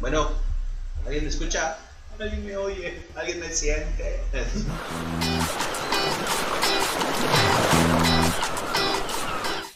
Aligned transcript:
Bueno, 0.00 0.30
¿alguien 1.04 1.24
me 1.24 1.30
escucha? 1.30 1.76
¿Alguien 2.18 2.46
me 2.46 2.56
oye? 2.56 3.06
¿Alguien 3.14 3.38
me 3.40 3.52
siente? 3.52 4.20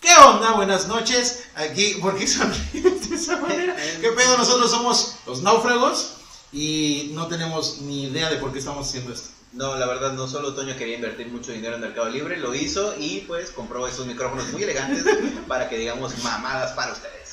¿Qué 0.00 0.14
onda? 0.16 0.52
Buenas 0.52 0.88
noches. 0.88 1.45
Aquí, 1.54 1.98
¿por 2.00 2.16
qué 2.16 2.26
sonríes 2.26 3.10
de 3.10 3.16
esa 3.16 3.37
manera? 3.38 3.76
¿Qué 4.00 4.12
pedo? 4.12 4.38
Nosotros 4.38 4.71
somos 4.71 5.16
los 5.26 5.42
náufragos 5.42 6.15
y 6.53 7.11
no 7.13 7.27
tenemos 7.27 7.83
ni 7.83 8.04
idea 8.04 8.31
de 8.31 8.37
por 8.37 8.51
qué 8.51 8.61
estamos 8.61 8.88
haciendo 8.88 9.13
esto. 9.13 9.29
No, 9.53 9.77
la 9.77 9.87
verdad, 9.87 10.15
no 10.15 10.27
solo 10.27 10.54
Toño 10.54 10.75
quería 10.77 10.97
invertir 10.97 11.29
mucho 11.29 11.53
dinero 11.53 11.75
en 11.75 11.83
Mercado 11.83 12.09
Libre, 12.09 12.38
lo 12.38 12.54
hizo 12.54 12.95
y 12.99 13.21
pues 13.21 13.51
compró 13.51 13.87
esos 13.87 14.06
micrófonos 14.06 14.51
muy 14.53 14.63
elegantes 14.63 15.04
para 15.49 15.69
que 15.69 15.77
digamos 15.77 16.16
mamadas 16.25 16.73
para 16.73 16.93
ustedes. 16.93 17.23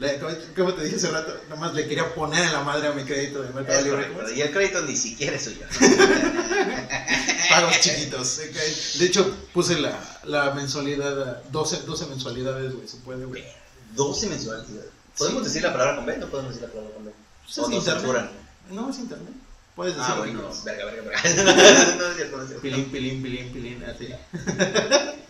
Le- 0.00 0.18
como- 0.18 0.34
como 0.56 0.74
te 0.74 0.84
dije 0.84 0.96
hace 0.96 1.10
rato, 1.10 1.38
nomás 1.50 1.74
le 1.74 1.86
quería 1.86 2.14
poner 2.14 2.42
en 2.44 2.52
la 2.52 2.62
madre 2.62 2.88
a 2.88 2.92
mi 2.92 3.04
crédito 3.04 3.42
de 3.42 3.50
Mercado 3.50 3.82
Libre. 3.82 4.08
Y 4.34 4.40
el 4.40 4.50
crédito 4.50 4.80
ni 4.82 4.96
siquiera 4.96 5.36
es 5.36 5.44
suyo. 5.44 5.66
Pagos 7.50 7.80
chiquitos. 7.80 8.40
De 8.98 9.04
hecho, 9.06 9.30
puse 9.52 9.78
la, 9.78 9.92
la 10.24 10.52
mensualidad, 10.52 11.22
a 11.22 11.42
12, 11.50 11.82
12 11.82 12.06
mensualidades, 12.06 12.74
güey, 12.74 12.88
se 12.88 12.96
puede, 12.98 13.24
güey. 13.26 13.44
12 13.94 14.26
mensuales. 14.28 14.66
¿Podemos 15.18 15.42
Sí. 15.42 15.48
decir 15.48 15.62
la 15.62 15.72
palabra 15.72 15.96
con 15.96 16.06
B? 16.06 16.16
No 16.16 16.26
podemos 16.28 16.54
decir 16.54 16.66
la 16.68 16.72
palabra 16.72 16.94
con 16.94 17.04
B. 17.04 17.12
Pues 17.44 17.58
¿O 17.58 17.62
es 17.68 17.72
internet. 17.74 18.00
censuran? 18.00 18.30
No, 18.70 18.90
es 18.90 18.98
internet. 18.98 19.34
Puedes 19.76 19.96
decir 19.96 20.10
Ah, 20.12 20.16
lo 20.16 20.24
que 20.24 20.30
bueno, 20.32 20.50
verga, 20.64 20.84
verga, 20.86 21.02
verga. 21.02 21.20
no 21.98 22.06
es 22.06 22.16
cierto, 22.16 22.36
no 22.36 22.42
es 22.42 22.48
cierto. 22.48 22.62
Pilín, 22.62 22.84
pilín, 22.90 23.22
pilín, 23.22 23.52
pilín, 23.52 23.84
así. 23.84 24.08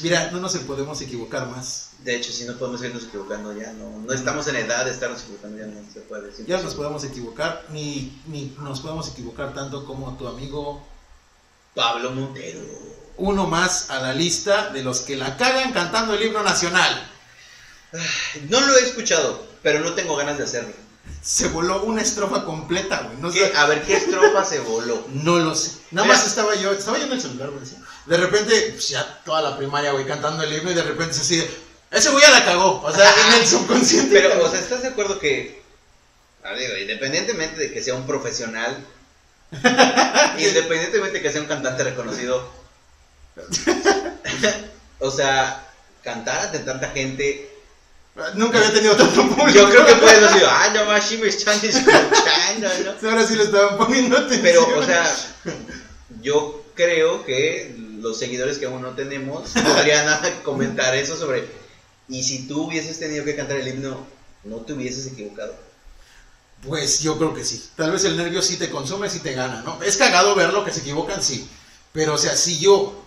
Mira, 0.00 0.30
no 0.32 0.40
nos 0.40 0.56
podemos 0.58 1.00
equivocar 1.00 1.46
más. 1.46 1.90
De 2.00 2.16
hecho, 2.16 2.32
si 2.32 2.44
no 2.44 2.58
podemos 2.58 2.82
irnos 2.82 3.04
equivocando 3.04 3.56
ya, 3.56 3.72
no, 3.74 4.00
no 4.00 4.12
estamos 4.12 4.46
en 4.48 4.56
edad 4.56 4.84
de 4.84 4.90
estarnos 4.90 5.22
equivocando, 5.22 5.58
ya 5.58 5.66
no 5.66 5.80
se 5.92 6.00
puede 6.00 6.28
decir. 6.28 6.46
Ya 6.46 6.60
nos 6.60 6.74
podemos 6.74 7.04
equivocar, 7.04 7.64
ni, 7.70 8.20
ni 8.26 8.56
nos 8.58 8.80
podemos 8.80 9.08
equivocar 9.08 9.54
tanto 9.54 9.84
como 9.84 10.16
tu 10.16 10.26
amigo, 10.26 10.84
Pablo 11.74 12.10
Montero. 12.10 12.60
uno 13.18 13.46
más 13.46 13.90
a 13.90 14.00
la 14.00 14.12
lista 14.12 14.70
de 14.70 14.82
los 14.82 15.00
que 15.00 15.16
la 15.16 15.36
cagan 15.36 15.72
cantando 15.72 16.14
el 16.14 16.22
himno 16.24 16.42
nacional. 16.42 17.08
No 18.48 18.60
lo 18.60 18.76
he 18.76 18.80
escuchado, 18.80 19.46
pero 19.62 19.80
no 19.80 19.92
tengo 19.94 20.16
ganas 20.16 20.38
de 20.38 20.44
hacerlo. 20.44 20.74
Se 21.22 21.48
voló 21.48 21.84
una 21.84 22.02
estrofa 22.02 22.44
completa, 22.44 23.02
güey. 23.02 23.16
No, 23.18 23.30
sé- 23.30 23.52
A 23.56 23.66
ver, 23.66 23.82
¿qué 23.82 23.96
estrofa 23.96 24.44
se 24.44 24.58
voló? 24.60 25.06
no 25.08 25.38
lo 25.38 25.54
sé. 25.54 25.72
Nada 25.92 26.06
Mira. 26.06 26.18
más 26.18 26.26
estaba 26.26 26.54
yo, 26.56 26.72
estaba 26.72 26.98
yo 26.98 27.04
en 27.04 27.12
el 27.12 27.20
celular, 27.20 27.50
güey. 27.50 27.64
De 28.06 28.16
repente, 28.16 28.70
pues 28.72 28.88
ya 28.88 29.22
toda 29.24 29.40
la 29.40 29.56
primaria, 29.56 29.92
güey, 29.92 30.04
cantando 30.04 30.42
el 30.42 30.52
himno 30.52 30.72
y 30.72 30.74
de 30.74 30.82
repente 30.82 31.14
se 31.14 31.20
así, 31.20 31.48
ese 31.92 32.10
güey 32.10 32.24
ya 32.24 32.30
la 32.30 32.44
cagó. 32.44 32.82
O 32.82 32.92
sea, 32.92 33.08
en 33.28 33.40
el 33.40 33.46
subconsciente. 33.46 34.20
Pero, 34.20 34.44
o 34.44 34.50
sea, 34.50 34.58
¿estás 34.58 34.82
de 34.82 34.88
acuerdo 34.88 35.20
que, 35.20 35.62
a 36.42 36.52
ver, 36.52 36.80
independientemente 36.82 37.60
de 37.60 37.72
que 37.72 37.82
sea 37.82 37.94
un 37.94 38.06
profesional, 38.06 38.76
independientemente 39.52 41.18
de 41.18 41.22
que 41.22 41.30
sea 41.30 41.40
un 41.42 41.46
cantante 41.46 41.84
reconocido, 41.84 42.50
o 44.98 45.10
sea, 45.10 45.68
cantar 46.02 46.46
ante 46.46 46.58
tanta 46.60 46.90
gente, 46.90 47.51
Nunca 48.34 48.58
había 48.58 48.72
tenido 48.72 48.94
tanto 48.94 49.26
público. 49.28 49.50
yo 49.50 49.70
creo 49.70 49.86
que 49.86 49.94
puedes 49.94 50.20
decir, 50.20 50.42
ah, 50.46 50.70
no 50.74 50.84
más, 50.84 51.06
sí 51.06 51.16
me 51.16 51.28
están 51.28 51.58
escuchando, 51.62 52.68
¿no? 52.84 53.08
Ahora 53.10 53.26
sí 53.26 53.36
le 53.36 53.44
estaban 53.44 53.78
poniendo 53.78 54.18
atención. 54.18 54.42
Pero, 54.42 54.78
o 54.78 54.84
sea, 54.84 55.16
yo 56.20 56.62
creo 56.74 57.24
que 57.24 57.74
los 58.00 58.18
seguidores 58.18 58.58
que 58.58 58.66
aún 58.66 58.82
no 58.82 58.90
tenemos 58.90 59.50
podrían 59.50 60.06
comentar 60.42 60.94
eso 60.94 61.16
sobre. 61.16 61.48
Y 62.08 62.22
si 62.22 62.46
tú 62.46 62.64
hubieses 62.64 62.98
tenido 62.98 63.24
que 63.24 63.34
cantar 63.34 63.56
el 63.56 63.68
himno, 63.68 64.06
no 64.44 64.56
te 64.56 64.74
hubieses 64.74 65.06
equivocado. 65.06 65.54
Pues 66.66 67.00
yo 67.00 67.16
creo 67.16 67.32
que 67.32 67.44
sí. 67.44 67.70
Tal 67.76 67.92
vez 67.92 68.04
el 68.04 68.16
nervio 68.16 68.42
sí 68.42 68.56
te 68.56 68.70
consume, 68.70 69.08
sí 69.08 69.20
te 69.20 69.32
gana, 69.32 69.62
¿no? 69.62 69.82
Es 69.82 69.96
cagado 69.96 70.34
verlo, 70.34 70.64
que 70.64 70.72
se 70.72 70.80
equivocan, 70.80 71.22
sí. 71.22 71.48
Pero, 71.92 72.14
o 72.14 72.18
sea, 72.18 72.36
si 72.36 72.58
yo, 72.58 73.04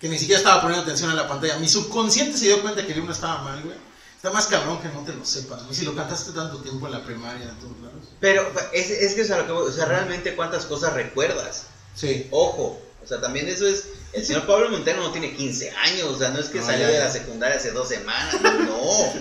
que 0.00 0.08
ni 0.08 0.18
siquiera 0.18 0.38
estaba 0.38 0.62
poniendo 0.62 0.84
atención 0.84 1.10
a 1.10 1.14
la 1.14 1.28
pantalla, 1.28 1.58
mi 1.58 1.68
subconsciente 1.68 2.38
se 2.38 2.46
dio 2.46 2.62
cuenta 2.62 2.86
que 2.86 2.92
el 2.92 2.98
himno 2.98 3.12
estaba 3.12 3.42
mal, 3.42 3.60
güey. 3.62 3.76
Está 4.24 4.32
más 4.32 4.46
cabrón 4.46 4.80
que 4.80 4.88
no 4.88 5.02
te 5.02 5.12
lo 5.12 5.22
sepas, 5.22 5.64
güey. 5.64 5.74
Si 5.74 5.84
lo 5.84 5.94
cantaste 5.94 6.32
tanto 6.32 6.56
tiempo 6.62 6.86
en 6.86 6.92
la 6.92 7.04
primaria, 7.04 7.42
en 7.42 7.58
todos 7.58 7.78
lados. 7.82 8.08
Pero 8.20 8.50
es, 8.72 8.88
es 8.88 9.12
que 9.12 9.20
es 9.20 9.30
a 9.30 9.36
lo 9.36 9.44
que 9.44 9.52
voy, 9.52 9.68
o 9.68 9.70
sea, 9.70 9.84
realmente 9.84 10.34
cuántas 10.34 10.64
cosas 10.64 10.94
recuerdas. 10.94 11.64
Sí. 11.94 12.26
Ojo, 12.30 12.80
o 13.04 13.06
sea, 13.06 13.20
también 13.20 13.48
eso 13.48 13.66
es. 13.66 13.88
El 14.14 14.24
señor 14.24 14.46
Pablo 14.46 14.70
Montero 14.70 15.02
no 15.02 15.12
tiene 15.12 15.36
15 15.36 15.72
años, 15.72 16.04
o 16.04 16.16
sea, 16.16 16.30
no 16.30 16.38
es 16.38 16.48
que 16.48 16.60
No, 16.60 16.64
salió 16.64 16.86
ya, 16.86 16.92
de 16.94 16.98
la 17.00 17.10
secundaria 17.10 17.58
hace 17.58 17.72
dos 17.72 17.86
semanas, 17.86 18.40
no. 18.40 19.12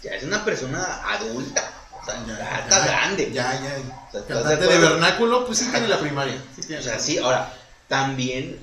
Ya 0.00 0.12
es 0.14 0.22
una 0.22 0.44
persona 0.44 1.00
adulta, 1.08 1.72
o 2.00 2.04
sea, 2.04 2.24
ya, 2.24 2.60
está 2.60 2.86
grande. 2.86 3.32
Ya, 3.32 3.60
ya. 3.60 3.78
O 4.06 4.12
sea, 4.12 4.20
¿estás 4.20 4.28
de 4.28 4.42
Cantante 4.44 4.66
de 4.68 4.78
vernáculo, 4.78 5.44
pues 5.44 5.58
sí 5.58 5.68
tiene 5.72 5.88
la 5.88 5.98
primaria. 5.98 6.40
Sí 6.54 6.62
tiene 6.68 6.82
O 6.82 6.84
sea, 6.84 7.00
sí, 7.00 7.18
ahora, 7.18 7.52
también, 7.88 8.60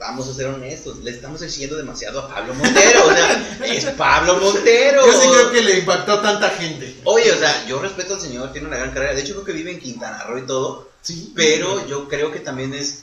vamos 0.00 0.26
a 0.28 0.34
ser 0.34 0.46
honestos, 0.46 0.96
le 1.04 1.10
estamos 1.10 1.42
exigiendo 1.42 1.76
demasiado 1.76 2.20
a 2.20 2.28
Pablo 2.34 2.54
Montero, 2.54 3.06
o 3.06 3.10
sea, 3.12 3.58
es 3.66 3.84
Pablo 3.90 4.38
Montero. 4.38 5.04
Yo 5.06 5.12
sí 5.12 5.28
creo 5.28 5.50
que 5.52 5.60
le 5.60 5.78
impactó 5.80 6.14
a 6.14 6.22
tanta 6.22 6.48
gente. 6.50 6.96
Oye, 7.04 7.30
o 7.30 7.38
sea, 7.38 7.66
yo 7.66 7.80
respeto 7.80 8.14
al 8.14 8.20
señor, 8.20 8.50
tiene 8.52 8.66
una 8.68 8.78
gran 8.78 8.92
carrera, 8.92 9.14
de 9.14 9.20
hecho 9.20 9.34
creo 9.34 9.44
que 9.44 9.52
vive 9.52 9.70
en 9.72 9.78
Quintana 9.78 10.24
Roo 10.24 10.38
y 10.38 10.46
todo, 10.46 10.88
Sí. 11.02 11.32
pero 11.36 11.86
yo 11.86 12.08
creo 12.08 12.32
que 12.32 12.40
también 12.40 12.72
es, 12.74 13.02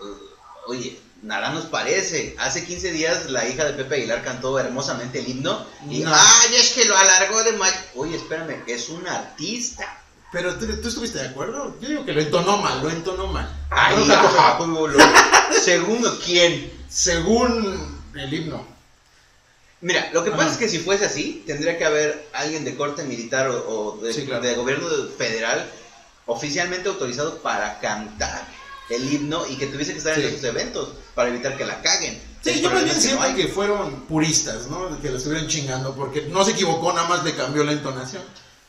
uh, 0.00 0.70
oye, 0.70 0.98
nada 1.22 1.50
nos 1.50 1.66
parece, 1.66 2.34
hace 2.38 2.64
15 2.64 2.92
días 2.92 3.30
la 3.30 3.46
hija 3.46 3.64
de 3.66 3.74
Pepe 3.74 3.96
Aguilar 3.96 4.22
cantó 4.24 4.58
hermosamente 4.58 5.18
el 5.18 5.28
himno, 5.28 5.66
y, 5.90 6.00
No. 6.00 6.12
ay, 6.14 6.54
es 6.56 6.70
que 6.70 6.86
lo 6.86 6.96
alargó 6.96 7.42
de 7.44 7.52
más, 7.52 7.74
oye, 7.94 8.16
espérame, 8.16 8.62
es 8.66 8.88
un 8.88 9.06
artista. 9.06 10.02
Pero 10.32 10.54
¿tú, 10.56 10.66
tú 10.80 10.88
estuviste 10.88 11.18
de 11.18 11.28
acuerdo? 11.28 11.74
Yo 11.80 11.88
digo 11.88 12.04
que 12.04 12.12
lo 12.12 12.20
entonó 12.20 12.58
mal, 12.58 12.82
lo 12.82 12.90
entonó 12.90 13.26
mal. 13.28 13.48
Ay, 13.70 14.04
No 14.06 14.14
ajá, 14.14 14.58
lo- 14.58 14.88
según 15.62 16.04
quién. 16.24 16.70
según 16.88 18.00
el 18.14 18.32
himno. 18.34 18.64
Mira, 19.80 20.10
lo 20.12 20.24
que 20.24 20.32
pasa 20.32 20.50
es 20.52 20.56
que 20.56 20.68
si 20.68 20.80
fuese 20.80 21.04
así, 21.06 21.44
tendría 21.46 21.78
que 21.78 21.84
haber 21.84 22.28
alguien 22.32 22.64
de 22.64 22.76
corte 22.76 23.04
militar 23.04 23.48
o, 23.48 23.56
o 23.96 23.98
de, 24.02 24.12
Sí, 24.12 24.26
claro. 24.26 24.42
de 24.42 24.54
gobierno 24.54 24.86
federal 25.16 25.70
oficialmente 26.26 26.88
autorizado 26.88 27.38
para 27.38 27.78
cantar 27.78 28.44
el 28.90 29.10
himno 29.12 29.46
y 29.46 29.56
que 29.56 29.66
tuviese 29.68 29.92
que 29.92 29.98
estar 29.98 30.14
Sí. 30.16 30.22
en 30.22 30.28
esos 30.28 30.44
eventos 30.44 30.90
para 31.14 31.28
evitar 31.30 31.56
que 31.56 31.64
la 31.64 31.80
caguen. 31.80 32.20
Sí, 32.42 32.50
El 32.50 32.60
yo 32.62 32.70
más 32.70 32.82
bien 32.84 32.94
que 32.96 33.00
siento 33.00 33.28
no 33.28 33.34
que 33.36 33.48
fueron 33.48 34.00
puristas, 34.06 34.66
¿no? 34.66 35.00
Que 35.00 35.10
lo 35.10 35.16
estuvieron 35.18 35.48
chingando 35.48 35.94
porque 35.94 36.22
no 36.22 36.44
se 36.44 36.52
equivocó, 36.52 36.92
nada 36.92 37.08
más 37.08 37.24
le 37.24 37.34
cambió 37.34 37.62
la 37.64 37.72
entonación. 37.72 38.22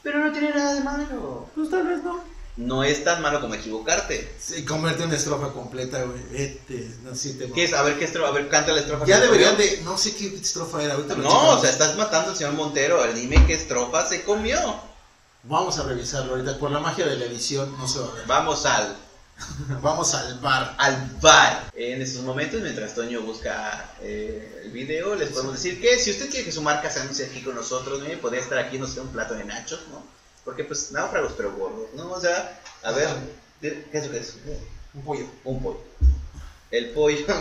Pero 0.04 0.20
no 0.20 0.32
tiene 0.32 0.50
nada 0.52 0.74
de 0.76 0.82
malo. 0.82 1.48
Pues 1.56 1.70
tal 1.70 1.88
vez 1.88 2.04
no. 2.04 2.24
No 2.58 2.84
es 2.84 3.06
tan 3.06 3.22
malo 3.22 3.40
como 3.40 3.54
equivocarte. 3.54 4.36
Sí, 4.38 4.66
comerte 4.66 5.04
una 5.04 5.16
estrofa 5.16 5.54
completa, 5.54 6.04
güey. 6.04 6.22
Vete, 6.30 6.92
no 7.04 7.16
sé, 7.16 7.34
te 7.36 7.50
¿Qué 7.52 7.64
es? 7.64 7.74
A 7.74 7.84
ver, 7.84 7.98
¿qué 7.98 8.04
estrofa? 8.06 8.30
A 8.30 8.32
ver, 8.32 8.50
canta 8.50 8.74
la 8.74 8.82
estrofa. 8.82 9.06
Ya 9.06 9.20
deberían 9.22 9.56
de. 9.58 9.82
No 9.86 9.98
sé 9.98 10.14
qué 10.16 10.28
estrofa 10.36 10.84
era, 10.84 10.96
ahorita 10.96 11.16
No, 11.16 11.24
checamos. 11.24 11.56
o 11.56 11.62
sea, 11.62 11.70
estás 11.70 11.96
matando 11.96 12.32
al 12.32 12.38
señor 12.38 12.54
Montero. 12.54 13.02
Dime 13.14 13.46
qué 13.46 13.54
estrofa 13.54 14.06
se 14.06 14.24
comió. 14.24 14.58
Vamos 15.44 15.80
a 15.80 15.84
revisarlo 15.84 16.34
ahorita. 16.34 16.58
Por 16.58 16.72
la 16.72 16.80
magia 16.80 17.06
de 17.06 17.16
la 17.16 17.26
edición 17.26 17.74
no 17.78 17.88
se 17.88 18.00
va 18.00 18.08
a 18.08 18.12
ver. 18.16 18.26
Vamos 18.28 18.66
al 18.66 18.94
Vamos 19.82 20.14
al 20.14 20.40
bar. 20.40 20.76
al 20.78 21.12
bar. 21.22 21.72
En 21.76 22.02
estos 22.02 22.24
momentos, 22.24 22.62
mientras 22.62 22.96
Toño 22.96 23.22
busca 23.22 23.94
eh, 24.02 24.64
el 24.66 24.72
video, 24.72 25.16
les 25.16 25.30
podemos 25.30 25.54
decir 25.54 25.82
que 25.82 25.98
si 25.98 26.12
usted 26.12 26.30
quiere 26.30 26.46
que 26.46 26.52
su 26.52 26.62
marca 26.62 26.90
se 26.90 27.02
anuncie 27.02 27.26
aquí 27.26 27.42
con 27.42 27.56
nosotros, 27.56 28.00
¿no? 28.02 28.20
podría 28.20 28.42
estar 28.42 28.58
aquí, 28.58 28.78
no 28.78 28.88
sé, 28.88 29.00
un 29.00 29.10
plato 29.10 29.34
de 29.34 29.46
nachos, 29.46 29.82
¿no? 29.92 30.04
Porque 30.44 30.64
pues 30.64 30.92
náufragos 30.92 31.34
pero 31.38 31.54
gordos, 31.54 31.90
¿no? 31.96 32.12
O 32.12 32.20
sea, 32.20 32.60
a 32.84 32.92
ver, 32.92 33.10
¿qué 33.62 33.86
es 33.92 34.06
lo 34.06 34.12
que 34.12 34.20
es? 34.20 34.36
Un 34.94 35.04
pollo. 35.04 35.26
Un 35.44 35.62
pollo. 35.62 35.82
El 36.72 36.90
pollo. 36.92 37.26
o 37.28 37.36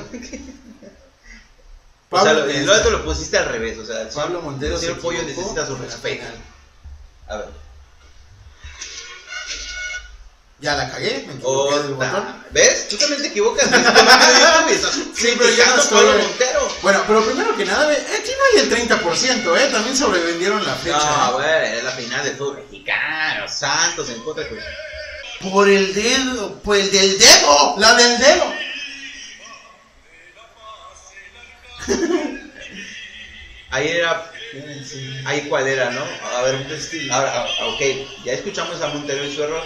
Pablo, 2.11 2.25
sea, 2.25 2.33
lo, 2.35 2.49
el 2.49 2.71
otro 2.71 2.91
lo 2.91 3.05
pusiste 3.05 3.39
al 3.39 3.47
revés, 3.47 3.79
o 3.79 3.87
sea, 3.87 4.03
el 4.03 4.09
Pablo 4.09 4.43
Montero 4.43 4.79
el 4.79 4.97
pollo 4.97 5.23
necesita 5.23 5.67
su 5.67 5.77
respeto. 5.77 6.25
A 7.29 7.37
ver. 7.39 7.68
Ya 10.61 10.75
la 10.75 10.91
cagué, 10.91 11.25
me 11.29 11.35
equivoqué 11.35 11.79
del 11.83 11.95
botón. 11.95 12.45
¿Ves? 12.51 12.89
Tú 12.89 12.97
también 12.97 13.23
te 13.23 13.29
equivocas. 13.29 13.69
Sí, 15.15 15.35
pero 15.39 15.51
ya 15.51 15.67
no 15.67 15.83
Montero. 16.19 16.69
Bueno, 16.83 17.05
pero 17.07 17.25
primero 17.25 17.57
que 17.57 17.65
nada, 17.65 17.87
ve, 17.87 17.95
aquí 17.95 18.33
no 18.37 18.45
hay 18.61 18.67
el 18.67 18.89
30%, 18.89 19.57
¿eh? 19.57 19.69
También 19.71 19.97
sobrevendieron 19.97 20.65
la 20.65 20.75
fecha. 20.75 20.99
No, 20.99 21.41
¿eh? 21.41 21.61
güey, 21.61 21.79
es 21.79 21.85
la 21.85 21.93
final 21.93 22.25
del 22.25 22.37
fútbol 22.37 22.65
mexicano. 22.65 23.49
Santos 23.49 24.11
en 24.11 24.21
contra 24.23 24.45
de. 24.45 24.61
Por 25.41 25.69
el 25.69 25.95
dedo, 25.95 26.55
por 26.61 26.77
el 26.77 26.91
del 26.91 27.19
dedo, 27.19 27.75
la 27.79 27.95
del 27.95 28.19
dedo. 28.19 28.53
Ahí 33.71 33.89
era. 33.89 34.33
Ahí 35.25 35.47
cuál 35.49 35.69
era, 35.69 35.91
¿no? 35.91 36.03
A 36.37 36.43
ver, 36.43 36.67
ahora, 37.13 37.47
ah, 37.61 37.67
ok, 37.67 37.81
ya 38.25 38.33
escuchamos 38.33 38.81
a 38.81 38.89
Montero 38.89 39.25
y 39.25 39.35
su 39.35 39.43
error. 39.43 39.63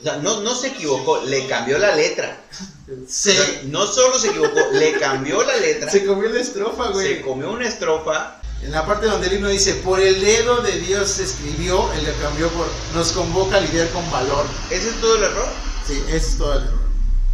O 0.00 0.02
sea, 0.02 0.16
no, 0.18 0.40
no 0.42 0.54
se 0.54 0.68
equivocó, 0.68 1.22
le 1.22 1.46
cambió 1.46 1.78
la 1.78 1.94
letra. 1.94 2.40
O 2.86 3.08
sea, 3.08 3.34
Se, 3.34 3.62
no 3.64 3.86
solo 3.86 4.18
se 4.18 4.28
equivocó, 4.28 4.60
le 4.72 4.92
cambió 4.98 5.42
la 5.42 5.56
letra. 5.56 5.90
se 5.90 6.04
comió 6.06 6.28
la 6.28 6.40
estrofa, 6.40 6.86
Se 6.86 6.92
güey. 6.92 7.22
comió 7.22 7.50
una 7.50 7.66
estrofa 7.68 8.40
En 8.62 8.70
la 8.72 8.86
parte 8.86 9.06
donde 9.06 9.26
el 9.26 9.34
himno 9.34 9.48
dice, 9.48 9.74
por 9.74 10.00
el 10.00 10.20
dedo 10.20 10.62
de 10.62 10.72
Dios 10.80 11.08
se 11.10 11.24
escribió, 11.24 11.92
el 11.92 12.04
que 12.04 12.12
cambió 12.22 12.48
por, 12.50 12.66
nos 12.94 13.12
convoca 13.12 13.56
a 13.56 13.60
lidiar 13.60 13.88
con 13.90 14.08
valor. 14.10 14.46
¿Ese 14.70 14.88
es 14.90 15.00
todo 15.00 15.16
el 15.16 15.22
error? 15.24 15.48
Sí, 15.86 16.02
ese 16.08 16.16
es 16.16 16.38
todo 16.38 16.52
el 16.54 16.62
error. 16.64 16.78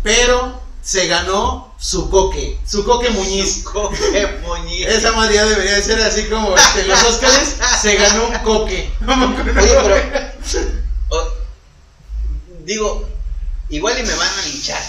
Pero 0.02 0.62
se 0.82 1.06
ganó 1.06 1.74
su 1.78 2.10
coque, 2.10 2.58
su 2.66 2.84
coque 2.84 3.08
Muñiz. 3.10 3.62
Coge 3.64 4.26
Muñiz. 4.42 4.86
Esa 4.86 5.12
madre 5.12 5.34
ya 5.36 5.44
debería 5.46 5.76
de 5.76 5.82
ser 5.82 6.00
así 6.02 6.24
como 6.24 6.54
este, 6.54 6.84
los 6.84 7.02
Óscares, 7.04 7.56
se 7.80 7.96
ganó 7.96 8.28
un 8.28 8.38
coque. 8.40 8.90
Oye, 9.06 9.44
pero. 9.54 10.83
Digo, 12.64 13.08
igual 13.68 13.98
y 13.98 14.02
me 14.02 14.14
van 14.14 14.28
a 14.38 14.42
linchar. 14.42 14.82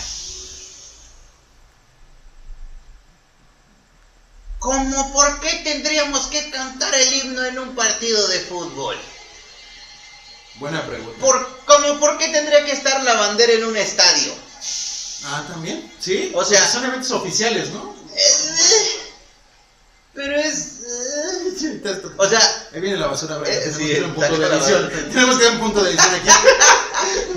¿Cómo 4.60 5.13
por 5.13 5.39
qué 5.42 5.62
tendríamos 5.63 6.27
que 6.27 6.50
cantar 6.50 6.94
el 6.95 7.13
himno 7.13 7.45
en 7.45 7.60
un 7.60 7.75
partido 7.75 8.27
de 8.27 8.39
fútbol? 8.39 8.98
Buena 10.56 10.86
pregunta. 10.88 11.19
¿Por, 11.19 11.60
¿Cómo 11.66 12.00
por 12.00 12.18
qué 12.18 12.30
tendría 12.30 12.66
que 12.66 12.72
estar 12.72 13.04
la 13.04 13.13
bandera 13.16 13.54
en 13.54 13.66
un 13.66 13.77
estadio? 13.77 14.33
Ah, 15.25 15.44
también. 15.48 15.92
Sí. 16.00 16.31
O 16.33 16.44
sea- 16.44 16.66
son 16.68 16.86
eventos 16.86 17.12
oficiales, 17.12 17.69
¿no? 17.72 17.95
Eh, 18.16 19.12
Pero 20.13 20.36
es. 20.39 20.80
eh, 21.62 22.01
O 22.18 22.27
sea, 22.27 22.39
Ahí 22.74 22.80
viene 22.80 22.98
la 22.98 23.07
basura, 23.07 23.42
Tenemos 23.44 23.77
que 23.77 23.83
hacer 23.92 24.04
un 24.06 24.13
punto 24.13 24.38
de 24.39 24.48
edición. 24.48 24.89
Tenemos 25.12 25.38
que 25.38 25.44
dar 25.44 25.54
un 25.54 25.60
punto 25.60 25.83
de 25.83 25.89
edición 25.92 26.16
aquí. 26.16 26.30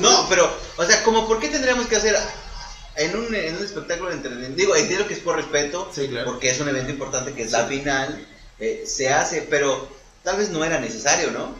No, 0.00 0.26
pero, 0.28 0.50
o 0.76 0.84
sea, 0.84 1.02
como 1.02 1.26
por 1.26 1.40
qué 1.40 1.48
tendríamos 1.48 1.86
que 1.86 1.96
hacer 1.96 2.16
en 2.96 3.16
un, 3.16 3.34
en 3.34 3.56
un 3.56 3.64
espectáculo 3.64 4.10
de 4.10 4.16
entretenimiento? 4.16 4.56
Digo, 4.56 4.74
entiendo 4.76 5.06
que 5.06 5.14
es 5.14 5.20
por 5.20 5.36
respeto, 5.36 5.90
Sí, 5.94 6.08
claro. 6.08 6.26
porque 6.26 6.50
es 6.50 6.60
un 6.60 6.68
evento 6.68 6.90
importante 6.90 7.32
que 7.32 7.42
es 7.42 7.52
la 7.52 7.66
final, 7.66 8.26
eh, 8.58 8.84
se 8.86 9.10
hace, 9.12 9.42
pero 9.42 9.88
tal 10.24 10.36
vez 10.36 10.50
no 10.50 10.64
era 10.64 10.80
necesario, 10.80 11.30
¿no? 11.30 11.54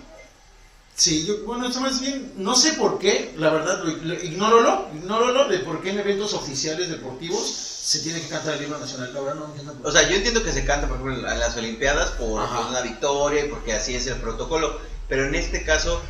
Sí, 0.97 1.25
yo, 1.27 1.45
bueno, 1.45 1.69
eso 1.69 1.81
más 1.81 2.01
bien, 2.01 2.33
no 2.37 2.57
sé 2.57 2.73
por 2.73 2.99
qué, 2.99 3.33
la 3.37 3.51
verdad, 3.51 3.85
lo, 3.85 3.93
lo- 3.99 4.15
ignóralo, 4.21 4.89
ignóralo 4.93 5.47
de 5.49 5.61
por 5.61 5.81
qué 5.81 5.91
en 5.91 6.01
eventos 6.01 6.35
oficiales 6.35 6.89
deportivos 6.89 7.49
se 7.49 8.01
tiene 8.01 8.21
que 8.21 8.27
cantar 8.27 8.55
el 8.55 8.65
himno 8.65 8.79
nacional. 8.79 9.15
La 9.15 9.21
verdad, 9.21 9.37
no 9.37 9.47
entiendo 9.47 9.75
por 9.75 9.87
O 9.87 9.93
sea, 9.93 10.09
yo 10.09 10.17
entiendo 10.17 10.43
que 10.43 10.53
se 10.53 10.65
canta, 10.65 10.89
por 10.89 10.97
ejemplo, 10.97 11.15
en 11.15 11.23
la- 11.23 11.35
en 11.35 11.39
las 11.41 11.57
Olimpiadas 11.57 12.11
por, 12.13 12.45
por 12.49 12.67
una 12.67 12.81
victoria 12.81 13.45
y 13.45 13.49
porque 13.49 13.75
así 13.75 13.95
es 13.95 14.09
el 14.09 14.17
protocolo, 14.17 14.77
pero 15.09 15.25
en 15.27 15.37
este 15.37 15.63
caso, 15.65 16.03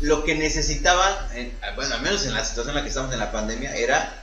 lo 0.00 0.24
que 0.24 0.34
necesitaba, 0.34 1.28
en- 1.34 1.56
bueno, 1.76 1.94
al 1.94 2.02
menos 2.02 2.24
en 2.24 2.34
la 2.34 2.44
situación 2.44 2.70
en 2.70 2.76
la 2.76 2.82
que 2.82 2.88
estamos 2.88 3.12
en 3.12 3.18
la 3.18 3.32
pandemia, 3.32 3.74
era 3.76 4.16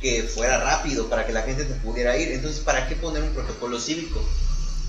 que 0.00 0.22
fuera 0.24 0.58
rápido 0.58 1.08
para 1.08 1.26
que 1.26 1.32
la 1.32 1.42
gente 1.42 1.66
se 1.66 1.74
pudiera 1.74 2.16
ir. 2.16 2.32
Entonces, 2.32 2.60
¿para 2.60 2.88
qué 2.88 2.96
poner 2.96 3.22
un 3.22 3.30
protocolo 3.34 3.78
cívico? 3.78 4.22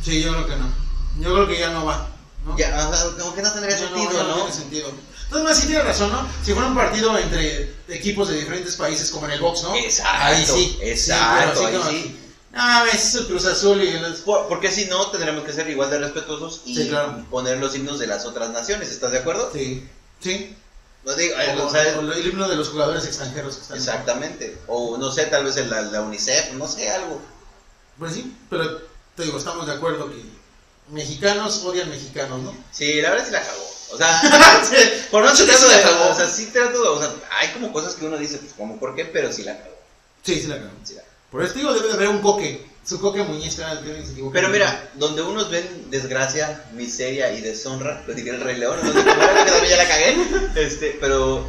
Sí, 0.03 0.21
yo 0.21 0.31
creo 0.31 0.47
que 0.47 0.55
no. 0.55 0.73
Yo 1.19 1.33
creo 1.33 1.47
que 1.47 1.59
ya 1.59 1.69
no 1.69 1.85
va. 1.85 2.07
¿no? 2.45 2.57
Ya, 2.57 2.71
como 3.19 3.35
que 3.35 3.41
no 3.43 3.51
tendría 3.51 3.75
Ya 3.77 3.85
sentido, 3.87 4.11
ya 4.13 4.23
¿no? 4.23 4.33
tiene 4.35 4.51
sentido. 4.51 4.91
Entonces, 5.25 5.47
más 5.49 5.59
sí 5.59 5.67
tiene 5.67 5.83
razón, 5.83 6.11
¿no? 6.11 6.27
Si 6.43 6.53
fuera 6.53 6.67
un 6.69 6.75
partido 6.75 7.15
entre 7.17 7.75
equipos 7.89 8.29
de 8.29 8.37
diferentes 8.37 8.75
países, 8.75 9.11
como 9.11 9.25
en 9.27 9.33
el 9.33 9.39
box, 9.41 9.61
¿no? 9.63 9.75
Exacto, 9.75 10.09
Ahí 10.25 10.43
sí. 10.45 10.79
exacto, 10.81 11.67
ahí 11.67 11.77
como- 11.77 11.89
sí. 11.89 12.17
Ah, 12.53 12.83
es 12.91 13.15
el 13.15 13.27
Cruz 13.27 13.45
Azul 13.45 13.81
y 13.81 13.87
el... 13.89 14.13
Por- 14.25 14.47
porque 14.49 14.71
si 14.71 14.85
no, 14.85 15.07
tendremos 15.11 15.43
que 15.45 15.53
ser 15.53 15.69
igual 15.69 15.89
de 15.91 15.99
respetuosos 15.99 16.61
y 16.65 16.75
Sí, 16.75 16.89
claro. 16.89 17.23
poner 17.29 17.59
los 17.59 17.75
himnos 17.75 17.99
de 17.99 18.07
las 18.07 18.25
otras 18.25 18.49
naciones. 18.49 18.89
¿Estás 18.89 19.11
de 19.11 19.19
acuerdo? 19.19 19.51
Sí, 19.53 19.87
sí. 20.21 20.55
No 21.03 21.15
digo, 21.15 21.33
eh, 21.39 21.55
O, 21.59 21.65
o 21.65 21.69
sea, 21.71 21.97
o 21.99 22.01
el 22.11 22.27
himno 22.27 22.47
de 22.47 22.55
los 22.55 22.69
jugadores 22.69 23.05
extranjeros 23.05 23.55
que 23.55 23.61
están. 23.63 23.77
exactamente. 23.77 24.57
O 24.67 24.97
no 24.97 25.11
sé, 25.11 25.25
tal 25.25 25.45
vez 25.45 25.57
el- 25.57 25.69
la, 25.69 25.81
la 25.81 26.01
UNICEF, 26.01 26.53
no 26.53 26.67
sé, 26.67 26.89
algo. 26.91 27.19
Pues 27.97 28.13
sí, 28.13 28.35
pero 28.49 28.81
te 29.15 29.23
digo, 29.23 29.37
estamos 29.39 29.65
de 29.65 29.73
acuerdo 29.73 30.09
que 30.09 30.21
mexicanos 30.89 31.63
odian 31.65 31.89
mexicanos, 31.89 32.39
¿no? 32.41 32.55
Sí, 32.71 33.01
la 33.01 33.11
verdad 33.11 33.25
sí 33.25 33.31
la 33.31 33.41
cagó. 33.41 33.67
O 33.93 33.97
sea, 33.97 34.21
Sí, 34.63 34.75
por 35.11 35.23
que 35.27 35.35
sí 35.35 35.45
trato 35.45 35.67
la 35.67 35.77
de 35.77 36.11
o 36.11 36.15
sea, 36.15 36.27
sí 36.29 36.45
trato 36.47 36.81
de, 36.81 36.87
o 36.87 36.99
sea, 36.99 37.13
hay 37.39 37.49
como 37.49 37.73
cosas 37.73 37.95
que 37.95 38.05
uno 38.05 38.17
dice, 38.17 38.37
pues, 38.37 38.53
como, 38.53 38.79
¿por 38.79 38.95
qué? 38.95 39.05
Pero 39.05 39.31
sí 39.33 39.43
la 39.43 39.57
cagó. 39.57 39.75
Sí, 40.23 40.39
sí 40.39 40.47
la 40.47 40.57
cagó. 40.57 40.71
sí. 40.83 40.97
Por 41.31 41.43
eso 41.43 41.53
digo, 41.55 41.73
debe 41.73 41.87
de 41.87 41.93
haber 41.93 42.09
un 42.09 42.21
coque. 42.21 42.69
Su 42.85 42.99
coque 42.99 43.23
Muñiz 43.23 43.53
se 43.53 43.63
equivoca. 44.11 44.33
Pero 44.33 44.49
mira, 44.49 44.89
donde 44.95 45.21
unos 45.21 45.51
ven 45.51 45.87
desgracia, 45.91 46.65
miseria 46.73 47.31
y 47.33 47.41
deshonra, 47.41 48.03
lo 48.07 48.13
dije 48.13 48.31
el 48.31 48.41
Rey 48.41 48.57
León, 48.57 48.79
era, 48.83 49.61
que 49.61 49.69
ya 49.69 49.77
la 49.77 49.87
cagué, 49.87 50.17
este, 50.55 50.97
pero 50.99 51.47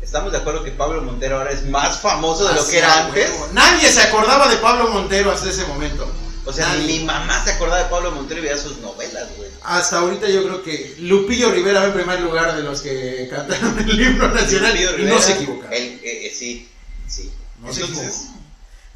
estamos 0.00 0.30
de 0.30 0.38
acuerdo 0.38 0.62
que 0.62 0.70
Pablo 0.70 1.02
Montero 1.02 1.38
ahora 1.38 1.50
es 1.50 1.66
más 1.66 2.00
famoso 2.00 2.46
de 2.48 2.54
lo 2.54 2.66
que 2.66 2.78
era 2.78 3.06
antes. 3.06 3.30
Nadie 3.52 3.90
se 3.90 4.00
acordaba 4.02 4.48
de 4.48 4.56
Pablo 4.56 4.88
Montero 4.90 5.32
hasta 5.32 5.50
ese 5.50 5.66
momento. 5.66 6.08
O 6.46 6.52
sea, 6.52 6.68
Nadie. 6.68 6.86
mi 6.86 7.04
mamá 7.04 7.44
se 7.44 7.50
acordaba 7.52 7.82
de 7.82 7.90
Pablo 7.90 8.12
Montero 8.12 8.40
y 8.40 8.44
veía 8.44 8.56
sus 8.56 8.78
novelas, 8.78 9.28
güey. 9.36 9.50
Hasta 9.62 9.98
ahorita 9.98 10.28
yo 10.28 10.42
creo 10.44 10.62
que 10.62 10.96
Lupillo 11.00 11.50
Rivera 11.50 11.80
va 11.80 11.86
en 11.86 11.92
primer 11.92 12.20
lugar 12.20 12.56
de 12.56 12.62
los 12.62 12.80
que 12.80 13.28
cantaron 13.30 13.78
el 13.78 14.00
himno 14.00 14.28
nacional 14.28 14.74
y 14.74 14.86
Rivera, 14.86 15.14
no 15.16 15.20
se 15.20 15.32
equivocaron. 15.32 15.72
él, 15.72 16.00
eh, 16.02 16.26
eh, 16.26 16.34
sí, 16.34 16.68
sí. 17.06 17.30
No 17.60 17.72
se 17.72 17.82
equivocó. 17.82 18.08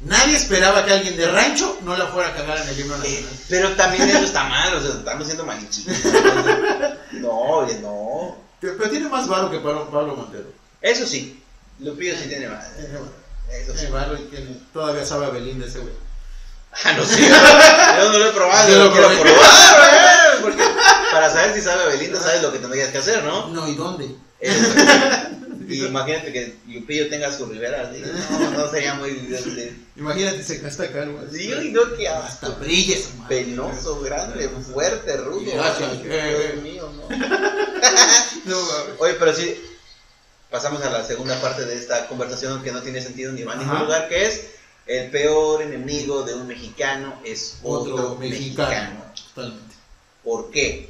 Nadie 0.01 0.35
esperaba 0.35 0.85
que 0.85 0.93
alguien 0.93 1.15
de 1.17 1.27
rancho 1.27 1.79
no 1.83 1.95
la 1.97 2.07
fuera 2.07 2.29
a 2.29 2.33
cagar 2.35 2.57
en 2.59 2.67
el 2.69 2.79
himno 2.79 2.95
eh, 2.95 2.99
nacional. 2.99 3.33
pero 3.49 3.69
también 3.75 4.09
eso 4.09 4.19
está 4.25 4.43
mal, 4.43 4.73
o 4.75 4.81
sea, 4.81 4.91
estamos 4.91 5.25
siendo 5.25 5.45
malichitos. 5.45 5.95
entonces, 6.03 6.95
no, 7.13 7.31
oye, 7.31 7.79
no. 7.79 8.37
Pero 8.59 8.75
pero 8.77 8.89
tiene 8.89 9.07
más 9.09 9.27
varo 9.27 9.49
que 9.49 9.57
Pablo, 9.59 9.89
Pablo 9.89 10.15
Montero. 10.15 10.45
Eso 10.81 11.07
sí, 11.07 11.41
Lupillo 11.79 12.13
sí 12.21 12.27
tiene 12.27 12.49
más. 12.49 12.75
Tiene 12.75 12.93
varo. 12.93 13.11
Eso 13.51 13.73
sí. 13.77 13.87
Tiene 13.87 14.21
y 14.21 14.23
tiene- 14.29 14.59
todavía 14.73 15.05
sabe 15.05 15.25
a 15.27 15.29
Belinda 15.29 15.65
ese 15.65 15.79
güey. 15.79 15.93
Ah, 16.83 16.91
no 16.97 17.05
sé. 17.05 17.21
Yo 17.29 18.11
no 18.11 18.17
lo 18.19 18.25
he 18.27 18.31
probado, 18.33 18.69
Yo 18.69 18.75
lo 18.79 18.83
lo 18.85 18.91
quiero 18.91 19.07
probé. 19.07 19.21
probar, 19.21 20.29
güey, 20.31 20.41
porque 20.41 20.63
para 21.11 21.31
saber 21.31 21.53
si 21.53 21.61
sabe 21.61 21.85
Belinda, 21.87 22.19
sabes 22.19 22.41
lo 22.41 22.51
que 22.51 22.59
tendrías 22.59 22.89
que 22.89 22.97
hacer, 22.97 23.23
¿no? 23.23 23.47
No, 23.47 23.65
¿y 23.69 23.75
dónde? 23.75 24.13
Eh, 24.41 24.51
y 25.67 25.85
imagínate 25.85 26.31
que 26.33 26.55
Lupillo 26.67 27.09
tenga 27.09 27.31
su 27.31 27.45
Rivera 27.45 27.89
así. 27.89 28.01
No, 28.31 28.51
no 28.51 28.69
sería 28.71 28.95
muy. 28.95 29.09
Imagínate, 29.95 30.43
se 30.43 30.61
casta 30.61 30.91
calvo. 30.91 31.21
Sí, 31.31 31.53
uy, 31.53 31.71
no, 31.71 31.95
que 31.95 32.07
Hasta 32.07 32.49
brilla 32.49 32.97
madre. 33.17 33.43
penoso, 33.45 34.01
grande, 34.01 34.49
fuerte, 34.49 35.17
rudo. 35.17 35.39
Dios 35.39 36.63
mío, 36.63 36.91
no. 36.95 37.07
No, 38.45 38.61
mames. 38.61 38.95
Oye, 38.99 39.13
pero 39.15 39.33
sí, 39.33 39.55
pasamos 40.51 40.81
a 40.83 40.89
la 40.89 41.03
segunda 41.03 41.39
parte 41.41 41.65
de 41.65 41.75
esta 41.75 42.07
conversación 42.07 42.61
que 42.63 42.71
no 42.71 42.81
tiene 42.81 43.01
sentido 43.01 43.31
ni 43.33 43.43
va 43.43 43.53
a 43.53 43.55
ningún 43.55 43.79
lugar, 43.79 44.07
que 44.09 44.25
es 44.25 44.47
el 44.85 45.09
peor 45.09 45.61
enemigo 45.61 46.23
de 46.23 46.35
un 46.35 46.47
mexicano 46.47 47.19
es 47.23 47.57
otro, 47.63 47.95
Otro 47.95 48.15
mexicano. 48.17 48.69
mexicano. 48.69 49.13
Totalmente. 49.33 49.75
¿Por 50.23 50.51
qué? 50.51 50.89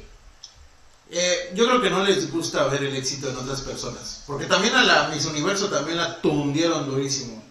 Eh, 1.10 1.52
yo 1.54 1.66
creo 1.66 1.80
que 1.80 1.90
no 1.90 2.04
les 2.04 2.30
gusta 2.30 2.66
ver 2.66 2.82
el 2.82 2.96
éxito 2.96 3.30
en 3.30 3.36
otras 3.36 3.60
personas. 3.60 4.22
Porque 4.26 4.46
también 4.46 4.74
a 4.74 4.84
la 4.84 5.08
Miss 5.08 5.26
Universo 5.26 5.68
también 5.68 5.98
la 5.98 6.20
tundieron 6.20 6.86
durísimo. 6.86 7.42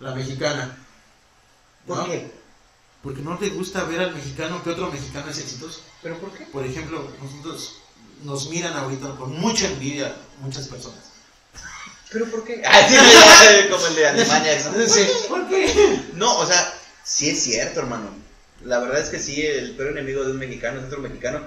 La 0.00 0.14
mexicana. 0.14 0.78
¿Por 1.86 1.98
¿No? 1.98 2.04
qué? 2.06 2.30
Porque 3.02 3.20
no 3.20 3.38
les 3.40 3.54
gusta 3.54 3.84
ver 3.84 4.00
al 4.00 4.14
mexicano 4.14 4.62
que 4.62 4.70
otro 4.70 4.90
mexicano 4.90 5.30
es 5.30 5.38
exitoso. 5.38 5.80
¿Pero 6.02 6.18
por 6.18 6.32
qué? 6.32 6.44
Por 6.46 6.64
ejemplo, 6.64 7.06
nosotros 7.20 7.76
nos 8.22 8.48
miran 8.48 8.74
ahorita 8.74 9.16
con 9.16 9.38
mucha 9.38 9.66
envidia 9.66 10.14
muchas 10.40 10.68
personas. 10.68 11.12
¿Pero 12.10 12.26
por 12.26 12.44
qué? 12.44 12.62
Ah, 12.64 12.88
como 13.70 13.86
el 13.86 13.94
de 13.94 14.06
Alemania. 14.06 14.70
¿no? 14.70 14.86
Sí, 14.86 15.06
¿Por 15.28 15.48
qué? 15.48 16.00
No, 16.14 16.38
o 16.38 16.46
sea, 16.46 16.74
sí 17.02 17.30
es 17.30 17.42
cierto, 17.42 17.80
hermano. 17.80 18.10
La 18.64 18.78
verdad 18.78 19.00
es 19.00 19.08
que 19.08 19.18
sí, 19.18 19.44
el 19.44 19.74
peor 19.76 19.90
enemigo 19.90 20.22
de 20.24 20.32
un 20.32 20.38
mexicano 20.38 20.80
es 20.80 20.86
otro 20.86 21.00
mexicano. 21.00 21.40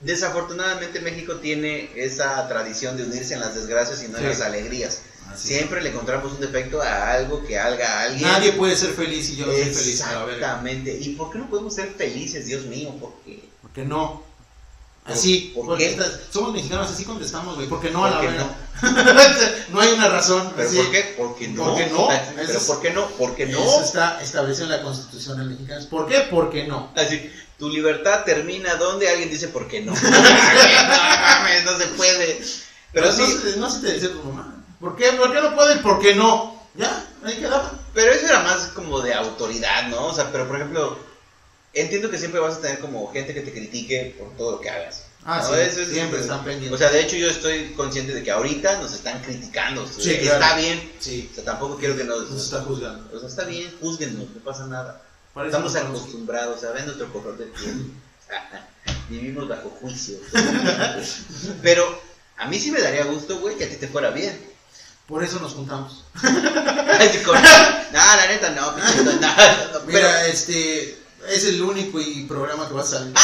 Desafortunadamente 0.00 1.00
México 1.00 1.36
tiene 1.36 1.90
esa 1.96 2.46
tradición 2.48 2.96
de 2.96 3.04
unirse 3.04 3.34
en 3.34 3.40
las 3.40 3.54
desgracias 3.54 4.02
y 4.04 4.08
no 4.08 4.18
en 4.18 4.28
las 4.28 4.40
alegrías. 4.40 5.00
Así. 5.32 5.48
Siempre 5.48 5.82
le 5.82 5.90
encontramos 5.90 6.32
un 6.32 6.40
defecto 6.40 6.80
a 6.80 7.12
algo 7.12 7.44
que 7.44 7.58
haga 7.58 7.86
a 7.88 8.02
alguien. 8.02 8.22
Nadie 8.28 8.52
puede 8.52 8.76
ser 8.76 8.90
feliz 8.90 9.28
y 9.30 9.36
yo 9.36 9.46
no 9.46 9.52
soy 9.52 9.62
feliz. 9.64 10.00
Exactamente. 10.00 10.96
¿Y 11.00 11.14
por 11.14 11.32
qué 11.32 11.38
no 11.38 11.48
podemos 11.50 11.74
ser 11.74 11.88
felices, 11.94 12.46
Dios 12.46 12.64
mío? 12.66 12.90
¿Por 13.00 13.12
qué? 13.24 13.42
¿Por 13.62 13.70
qué 13.72 13.84
no? 13.84 14.22
¿Por- 15.04 15.12
Así, 15.14 15.52
por 15.54 15.66
porque 15.66 15.84
qué? 15.84 15.90
estas- 15.92 16.20
somos 16.32 16.52
mexicanos, 16.52 16.90
así 16.90 17.04
contestamos, 17.04 17.54
güey. 17.56 17.68
¿Por 17.68 17.80
qué 17.80 17.90
no 17.90 18.04
a 18.04 18.10
la 18.10 18.16
¿Por 18.20 18.26
qué 18.26 18.32
verga? 18.32 18.56
no 19.70 19.80
hay 19.80 19.92
una 19.92 20.08
razón. 20.08 20.52
¿Pero 20.56 20.68
así. 20.68 20.76
por 20.78 20.90
qué? 20.90 21.00
¿Por 21.16 21.36
qué 21.36 21.48
no? 21.48 21.64
¿Por 21.64 21.76
qué 21.76 21.86
no? 21.86 22.08
¿Pero 22.36 22.60
por 22.66 22.80
qué 22.82 22.90
no? 22.90 23.08
¿Por 23.10 23.34
qué 23.36 23.46
no? 23.46 23.58
Eso 23.60 23.82
está 23.84 24.20
establecido 24.20 24.64
en 24.66 24.70
la 24.72 24.82
Constitución 24.82 25.38
del 25.38 25.50
mexicano. 25.50 25.86
¿Por 25.90 26.06
qué? 26.08 26.20
Porque 26.30 26.66
no. 26.66 26.92
Así, 26.96 27.30
tu 27.58 27.68
libertad 27.70 28.24
termina 28.24 28.74
donde 28.76 29.08
alguien 29.08 29.30
dice 29.30 29.48
por 29.48 29.66
qué 29.68 29.80
no. 29.80 29.92
no 30.02 30.10
mames, 30.10 31.64
no 31.64 31.78
se 31.78 31.86
puede. 31.88 32.40
Pero 32.92 33.06
no, 33.06 33.12
sí, 33.12 33.22
no, 33.22 33.50
se- 33.50 33.56
no 33.58 33.70
se 33.70 33.80
te 33.86 33.92
dice 33.94 34.08
tu 34.08 34.22
mamá. 34.22 34.64
¿Por 34.80 34.96
qué? 34.96 35.12
¿Por 35.12 35.32
qué 35.32 35.40
no 35.40 35.54
pueden? 35.54 35.82
¿Por 35.82 36.00
qué 36.00 36.14
no? 36.14 36.62
Ya, 36.74 37.06
ahí 37.24 37.36
quedaba. 37.36 37.72
pero 37.94 38.12
eso 38.12 38.26
era 38.26 38.40
más 38.42 38.66
como 38.74 39.00
de 39.00 39.14
autoridad, 39.14 39.88
¿no? 39.88 40.06
O 40.08 40.14
sea, 40.14 40.30
pero 40.30 40.46
por 40.46 40.56
ejemplo, 40.56 40.98
entiendo 41.72 42.10
que 42.10 42.18
siempre 42.18 42.40
vas 42.40 42.56
a 42.56 42.60
tener 42.60 42.78
como 42.80 43.10
gente 43.12 43.32
que 43.32 43.40
te 43.40 43.52
critique 43.52 44.14
por 44.18 44.36
todo 44.36 44.52
lo 44.52 44.60
que 44.60 44.68
hagas. 44.70 45.04
Ah, 45.24 45.40
¿no? 45.42 45.48
sí, 45.54 45.60
Eso 45.60 45.80
es- 45.80 45.88
siempre 45.88 46.20
están 46.20 46.44
pendientes. 46.44 46.72
O 46.72 46.78
sea, 46.78 46.90
de 46.90 47.00
hecho 47.02 47.16
yo 47.16 47.28
estoy 47.30 47.72
consciente 47.72 48.12
de 48.14 48.22
que 48.22 48.30
ahorita 48.30 48.78
nos 48.80 48.92
están 48.92 49.20
criticando. 49.22 49.86
Sí, 49.88 50.12
está 50.12 50.36
claro. 50.38 50.60
bien. 50.60 50.92
sí, 51.00 51.28
O 51.32 51.34
sea, 51.34 51.44
tampoco 51.44 51.76
quiero 51.78 51.96
que 51.96 52.04
nos... 52.04 52.30
nos 52.30 52.44
está 52.44 52.60
juzgando. 52.62 53.10
O 53.16 53.18
sea, 53.18 53.28
está 53.28 53.44
bien, 53.44 53.74
juzguennos, 53.80 54.28
no 54.30 54.40
pasa 54.44 54.66
nada. 54.66 55.02
Estamos 55.44 55.76
acostumbrados 55.76 56.64
a 56.64 56.72
ver 56.72 56.84
nuestro 56.84 57.12
color 57.12 57.36
de 57.36 57.46
piel. 57.46 57.92
Vivimos 59.08 59.46
bajo 59.48 59.68
juicio. 59.80 60.16
Pero 61.62 62.00
a 62.38 62.46
mí 62.48 62.58
sí 62.58 62.70
me 62.70 62.80
daría 62.80 63.04
gusto, 63.04 63.38
güey, 63.38 63.56
que 63.56 63.64
a 63.64 63.68
ti 63.68 63.76
te 63.76 63.88
fuera 63.88 64.10
bien. 64.10 64.38
Por 65.06 65.22
eso 65.22 65.38
nos 65.38 65.52
juntamos. 65.52 66.04
No, 67.92 67.98
la 68.16 68.26
neta 68.26 68.50
no, 68.50 68.72
pero, 69.86 70.08
este 70.26 70.98
es 71.28 71.44
el 71.44 71.62
único 71.62 72.00
y 72.00 72.24
programa 72.24 72.66
que 72.66 72.74
va 72.74 72.82
a 72.82 72.86
salir. 72.86 73.14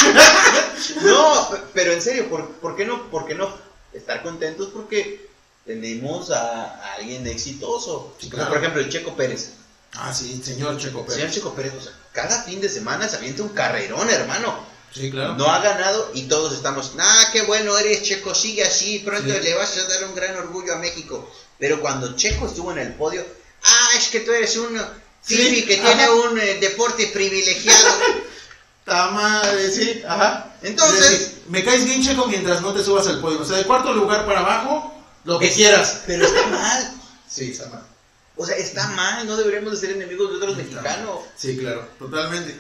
no, 1.03 1.49
pe- 1.51 1.63
pero 1.75 1.93
en 1.93 2.01
serio, 2.03 2.29
¿por, 2.29 2.49
por 2.57 2.77
qué 2.77 2.85
no, 2.85 3.11
por 3.11 3.27
qué 3.27 3.35
no 3.35 3.53
estar 3.93 4.23
contentos? 4.23 4.69
Porque 4.73 5.29
tenemos 5.67 6.31
a, 6.31 6.65
a 6.67 6.93
alguien 6.95 7.27
exitoso. 7.27 8.15
Sí, 8.19 8.27
Como 8.31 8.37
claro. 8.43 8.51
Por 8.51 8.59
ejemplo, 8.59 8.81
el 8.81 8.89
Checo 8.89 9.17
Pérez. 9.17 9.55
Ah, 9.95 10.13
sí, 10.15 10.41
señor 10.45 10.79
Checo 10.79 11.03
Pérez. 11.05 11.17
señor 11.21 11.31
Checo 11.35 11.55
Pérez, 11.55 11.75
o 11.79 11.81
sea, 11.83 11.93
cada 12.13 12.43
fin 12.43 12.61
de 12.61 12.69
semana 12.69 13.09
se 13.09 13.17
avienta 13.17 13.43
un 13.43 13.51
carrerón, 13.51 14.09
hermano. 14.09 14.65
Sí, 14.95 15.11
claro. 15.11 15.35
No 15.37 15.47
ha 15.51 15.61
ganado 15.61 16.11
y 16.15 16.23
todos 16.25 16.53
estamos, 16.55 16.93
ah, 16.99 17.29
qué 17.33 17.43
bueno 17.43 17.77
eres 17.79 18.03
Checo, 18.03 18.35
sigue 18.35 18.63
así, 18.65 18.99
pronto 19.01 19.33
Sí. 19.33 19.41
le 19.43 19.55
vas 19.55 19.77
a 19.79 19.85
dar 19.89 20.05
un 20.05 20.15
gran 20.15 20.37
orgullo 20.37 20.75
a 20.75 20.79
México. 20.79 21.31
Pero 21.59 21.81
cuando 21.81 22.15
Checo 22.17 22.47
estuvo 22.47 22.73
en 22.73 22.79
el 22.79 22.95
podio, 22.95 23.25
ah, 23.65 23.89
es 23.97 24.09
que 24.09 24.21
tú 24.21 24.33
eres 24.33 24.57
un 24.57 24.81
Sí, 25.25 25.65
que 25.67 25.79
ajá. 25.81 25.87
tiene 25.97 26.11
un 26.11 26.39
eh, 26.39 26.59
deporte 26.61 27.07
privilegiado. 27.13 27.89
Ta 28.85 29.11
madre, 29.13 29.71
sí, 29.71 30.03
ajá. 30.07 30.57
Entonces- 30.63 31.11
decir, 31.11 31.43
me 31.49 31.65
caes 31.65 31.85
bien 31.85 32.03
checo 32.03 32.27
mientras 32.27 32.61
no 32.63 32.75
te 32.75 32.83
subas 32.83 33.07
al 33.07 33.21
podio. 33.21 33.41
O 33.41 33.45
sea, 33.45 33.57
de 33.59 33.65
cuarto 33.65 33.93
lugar 33.93 34.27
para 34.27 34.41
abajo, 34.41 34.93
lo 35.25 35.39
que 35.39 35.47
Es- 35.49 35.55
quieras. 35.55 36.01
Pero 36.07 36.27
está 36.27 36.47
mal. 36.49 36.95
Sí, 37.31 37.53
está 37.53 37.67
mal. 37.69 37.87
O 38.37 38.47
sea, 38.47 38.57
está 38.57 38.89
mal, 38.89 39.27
no 39.27 39.37
deberíamos 39.37 39.73
de 39.73 39.77
ser 39.87 39.97
enemigos 39.97 40.31
de 40.31 40.37
otros 40.37 40.57
mexicanos. 40.57 41.21
Sí, 41.37 41.57
claro, 41.59 41.87
totalmente. 41.99 42.57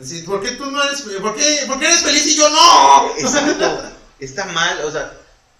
Así, 0.00 0.22
¿Por 0.22 0.42
qué 0.42 0.52
tú 0.52 0.70
no 0.70 0.82
eres, 0.82 1.02
por 1.02 1.34
qué, 1.34 1.64
por 1.66 1.78
qué 1.78 1.86
eres 1.86 2.02
feliz 2.02 2.26
y 2.26 2.36
yo 2.36 2.48
no? 2.50 3.10
Exacto. 3.16 3.90
Está 4.18 4.44
mal, 4.46 4.80
o 4.84 4.90
sea, 4.90 5.12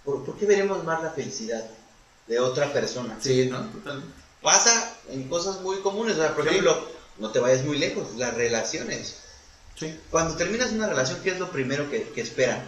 ¿por, 0.04 0.25
por 0.25 0.37
qué 0.38 0.47
veremos 0.47 0.83
más 0.85 1.02
la 1.02 1.11
felicidad 1.11 1.64
de 2.26 2.40
otra 2.40 2.73
persona? 2.73 3.16
Sí, 3.21 3.47
no, 3.50 3.61
totalmente. 3.68 4.12
Pasa 4.42 4.92
en 5.09 5.28
cosas 5.28 5.61
muy 5.61 5.78
comunes, 5.80 6.16
o 6.16 6.21
sea, 6.21 6.35
por 6.35 6.44
Sí. 6.44 6.50
ejemplo, 6.50 6.88
no 7.18 7.30
te 7.30 7.38
vayas 7.38 7.64
muy 7.64 7.78
lejos, 7.78 8.14
las 8.16 8.35
relaciones. 8.35 9.16
Sí. 9.78 9.99
Cuando 10.11 10.37
terminas 10.37 10.73
una 10.73 10.88
relación, 10.88 11.21
¿qué 11.23 11.30
es 11.30 11.38
lo 11.38 11.50
primero 11.50 11.88
que, 11.90 12.02
que 12.11 12.21
esperan? 12.21 12.62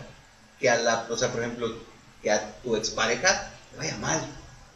Que 0.58 0.70
a 0.70 0.76
la, 0.78 1.06
o 1.10 1.16
sea, 1.18 1.30
por 1.32 1.42
ejemplo, 1.42 1.76
que 2.22 2.30
a 2.30 2.54
tu 2.62 2.76
expareja 2.76 3.52
vaya 3.76 3.96
mal. 3.98 4.20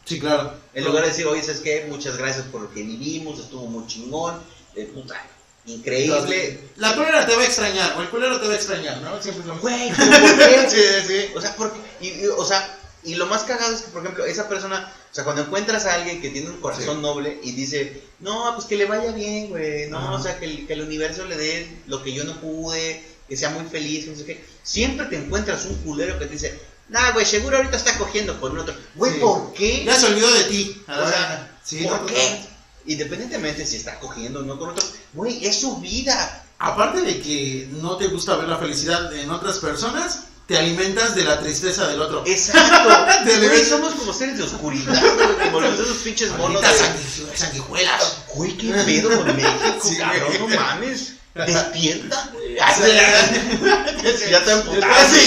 Sí, 0.04 0.19
claro. 0.19 0.54
En 0.75 0.85
lugar 0.85 1.02
de 1.04 1.11
decir, 1.11 1.26
oye, 1.26 1.42
¿sabes 1.42 1.61
qué? 1.61 1.87
Muchas 1.88 2.16
gracias 2.16 2.45
por 2.47 2.62
lo 2.62 2.71
que 2.73 2.83
vivimos, 2.83 3.38
estuvo 3.38 3.66
muy 3.66 3.87
chingón, 3.87 4.40
eh, 4.75 4.90
puta, 4.92 5.21
increíble. 5.66 6.61
La 6.76 6.95
culera 6.95 7.26
te 7.26 7.37
va 7.37 7.42
a 7.42 7.47
extrañar, 7.47 7.97
o 7.97 8.02
el 8.02 8.09
culero 8.11 8.40
te 8.40 8.47
va 8.49 8.54
a 8.54 8.57
extrañar, 8.57 8.99
¿no? 9.02 9.21
Siempre 9.23 9.42
es 9.42 9.47
lo. 9.49 9.59
Güey, 9.59 9.92
¿pero 9.97 10.11
¿por 10.11 10.38
qué? 10.38 10.66
Sí, 10.71 10.83
sí. 11.07 11.33
O 11.37 11.40
sea, 11.40 11.54
porque, 11.57 11.78
y, 12.00 12.09
y- 12.09 12.26
o 12.26 12.45
sea, 12.45 12.76
y 13.04 13.14
lo 13.14 13.26
más 13.26 13.45
cagado 13.45 13.75
es 13.75 13.83
que, 13.83 13.90
por 13.90 14.02
ejemplo, 14.02 14.25
esa 14.25 14.49
persona, 14.49 14.92
o 15.11 15.14
sea, 15.14 15.25
cuando 15.25 15.42
encuentras 15.42 15.87
a 15.87 15.95
alguien 15.95 16.21
que 16.21 16.30
tiene 16.30 16.50
un 16.50 16.61
corazón 16.61 16.97
Sí. 16.97 17.02
noble 17.02 17.38
y 17.42 17.52
dice, 17.52 18.02
no, 18.21 18.52
pues 18.54 18.66
que 18.66 18.76
le 18.76 18.87
vaya 18.87 19.12
bien, 19.12 19.49
güey, 19.49 19.88
no, 19.88 19.99
Ajá. 19.99 20.12
o 20.12 20.23
sea, 20.23 20.38
que 20.38 20.45
el, 20.47 20.66
que 20.66 20.73
el 20.75 20.83
universo 20.83 21.25
le 21.25 21.37
dé 21.37 21.66
lo 21.87 22.02
que 22.02 22.12
yo 22.12 22.25
no 22.25 22.40
pude, 22.40 23.02
que 23.28 23.37
sea 23.37 23.50
muy 23.50 23.64
feliz, 23.66 24.07
no 24.09 24.16
sé 24.16 24.25
qué, 24.26 24.45
siempre 24.62 25.07
te 25.07 25.16
encuentras 25.16 25.64
un 25.66 25.76
culero 25.83 26.19
que 26.19 26.26
te 26.26 26.33
dice, 26.33 26.59
nah, 26.90 27.12
güey, 27.12 27.25
seguro 27.25 27.56
ahorita 27.56 27.76
está 27.76 27.97
cogiendo 27.99 28.38
con 28.40 28.59
otro. 28.59 28.75
Güey, 28.94 29.14
Sí. 29.14 29.18
¿por 29.20 29.52
qué? 29.54 29.85
Ya 29.85 29.97
se 29.99 30.06
olvidó 30.06 30.30
de 30.32 30.44
ti. 30.44 30.82
O 30.88 31.09
sea, 31.09 31.50
sí, 31.64 31.85
¿por 31.85 32.00
no, 32.02 32.06
qué? 32.06 32.40
Independientemente 32.87 33.66
si 33.66 33.76
está 33.76 33.99
cogiendo 34.00 34.40
o 34.40 34.42
no 34.42 34.59
con 34.59 34.70
otro, 34.70 34.85
güey, 35.12 35.44
es 35.47 35.61
su 35.61 35.76
vida. 35.78 36.44
Aparte 36.59 37.00
de 37.02 37.20
que 37.23 37.68
no 37.73 37.97
te 37.97 38.09
gusta 38.09 38.37
ver 38.37 38.49
la 38.49 38.59
felicidad 38.59 39.12
en 39.14 39.30
otras 39.30 39.59
personas, 39.59 40.25
te 40.47 40.59
alimentas 40.59 41.14
de 41.14 41.25
la 41.25 41.38
tristeza 41.40 41.87
del 41.87 42.02
otro. 42.02 42.25
Exacto. 42.26 42.88
Güey, 43.25 43.64
somos 43.64 43.94
como 43.94 44.12
seres 44.12 44.38
de 44.38 44.44
oscuridad, 44.44 45.00
güey, 45.14 45.49
como 45.50 45.61
los 45.61 45.76
de 45.78 45.85
esos 45.85 45.99
pinches 45.99 46.30
monos 46.37 46.61
de... 46.62 46.68
sangui- 46.68 47.37
sanguijuelas. 47.37 48.16
Güey, 48.35 48.56
qué 48.56 48.73
pedo 48.73 49.11
con 49.16 49.37
México, 49.37 49.78
Sí, 49.82 49.97
cabrón, 49.99 50.32
no 50.40 50.49
mames. 50.49 51.12
Despierta, 51.34 52.30
güey. 52.32 52.54
Ya 52.56 52.75
sé, 52.75 52.94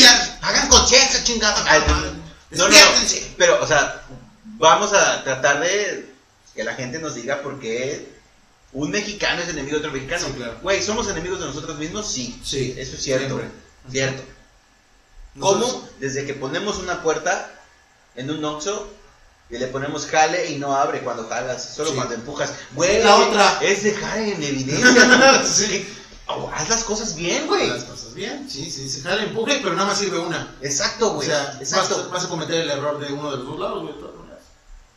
ya. 0.02 0.40
Hagan 0.42 0.68
conciencia, 0.70 1.24
chingada. 1.24 1.64
Ay. 1.68 1.82
No, 2.52 2.68
no. 2.68 2.76
Pero, 3.38 3.64
o 3.64 3.68
sea, 3.68 4.04
vamos 4.58 4.94
a 4.94 5.24
tratar 5.24 5.60
de 5.62 6.10
que 6.56 6.64
la 6.64 6.76
gente 6.76 7.00
nos 7.00 7.16
diga 7.16 7.42
por 7.42 7.60
qué 7.60 8.14
un 8.74 8.92
mexicano 8.92 9.42
es 9.42 9.50
enemigo 9.50 9.78
de 9.78 9.88
otro 9.88 9.92
mexicano. 9.92 10.26
Sí, 10.28 10.34
claro. 10.34 10.60
Güey, 10.62 10.84
¿somos 10.84 11.08
enemigos 11.10 11.40
de 11.40 11.46
nosotros 11.48 11.78
mismos? 11.78 12.12
Sí. 12.12 12.40
Sí, 12.44 12.76
Eso 12.78 12.96
es 12.96 13.04
cierto. 13.04 13.28
siempre. 13.38 13.50
Cierto. 13.90 14.24
Nosotros- 15.36 15.72
¿Cómo? 15.72 15.90
Desde 16.00 16.26
que 16.26 16.34
ponemos 16.34 16.78
una 16.78 17.02
puerta 17.02 17.50
en 18.16 18.30
un 18.30 18.44
Oxxo 18.46 18.92
y 19.54 19.58
le 19.60 19.68
ponemos 19.68 20.08
jale 20.08 20.50
y 20.50 20.58
no 20.58 20.76
abre 20.76 21.02
cuando 21.02 21.28
jalas, 21.30 21.64
solo 21.76 21.92
Sí. 21.92 21.96
cuando 21.96 22.16
empujas. 22.16 22.52
Güey, 22.74 23.04
La 23.04 23.16
otra. 23.18 23.60
es 23.62 23.84
dejar 23.84 24.18
en 24.20 24.42
evidencia. 24.44 25.44
Sí. 25.46 25.88
Oh, 26.28 26.50
haz 26.54 26.70
las 26.70 26.84
cosas 26.86 27.16
bien, 27.16 27.46
güey. 27.48 27.70
Las 27.70 27.84
cosas 27.84 28.14
bien, 28.14 28.50
sí, 28.50 28.72
sí, 28.72 28.90
se 28.90 29.02
jala, 29.02 29.24
empuje, 29.24 29.60
pero 29.62 29.76
nada 29.76 29.90
más 29.90 30.00
sirve 30.00 30.18
una. 30.20 30.56
Exacto, 30.62 31.12
O 31.12 31.16
güey. 31.16 31.28
sea, 31.28 31.44
vas, 31.44 31.62
Exacto. 31.62 32.10
vas 32.12 32.24
a 32.26 32.30
cometer 32.30 32.62
el 32.62 32.70
error 32.72 32.98
de 33.00 33.12
uno 33.14 33.30
de 33.32 33.38
los 33.38 33.46
dos 33.46 33.60
lados, 33.60 33.82
güey. 33.84 33.94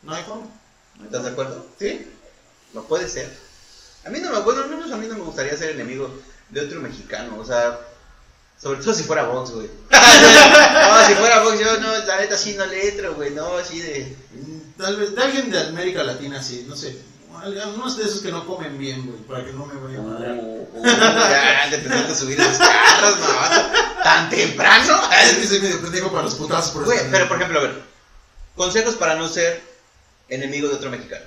No 0.03 0.15
hay 0.15 0.23
forma. 0.23 0.47
¿Estás 1.05 1.25
de 1.25 1.31
acuerdo? 1.31 1.67
Sí. 1.79 2.11
No 2.73 2.83
puede 2.85 3.09
ser. 3.09 3.37
A 4.07 4.09
mí 4.11 4.21
no 4.21 4.31
me, 4.31 4.39
bueno, 4.41 4.63
al 4.63 4.69
menos 4.71 4.91
a 4.93 4.97
mí 4.97 5.07
no 5.09 5.15
me 5.17 5.23
gustaría 5.25 5.57
ser 5.57 5.71
enemigo 5.71 6.09
de 6.51 6.61
otro 6.61 6.81
mexicano, 6.81 7.37
o 7.39 7.45
sea, 7.45 7.77
sobre 8.61 8.81
todo 8.81 8.95
si 8.95 9.03
fuera 9.05 9.25
Vox, 9.25 9.51
güey. 9.51 9.69
no, 9.91 11.07
si 11.07 11.15
fuera 11.15 11.43
Vox, 11.43 11.59
yo 11.61 11.79
no, 11.81 11.99
la 11.99 12.21
neta 12.21 12.37
sí 12.37 12.55
no 12.57 12.67
le 12.67 12.89
entro, 12.89 13.15
güey, 13.15 13.31
no, 13.31 13.57
así 13.57 13.81
de... 13.81 14.17
Tal 14.79 14.97
vez, 14.97 15.15
de 15.15 15.23
alguien 15.23 15.51
de 15.51 15.59
América 15.61 16.03
Latina, 16.03 16.43
sí, 16.43 16.67
no 16.69 16.77
sé. 16.77 16.99
Algunos 17.43 17.97
de 17.97 18.05
esos 18.05 18.21
que 18.21 18.31
no 18.31 18.47
comen 18.47 18.79
bien, 18.79 19.07
güey, 19.07 19.19
para 19.23 19.45
que 19.45 19.53
no 19.53 19.67
me 19.67 19.75
vayan 19.75 20.01
a 20.01 20.13
madrear. 20.13 20.35
Uh, 20.37 20.69
uh, 20.73 20.85
ya, 20.85 21.67
te 21.71 21.77
empezaste 21.77 22.13
a 22.13 22.15
subir 22.15 22.41
esos 22.41 22.59
carros, 22.59 23.19
no, 23.19 24.03
tan 24.03 24.31
temprano. 24.31 25.01
Es 25.23 25.35
que 25.35 25.47
soy 25.47 25.61
medio 25.61 25.81
pendejo 25.81 26.11
para 26.11 26.25
los 26.25 26.35
putazos, 26.35 26.73
por 26.73 26.85
Güey, 26.85 26.99
eso. 26.99 27.09
pero 27.11 27.29
por 27.29 27.37
ejemplo, 27.37 27.59
a 27.61 27.63
ver, 27.63 27.83
consejos 28.55 28.95
para 28.95 29.17
no 29.17 29.29
ser 29.29 29.63
enemigo 30.29 30.69
de 30.69 30.75
otro 30.75 30.91
mexicano. 30.91 31.25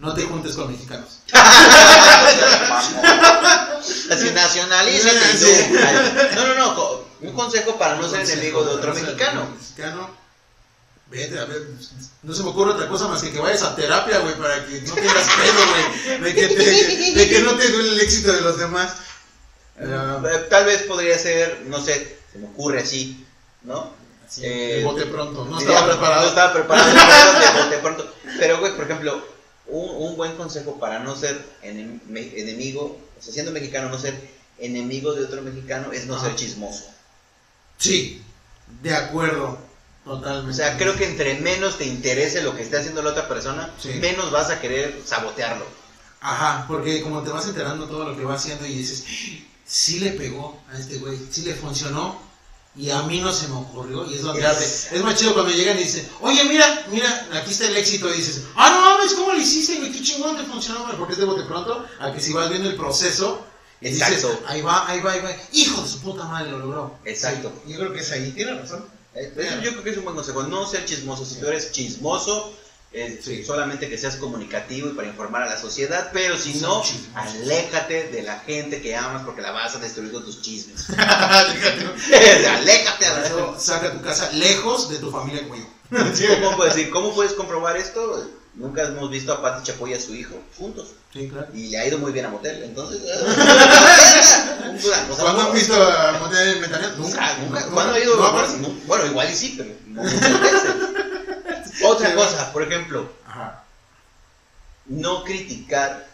No 0.00 0.14
te 0.14 0.22
juntes 0.24 0.56
con 0.56 0.72
mexicanos. 0.72 1.20
Así 4.10 4.30
nacionalízate. 4.30 5.38
Sí. 5.38 5.72
No, 6.34 6.46
no, 6.48 6.54
no. 6.54 7.04
Un 7.20 7.32
consejo 7.34 7.76
para 7.78 7.96
no 7.96 8.08
ser 8.08 8.20
enemigo 8.20 8.64
de 8.64 8.70
otro 8.72 8.94
mexicano. 8.94 9.46
mexicano. 9.54 10.10
Vete, 11.10 11.38
a 11.40 11.44
ver, 11.44 11.62
no 12.22 12.32
se 12.34 12.42
me 12.44 12.50
ocurre 12.50 12.70
otra 12.72 12.88
cosa 12.88 13.08
más 13.08 13.20
que 13.20 13.32
que 13.32 13.40
vayas 13.40 13.62
a 13.62 13.74
terapia, 13.74 14.18
güey, 14.20 14.34
para 14.36 14.64
que 14.64 14.80
no 14.82 14.94
tengas 14.94 15.26
pedo, 15.28 15.66
güey, 15.70 16.20
de 16.20 16.34
que, 16.34 16.46
te- 16.54 17.12
de 17.18 17.28
que 17.28 17.40
no 17.40 17.54
te 17.56 17.68
duele 17.68 17.88
el 17.94 18.00
éxito 18.00 18.32
de 18.32 18.40
los 18.42 18.58
demás. 18.58 18.92
Eh, 19.80 20.46
Tal 20.48 20.64
vez 20.66 20.82
podría 20.84 21.18
ser, 21.18 21.62
no 21.66 21.84
sé, 21.84 22.16
se 22.32 22.38
me 22.38 22.46
ocurre 22.46 22.82
así, 22.82 23.26
¿no? 23.64 23.92
Eh, 24.40 24.76
de 24.78 24.84
bote 24.84 25.06
pronto, 25.06 25.44
no 25.46 25.58
estaba 25.58 25.84
preparado. 25.86 26.22
No 26.22 26.28
estaba 26.28 26.52
preparado. 26.52 26.88
de 26.92 27.62
bote 27.64 27.78
pronto. 27.78 28.14
Pero, 28.38 28.60
güey, 28.60 28.76
por 28.76 28.84
ejemplo, 28.84 29.20
un, 29.70 30.08
un 30.10 30.16
buen 30.16 30.36
consejo 30.36 30.78
para 30.78 30.98
no 31.00 31.16
ser 31.16 31.40
enem- 31.62 32.00
me- 32.06 32.38
enemigo, 32.40 32.98
o 33.18 33.22
sea, 33.22 33.32
siendo 33.32 33.52
mexicano, 33.52 33.88
no 33.88 33.98
ser 33.98 34.14
enemigo 34.58 35.14
de 35.14 35.24
otro 35.24 35.42
mexicano 35.42 35.92
es 35.92 36.06
no 36.06 36.20
ser 36.20 36.34
chismoso. 36.36 36.84
Sí, 37.78 38.22
de 38.82 38.94
acuerdo, 38.94 39.58
totalmente. 40.04 40.50
O 40.50 40.54
sea, 40.54 40.76
creo 40.76 40.94
que 40.96 41.06
entre 41.06 41.34
menos 41.40 41.78
te 41.78 41.84
interese 41.86 42.42
lo 42.42 42.54
que 42.56 42.62
esté 42.62 42.76
haciendo 42.78 43.02
la 43.02 43.10
otra 43.10 43.26
persona, 43.28 43.72
Sí. 43.80 43.88
menos 43.94 44.30
vas 44.30 44.50
a 44.50 44.60
querer 44.60 45.00
sabotearlo. 45.04 45.64
Ajá, 46.20 46.66
porque 46.68 47.00
como 47.02 47.22
te 47.22 47.30
vas 47.30 47.46
enterando 47.46 47.86
todo 47.86 48.04
lo 48.10 48.16
que 48.16 48.24
va 48.24 48.34
haciendo 48.34 48.66
y 48.66 48.74
dices, 48.74 49.04
sí 49.64 50.00
le 50.00 50.10
pegó 50.10 50.60
a 50.70 50.78
este 50.78 50.98
güey, 50.98 51.18
sí 51.30 51.42
le 51.42 51.54
funcionó 51.54 52.20
y 52.76 52.90
a 52.90 53.02
mí 53.02 53.20
no 53.20 53.32
se 53.32 53.48
me 53.48 53.56
ocurrió 53.56 54.08
y 54.08 54.14
es 54.14 54.22
donde 54.22 54.46
arde. 54.46 54.64
Exacto. 54.64 54.96
Es 54.96 55.02
más 55.02 55.16
chido 55.16 55.34
cuando 55.34 55.52
llegan 55.52 55.78
y 55.78 55.82
dicen, 55.82 56.08
oye, 56.20 56.44
mira, 56.44 56.86
mira, 56.90 57.28
aquí 57.34 57.50
está 57.50 57.66
el 57.66 57.76
éxito 57.76 58.08
y 58.12 58.16
dices, 58.16 58.42
ah, 58.56 58.70
no 58.70 58.80
mames, 58.80 59.14
¿cómo 59.14 59.32
lo 59.32 59.40
hiciste, 59.40 59.76
güey? 59.78 59.92
Qué 59.92 60.02
chingón 60.02 60.36
te 60.36 60.44
funcionó, 60.44 60.86
porque 60.96 61.14
es 61.14 61.18
de 61.18 61.24
bote 61.24 61.42
pronto, 61.44 61.84
a 61.98 62.12
que 62.12 62.20
si 62.20 62.32
vas 62.32 62.48
viendo 62.48 62.68
el 62.70 62.76
proceso, 62.76 63.44
y 63.80 63.88
dices, 63.88 64.08
Exacto. 64.08 64.40
ahí 64.46 64.60
va, 64.62 64.88
ahí 64.88 65.00
va, 65.00 65.12
ahí 65.12 65.20
va, 65.20 65.30
hijo 65.52 65.80
de 65.82 65.88
su 65.88 66.00
puta 66.00 66.24
madre, 66.24 66.50
lo 66.50 66.58
logró. 66.58 66.98
Exacto. 67.04 67.52
Sí, 67.66 67.72
yo 67.72 67.78
creo 67.78 67.92
que 67.92 68.00
es 68.00 68.12
ahí, 68.12 68.30
tiene 68.32 68.54
razón. 68.54 68.84
Eh, 69.14 69.32
Eso 69.36 69.60
yo 69.62 69.70
creo 69.72 69.82
que 69.82 69.90
es 69.90 69.96
un 69.96 70.04
buen 70.04 70.14
consejo, 70.16 70.42
no 70.44 70.66
ser 70.66 70.84
chismoso. 70.84 71.24
Si 71.24 71.40
tú 71.40 71.46
eres 71.48 71.72
chismoso, 71.72 72.52
Sí. 72.92 73.44
solamente 73.44 73.88
que 73.88 73.96
seas 73.96 74.16
comunicativo 74.16 74.88
y 74.88 74.94
para 74.94 75.06
informar 75.06 75.44
a 75.44 75.46
la 75.46 75.56
sociedad, 75.56 76.10
pero 76.12 76.36
si 76.36 76.58
Son 76.58 76.70
no, 76.70 76.82
aléjate 77.14 78.08
de 78.08 78.22
la 78.22 78.40
gente 78.40 78.82
que 78.82 78.96
amas 78.96 79.22
porque 79.24 79.42
la 79.42 79.52
vas 79.52 79.76
a 79.76 79.78
destruir 79.78 80.10
con 80.10 80.24
tus 80.24 80.42
chismes. 80.42 80.90
Aléjate 80.98 81.86
a 83.06 83.18
la 83.18 83.60
saca 83.60 83.92
tu 83.92 84.00
casa 84.00 84.32
lejos 84.32 84.88
de 84.88 84.98
tu 84.98 85.08
familia 85.10 85.42
yo. 85.42 85.54
¿Cómo 86.42 86.56
puedes 86.56 86.74
decir? 86.74 86.90
¿Cómo 86.90 87.14
puedes 87.14 87.34
comprobar 87.34 87.76
esto? 87.76 88.28
nunca 88.54 88.82
hemos 88.82 89.10
visto 89.10 89.32
a 89.32 89.40
Pati 89.40 89.62
Chapoy 89.64 89.92
y 89.92 89.94
a 89.94 90.00
su 90.00 90.14
hijo 90.14 90.34
juntos. 90.58 90.88
Sí, 91.12 91.28
claro. 91.28 91.46
Y 91.54 91.68
le 91.68 91.78
ha 91.78 91.86
ido 91.86 91.98
muy 91.98 92.10
bien 92.12 92.26
a 92.26 92.30
Motel. 92.30 92.62
Entonces. 92.62 93.00
¿Cuándo 95.18 95.42
han 95.42 95.52
visto 95.52 95.74
a 95.74 96.18
Motel 96.20 96.60
Metanel? 96.60 96.92
Nunca, 96.98 97.36
nunca. 97.38 97.66
¿Cuándo 97.66 97.94
ha 97.94 97.98
ido? 97.98 98.16
No, 98.16 98.32
bueno, 98.86 99.06
igual 99.06 99.28
y 99.30 99.34
sí, 99.34 99.54
pero 99.56 99.70
no 99.86 100.02
muchas 100.02 100.40
veces. 100.40 100.89
Otra 101.90 102.10
Sí, 102.10 102.14
cosa, 102.16 102.52
por 102.52 102.62
ejemplo, 102.62 103.10
Ajá. 103.26 103.64
no 104.86 105.24
criticar 105.24 106.08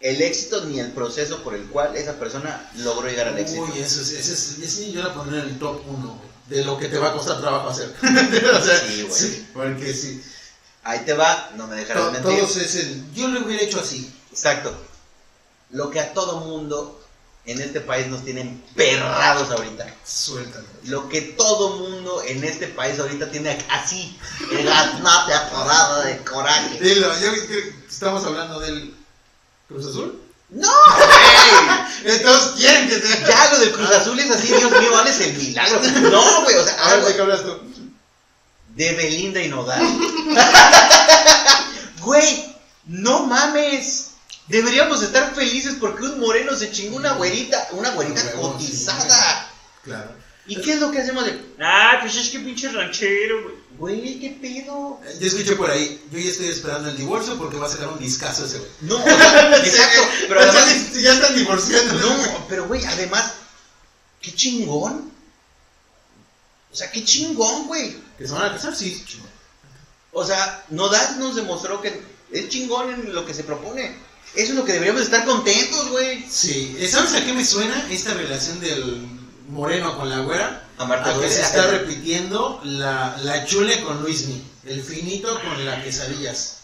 el 0.00 0.20
éxito 0.22 0.64
ni 0.64 0.80
el 0.80 0.92
proceso 0.92 1.42
por 1.42 1.54
el 1.54 1.64
cual 1.66 1.94
esa 1.96 2.14
persona 2.18 2.70
logró 2.78 3.08
llegar 3.08 3.28
al 3.28 3.38
éxito. 3.38 3.62
Uy, 3.62 3.78
eso 3.78 4.00
es, 4.00 4.10
ese 4.12 4.32
es, 4.32 4.58
ese 4.58 4.90
yo 4.92 5.02
la 5.02 5.14
pondría 5.14 5.42
en 5.42 5.50
el 5.50 5.58
top 5.58 5.80
1, 5.86 6.22
de 6.48 6.64
lo 6.64 6.76
que 6.78 6.88
te 6.88 6.98
va 6.98 7.10
a 7.10 7.12
costar 7.12 7.40
trabajo 7.40 7.68
hacer. 7.68 7.94
o 8.02 8.62
sea, 8.62 8.78
Sí, 8.80 9.02
güey. 9.02 9.46
porque 9.54 9.94
sí. 9.94 10.22
Ahí 10.84 11.00
te 11.04 11.12
va, 11.14 11.50
no 11.56 11.68
me 11.68 11.76
dejarás 11.76 12.10
mentir. 12.12 12.22
Todos 12.40 12.56
es 12.56 12.74
el. 12.74 13.12
Yo 13.14 13.28
lo 13.28 13.44
hubiera 13.46 13.62
hecho 13.62 13.78
así. 13.80 14.12
Exacto. 14.32 14.74
Lo 15.70 15.90
que 15.90 16.00
a 16.00 16.12
todo 16.12 16.40
mundo 16.40 17.00
en 17.44 17.60
este 17.60 17.80
país 17.80 18.06
nos 18.06 18.24
tienen 18.24 18.62
perrados 18.74 19.50
ahorita. 19.50 19.86
Suéltalo. 20.04 20.66
Lo 20.84 21.08
que 21.08 21.20
todo 21.22 21.76
mundo 21.78 22.22
en 22.26 22.44
este 22.44 22.68
país 22.68 22.98
ahorita 22.98 23.30
tiene 23.30 23.58
así, 23.70 24.18
el 24.50 24.64
gaznate 24.64 25.34
atorado 25.34 26.02
de 26.02 26.18
coraje. 26.18 26.78
Dilo, 26.80 27.08
yo 27.20 27.30
estamos 27.88 28.24
hablando 28.24 28.60
del 28.60 28.94
Cruz 29.68 29.86
Azul. 29.86 30.20
¡No! 30.50 30.68
Entonces 32.04 32.52
quieren 32.58 32.88
que 32.88 33.00
sea. 33.00 33.26
Ya 33.26 33.52
lo 33.52 33.58
del 33.60 33.72
Cruz 33.72 33.90
Azul 33.90 34.18
es 34.18 34.30
así, 34.30 34.48
Dios 34.48 34.70
mío, 34.70 34.92
vale 34.92 35.10
el 35.10 35.34
milagro. 35.34 35.80
No, 36.10 36.42
güey, 36.42 36.56
o 36.56 36.64
sea, 36.64 36.74
A 36.84 36.96
ver, 36.96 37.04
¿de 37.06 37.14
qué 37.16 37.20
hablas 37.22 37.42
tú? 37.42 37.72
de 38.76 38.92
Belinda 38.94 39.42
y 39.42 39.48
Nodal. 39.48 39.82
Güey, 42.00 42.56
no 42.86 43.26
mames. 43.26 44.11
Deberíamos 44.48 45.02
estar 45.02 45.34
felices 45.34 45.76
porque 45.80 46.04
un 46.04 46.20
moreno 46.20 46.54
se 46.56 46.70
chingó 46.72 46.96
una 46.96 47.12
güerita, 47.14 47.68
una 47.72 47.90
güerita 47.90 48.32
cotizada. 48.32 49.50
Claro. 49.84 50.10
¿Y 50.46 50.60
qué 50.60 50.72
es 50.74 50.80
lo 50.80 50.90
que 50.90 50.98
hacemos 51.00 51.24
de, 51.24 51.40
Ah, 51.60 51.98
pues 52.00 52.16
es 52.16 52.28
que 52.30 52.40
pinche 52.40 52.68
ranchero, 52.70 53.42
güey. 53.78 54.00
güey, 54.00 54.20
qué 54.20 54.30
pedo? 54.40 55.00
Yo 55.20 55.26
escuché 55.28 55.54
por 55.54 55.70
ahí, 55.70 56.02
yo 56.10 56.18
ya 56.18 56.30
estoy 56.30 56.48
esperando 56.48 56.88
el 56.90 56.96
divorcio 56.96 57.38
porque 57.38 57.56
va 57.56 57.66
a 57.66 57.70
sacar 57.70 57.88
un 57.88 57.98
discazo 58.00 58.44
ese 58.44 58.58
güey. 58.58 58.70
No, 58.80 58.96
o 58.96 59.02
sea, 59.04 59.56
exacto, 59.64 60.02
pero 60.26 60.40
además, 60.40 60.92
ya 60.94 61.12
están 61.14 61.34
divorciando. 61.36 61.94
no, 61.94 62.46
pero 62.48 62.66
güey, 62.66 62.84
además, 62.84 63.34
qué 64.20 64.34
chingón. 64.34 65.12
O 66.72 66.74
sea, 66.74 66.90
qué 66.90 67.04
chingón, 67.04 67.68
güey. 67.68 67.96
¿Que 68.18 68.26
se 68.26 68.32
van 68.32 68.42
a 68.46 68.52
casar? 68.52 68.74
Sí, 68.74 69.00
chingón. 69.06 69.30
O 70.12 70.24
sea, 70.26 70.64
Nodal 70.70 71.20
nos 71.20 71.36
demostró 71.36 71.80
que 71.80 72.02
es 72.32 72.48
chingón 72.48 72.90
en 72.90 73.14
lo 73.14 73.24
que 73.24 73.32
se 73.34 73.44
propone. 73.44 73.96
Eso 74.34 74.52
es 74.52 74.58
lo 74.58 74.64
que 74.64 74.72
deberíamos 74.72 75.02
estar 75.02 75.24
contentos, 75.24 75.90
güey. 75.90 76.24
Sí, 76.30 76.76
¿sabes 76.88 77.12
a 77.14 77.24
qué 77.24 77.32
me 77.32 77.44
suena 77.44 77.86
esta 77.90 78.14
relación 78.14 78.60
del 78.60 79.06
moreno 79.48 79.96
con 79.98 80.08
la 80.08 80.20
güera? 80.20 80.68
A 80.78 80.84
Marta 80.86 81.10
A 81.10 81.20
que 81.20 81.28
se 81.28 81.42
está 81.42 81.66
repitiendo 81.66 82.60
la, 82.64 83.16
la 83.22 83.44
chule 83.44 83.82
con 83.82 84.00
Luismi, 84.02 84.42
el 84.64 84.82
finito 84.82 85.38
con 85.42 85.64
la 85.66 85.82
quesadillas. 85.84 86.56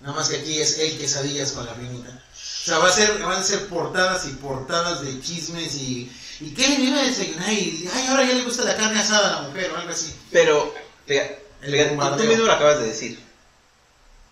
Nada 0.00 0.14
más 0.14 0.28
que 0.28 0.36
aquí 0.36 0.60
es 0.60 0.78
el 0.78 0.96
quesadillas 0.98 1.52
con 1.52 1.66
la 1.66 1.74
finita. 1.74 2.10
O 2.10 2.64
sea, 2.68 2.78
va 2.78 2.88
a 2.88 2.92
ser, 2.92 3.18
van 3.22 3.40
a 3.40 3.42
ser 3.42 3.66
portadas 3.66 4.26
y 4.26 4.30
portadas 4.34 5.02
de 5.02 5.20
chismes 5.20 5.74
y... 5.76 6.10
¿Y 6.38 6.50
qué 6.50 6.68
le 6.68 6.84
iba 6.84 7.00
a 7.00 7.04
desayunar? 7.04 7.50
Y, 7.50 7.88
ay, 7.92 8.06
ahora 8.08 8.24
ya 8.26 8.34
le 8.34 8.42
gusta 8.44 8.62
la 8.62 8.76
carne 8.76 9.00
asada 9.00 9.38
a 9.38 9.42
la 9.42 9.48
mujer 9.48 9.70
o 9.72 9.76
algo 9.78 9.90
así. 9.90 10.12
Pero, 10.30 10.74
tú- 12.24 12.28
mismo 12.28 12.44
lo 12.44 12.52
acabas 12.52 12.78
de 12.80 12.88
decir. 12.88 13.25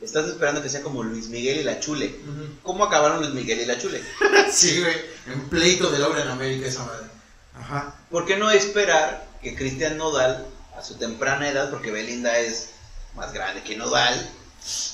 Estás 0.05 0.29
esperando 0.29 0.63
que 0.63 0.69
sea 0.69 0.83
como 0.83 1.03
Luis 1.03 1.29
Miguel 1.29 1.61
y 1.61 1.65
la 1.65 1.81
Chule. 1.81 2.15
¿Cómo 2.63 2.85
acabaron 2.85 3.21
Luis 3.21 3.33
Miguel 3.33 3.61
y 3.61 3.67
la 3.67 3.79
Chule? 3.79 4.03
Sí, 4.53 4.81
güey, 4.81 4.95
en 5.27 5.49
pleito 5.49 5.91
de 5.91 5.99
la 5.99 6.09
obra 6.09 6.23
en 6.23 6.29
América 6.29 6.67
esa 6.69 6.85
madre. 6.85 7.07
Ajá. 7.55 7.97
¿Por 8.11 8.27
qué 8.27 8.37
no 8.37 8.51
esperar 8.51 9.27
que 9.43 9.57
Cristian 9.57 9.97
Nodal, 9.97 10.47
a 10.79 10.83
su 10.83 10.95
temprana 10.95 11.49
edad, 11.49 11.71
porque 11.71 11.91
Belinda 11.91 12.39
es 12.39 12.69
más 13.17 13.33
grande 13.33 13.63
que 13.63 13.77
Nodal, 13.77 14.31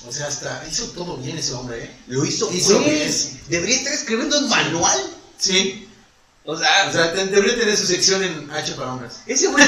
O 0.07 0.11
sea, 0.11 0.27
hasta 0.27 0.65
hizo 0.69 0.87
todo 0.91 1.17
bien 1.17 1.37
ese 1.37 1.53
hombre, 1.53 1.83
¿eh? 1.85 1.91
lo 2.07 2.25
hizo, 2.25 2.51
Hizo 2.51 2.79
güey? 2.79 2.89
bien. 2.89 3.39
Debería 3.49 3.75
estar 3.75 3.93
escribiendo 3.93 4.37
un 4.39 4.49
manual. 4.49 4.99
Sí. 5.37 5.87
O 6.43 6.57
sea, 6.57 6.87
O 6.89 6.91
sea, 6.91 7.07
debería 7.11 7.55
tener 7.57 7.77
su 7.77 7.85
sección 7.85 8.23
en 8.23 8.49
H 8.51 8.73
para 8.73 8.93
hombres. 8.93 9.13
ese 9.27 9.47
güey. 9.47 9.63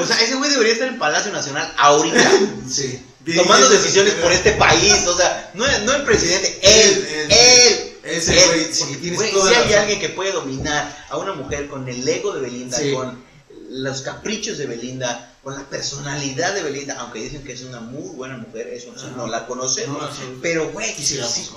o 0.00 0.06
sea, 0.06 0.20
ese 0.20 0.34
güey 0.36 0.50
debería 0.50 0.72
estar 0.74 0.88
en 0.88 0.98
Palacio 0.98 1.32
Nacional 1.32 1.72
ahorita. 1.76 2.30
Sí. 2.70 3.02
tomando 3.36 3.68
decisiones 3.68 4.14
por 4.14 4.32
este 4.32 4.52
país, 4.52 5.06
o 5.06 5.16
sea, 5.16 5.50
no, 5.54 5.64
no 5.84 5.92
el 5.94 6.02
presidente, 6.04 6.58
él, 6.62 7.26
Él, 7.30 7.30
él, 7.30 7.96
Ese 8.04 8.38
él. 8.38 8.44
güey, 8.50 8.72
sí, 8.72 8.84
tienes 9.00 9.18
güey, 9.18 9.32
toda 9.32 9.48
si 9.48 9.54
la 9.54 9.58
hay 9.60 9.64
razón. 9.66 9.80
alguien 9.80 10.00
que 10.00 10.08
puede 10.10 10.32
dominar 10.32 11.06
a 11.08 11.16
una 11.16 11.32
mujer 11.32 11.68
con 11.68 11.88
el 11.88 12.06
ego 12.08 12.32
de 12.34 12.40
Belinda, 12.42 12.76
Sí. 12.78 12.92
con 12.92 13.24
los 13.70 14.02
caprichos 14.02 14.58
de 14.58 14.66
Belinda, 14.66 15.32
con 15.42 15.54
la 15.54 15.62
personalidad 15.64 16.54
de 16.54 16.62
Belinda, 16.62 16.96
aunque 17.00 17.18
dicen 17.20 17.42
que 17.44 17.52
es 17.54 17.62
una 17.62 17.80
muy 17.80 18.14
buena 18.14 18.36
mujer, 18.36 18.68
eso 18.68 18.92
no 19.16 19.26
la 19.26 19.46
conocemos, 19.46 20.00
No 20.00 20.06
la 20.06 20.12
pero 20.42 20.70
güey, 20.70 20.94
Quisiéramos 20.94 21.32
sí, 21.34 21.48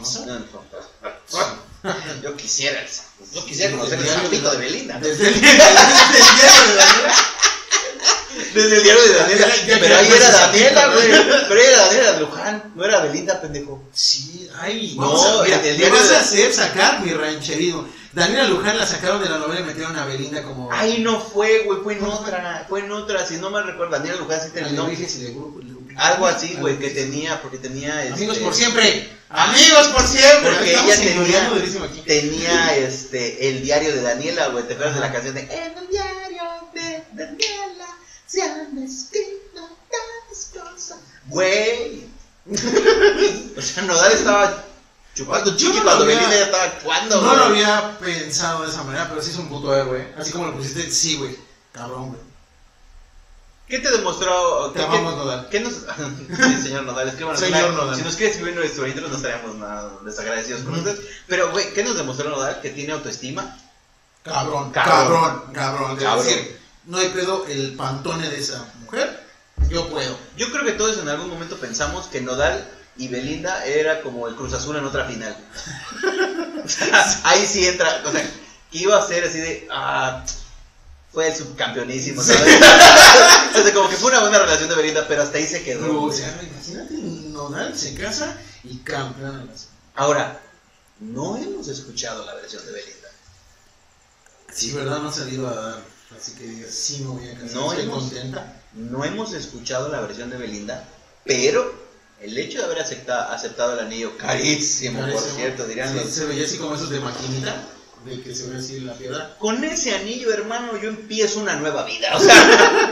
yo 2.23 2.35
quisiera, 2.35 2.83
yo 3.33 3.45
quisiera 3.45 3.71
conocer 3.75 3.99
el 3.99 4.05
el 4.05 4.11
sapito 4.13 4.51
de 4.51 4.57
Belinda. 4.57 4.99
Desde 4.99 5.27
el, 5.27 5.33
el 5.35 5.41
diario 5.41 5.63
de 6.67 6.75
Daniel. 6.75 7.11
Desde 8.53 8.77
el 8.77 8.83
diario 8.83 9.03
de 9.03 9.13
Daniela, 9.13 9.47
pero 9.79 9.97
ahí 9.97 10.07
era 10.11 10.31
Daniela, 10.31 10.87
güey, 10.93 11.07
pero 11.47 11.59
ahí 11.61 11.67
era 11.67 11.85
Daniela 11.87 12.19
Luján, 12.19 12.71
no 12.75 12.85
era 12.85 12.99
Belinda, 13.01 13.41
pendejo. 13.41 13.83
Sí, 13.93 14.47
ay, 14.59 14.95
No, 14.97 15.43
mira, 15.43 15.59
el- 15.61 15.65
el 15.65 15.77
me 15.79 15.89
vas 15.89 16.11
a 16.11 16.19
hacer 16.19 16.53
sacar 16.53 17.01
mi 17.01 17.11
rancherino. 17.11 17.87
Daniela 18.13 18.45
Luján 18.45 18.77
la 18.77 18.85
sacaron 18.85 19.21
de 19.21 19.29
la 19.29 19.37
novela 19.37 19.61
y 19.61 19.63
metieron 19.63 19.95
a 19.97 20.05
Belinda 20.05 20.41
como 20.43 20.71
Ahí 20.71 20.99
no 20.99 21.19
fue, 21.19 21.63
güey, 21.65 21.79
fue 21.83 21.93
en 21.93 22.03
otra, 22.05 22.65
fue 22.69 22.79
en 22.81 22.91
otra, 22.91 23.25
si 23.25 23.37
no 23.37 23.49
mal 23.49 23.65
recuerdo, 23.65 23.93
Daniela 23.97 24.17
Luján 24.19 24.39
sí 24.41 24.49
terminó. 24.53 24.83
Alebrijes 24.85 25.15
y 25.17 25.23
de 25.23 25.31
grupo. 25.31 25.59
Algo 25.97 26.27
así, 26.27 26.55
güey, 26.59 26.77
que 26.77 26.89
tenía, 26.91 27.41
porque 27.41 27.57
tenía. 27.57 28.03
este, 28.03 28.13
Amigos 28.15 28.37
por 28.37 28.53
siempre. 28.53 29.09
Amigos 29.29 29.87
por 29.87 30.07
siempre. 30.07 30.51
Porque 30.51 30.71
ella 30.71 30.95
tenía, 30.95 31.51
tenía 32.05 32.77
este, 32.77 33.49
el 33.49 33.61
diario 33.63 33.93
de 33.93 34.01
Daniela, 34.01 34.47
güey, 34.49 34.67
¿te 34.67 34.73
acuerdas 34.73 34.95
de 34.95 35.01
la 35.01 35.11
canción 35.11 35.35
de 35.35 35.41
En 35.41 35.77
el 35.77 35.87
diario 35.89 36.43
de 36.73 37.03
Daniela 37.13 37.87
se 38.27 38.41
han 38.43 38.77
escrito 38.77 39.69
tantas 39.89 40.51
cosas? 40.53 40.97
Güey. 41.27 42.05
o 43.57 43.61
sea, 43.61 43.83
Nodal 43.83 44.11
estaba 44.13 44.63
chupando 45.13 45.57
chiqui 45.57 45.79
cuando 45.79 46.05
Belinda 46.05 46.29
ya 46.29 46.45
estaba 46.45 46.63
actuando, 46.63 47.21
No 47.21 47.35
lo 47.35 47.49
güey. 47.49 47.63
había 47.63 47.97
pensado 47.99 48.63
de 48.63 48.69
esa 48.69 48.83
manera, 48.83 49.09
pero 49.09 49.21
sí 49.21 49.31
es 49.31 49.37
un 49.37 49.49
puto 49.49 49.75
héroe. 49.75 50.13
Así 50.17 50.31
como 50.31 50.45
lo 50.47 50.55
pusiste, 50.55 50.89
sí, 50.91 51.17
güey. 51.17 51.35
Cabrón, 51.73 52.09
güey. 52.09 52.21
¿Qué 53.67 53.79
te 53.79 53.91
demostró? 53.91 54.71
Te 54.71 54.79
¿Qué- 54.79 54.85
amamos, 54.85 55.13
qué- 55.13 55.19
Nodal. 55.19 55.49
¿Qué 55.49 55.59
nos.? 55.59 55.73
sí, 56.37 56.61
señor 56.61 56.83
Nodal, 56.83 57.07
escríbanos. 57.09 57.39
Señor 57.39 57.73
Nodal. 57.73 57.95
Si 57.95 58.01
nos 58.01 58.15
quiere 58.15 58.31
escribir 58.31 58.55
nuestro 58.55 58.87
intro, 58.87 59.07
no 59.07 59.15
estaríamos 59.15 59.55
nada 59.55 59.91
desagradecidos 60.05 60.61
con 60.63 60.75
ustedes. 60.75 60.99
Pero, 61.27 61.51
güey, 61.51 61.73
¿qué 61.73 61.83
nos 61.83 61.97
demostró 61.97 62.29
Nodal? 62.29 62.61
Que 62.61 62.69
tiene 62.69 62.93
autoestima. 62.93 63.57
Cabrón, 64.23 64.71
Cabrón. 64.71 64.97
cabrón, 65.51 65.53
cabrón. 65.53 65.95
De 65.97 66.03
Cabrón. 66.03 66.25
decir, 66.25 66.59
no 66.85 66.97
hay 66.97 67.09
pedo 67.09 67.45
el 67.47 67.75
pantone 67.75 68.29
de 68.29 68.39
esa 68.39 68.65
mujer. 68.81 69.25
Yo 69.69 69.87
puedo. 69.89 70.17
Yo 70.37 70.51
creo 70.51 70.63
que 70.65 70.73
todos 70.73 70.97
en 70.99 71.09
algún 71.09 71.29
momento 71.29 71.57
pensamos 71.57 72.07
que 72.07 72.21
Nodal 72.21 72.65
y 72.95 73.07
Belinda 73.09 73.65
era 73.65 74.01
como 74.01 74.27
el 74.27 74.35
Cruz 74.35 74.53
Azul 74.53 74.75
en 74.77 74.85
otra 74.85 75.05
final. 75.05 75.35
O 76.65 76.69
sea, 76.69 77.21
ahí 77.23 77.45
sí 77.45 77.65
entra. 77.65 78.01
O 78.05 78.11
sea, 78.11 78.21
que 78.71 78.77
iba 78.79 78.97
a 78.97 79.07
ser 79.07 79.23
así 79.23 79.39
de. 79.39 79.67
Ah, 79.71 80.21
fue 81.17 81.29
el 81.29 81.35
subcampeonísimo, 81.35 82.21
¿sabes? 82.21 82.41
o 83.55 83.63
sea, 83.63 83.73
como 83.73 83.89
que 83.89 83.95
fue 83.95 84.11
una 84.11 84.19
buena 84.19 84.37
relación 84.37 84.69
de 84.69 84.75
Belinda, 84.75 85.07
pero 85.07 85.23
hasta 85.23 85.39
ahí 85.39 85.47
se 85.47 85.63
quedó. 85.63 85.87
No, 85.87 86.03
o 86.03 86.13
sea, 86.13 86.39
imagínate, 86.43 86.93
Nodal 86.93 87.75
se 87.75 87.95
casa 87.95 88.37
y 88.63 88.77
campeón. 88.77 89.49
Ahora, 89.95 90.39
no 90.99 91.35
hemos 91.37 91.69
escuchado 91.69 92.23
la 92.23 92.35
versión 92.35 92.63
de 92.67 92.71
Belinda. 92.71 93.07
Sí, 94.53 94.71
¿verdad? 94.73 94.99
No 94.99 95.09
ha 95.09 95.11
salido 95.11 95.47
a 95.47 95.55
dar. 95.55 95.81
Así 96.15 96.33
que 96.33 96.43
digas, 96.43 96.69
sí 96.71 96.99
me 96.99 97.07
voy 97.07 97.27
a 97.29 97.33
casar. 97.33 97.51
No 97.55 97.71
Estoy 97.71 97.85
hemos- 97.85 98.03
contenta. 98.03 98.61
No 98.73 99.03
hemos 99.03 99.33
escuchado 99.33 99.89
la 99.89 100.01
versión 100.01 100.29
de 100.29 100.37
Belinda, 100.37 100.83
pero 101.23 101.73
el 102.21 102.37
hecho 102.37 102.59
de 102.59 102.65
haber 102.65 102.77
acepta- 102.79 103.33
aceptado 103.33 103.73
el 103.73 103.79
anillo 103.87 104.15
carísimo, 104.19 105.01
por 105.11 105.19
cierto, 105.19 105.65
dirán 105.65 105.93
Sí, 105.93 105.99
los- 105.99 106.13
Se 106.13 106.25
veía 106.25 106.45
así 106.45 106.59
como 106.59 106.75
esos 106.75 106.91
de 106.91 106.99
maquinita, 106.99 107.55
de 108.07 108.21
que 108.21 108.33
se 108.35 108.49
ve 108.49 108.57
así 108.57 108.79
la 108.79 108.93
piedra. 108.93 109.35
Con 109.39 109.63
ese 109.63 109.95
anillo, 109.95 110.31
hermano, 110.33 110.77
yo 110.81 110.89
empiezo 110.89 111.39
una 111.39 111.55
nueva 111.55 111.83
vida. 111.85 112.15
O 112.15 112.19
sea, 112.19 112.91